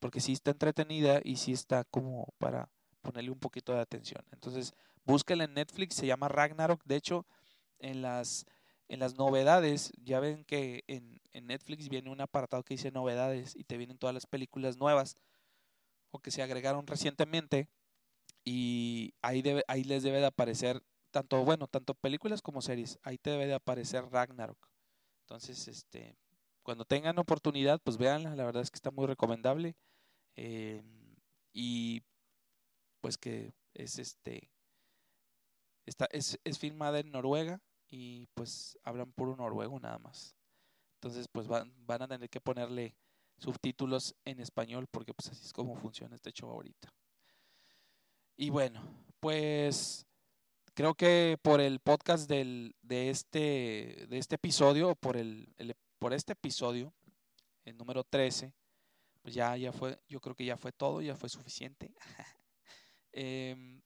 [0.00, 2.68] porque sí está entretenida y sí está como para
[3.00, 4.22] ponerle un poquito de atención.
[4.32, 4.74] Entonces,
[5.04, 7.26] búsquela en Netflix, se llama Ragnarok, de hecho,
[7.78, 8.46] en las
[8.88, 13.56] en las novedades, ya ven que en, en Netflix viene un apartado que dice novedades
[13.56, 15.16] y te vienen todas las películas nuevas
[16.10, 17.68] o que se agregaron recientemente
[18.44, 23.18] y ahí, debe, ahí les debe de aparecer tanto, bueno, tanto películas como series, ahí
[23.18, 24.68] te debe de aparecer Ragnarok.
[25.22, 26.16] Entonces, este,
[26.62, 29.76] cuando tengan oportunidad, pues véanla, la verdad es que está muy recomendable
[30.36, 30.82] eh,
[31.52, 32.02] y
[33.00, 34.50] pues que es este,
[35.86, 40.36] está, es, es filmada en Noruega y pues hablan puro noruego nada más.
[40.96, 42.96] Entonces pues van, van a tener que ponerle
[43.38, 46.92] subtítulos en español porque pues así es como funciona este show ahorita.
[48.36, 48.82] Y bueno,
[49.20, 50.06] pues
[50.74, 55.48] creo que por el podcast del, de, este, de este episodio, por, el,
[55.98, 56.92] por este episodio,
[57.64, 58.52] el número 13,
[59.22, 61.94] pues ya, ya fue, yo creo que ya fue todo, ya fue suficiente.
[63.16, 63.80] Em,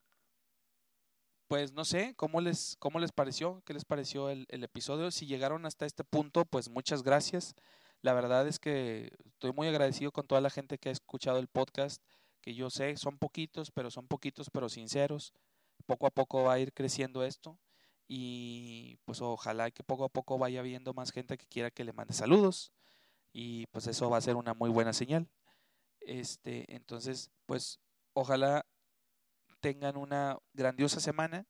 [1.49, 3.63] pues no sé, ¿cómo les, cómo les pareció?
[3.65, 5.09] ¿Qué les pareció el, episodio?
[5.09, 7.55] Si llegaron hasta este punto, pues muchas gracias.
[8.03, 11.47] La verdad es que estoy muy agradecido con toda la gente que ha escuchado el
[11.47, 12.03] podcast,
[12.41, 15.33] que yo sé, son poquitos, pero son poquitos, pero sinceros.
[15.87, 17.57] Poco a poco va a ir creciendo esto
[18.07, 21.93] y pues ojalá que poco a poco vaya viendo más gente que quiera que le
[21.93, 22.73] mande saludos
[23.33, 25.27] y pues eso va a ser una muy buena señal.
[26.01, 27.79] Este, entonces, pues
[28.13, 28.67] ojalá
[29.59, 31.45] tengan una grandiosa semana,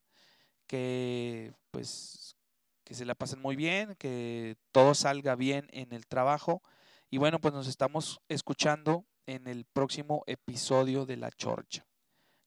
[0.68, 2.36] que pues
[2.84, 6.64] que se la pasen muy bien, que todo salga bien en el trabajo
[7.12, 11.88] y bueno, pues nos estamos escuchando en el próximo episodio de La Chorcha.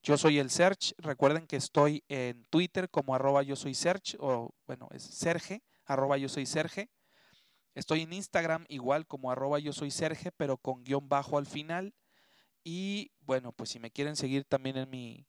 [0.05, 4.55] Yo soy el Serge, recuerden que estoy en Twitter como arroba yo soy Serge, o
[4.67, 6.91] bueno, es Serge, arroba yo soy Serge.
[7.75, 11.95] Estoy en Instagram igual como arroba yo soy Serge, pero con guion bajo al final.
[12.63, 15.27] Y bueno, pues si me quieren seguir también en mi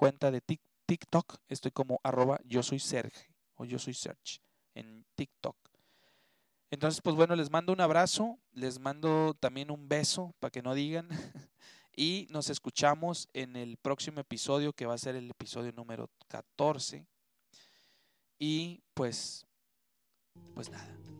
[0.00, 4.40] cuenta de Tik- TikTok, estoy como arroba yo soy Serge o yo soy Serge
[4.74, 5.54] en TikTok.
[6.70, 10.72] Entonces, pues bueno, les mando un abrazo, les mando también un beso para que no
[10.72, 11.08] digan.
[11.94, 17.06] y nos escuchamos en el próximo episodio que va a ser el episodio número 14.
[18.38, 19.44] Y pues,
[20.54, 21.19] pues nada.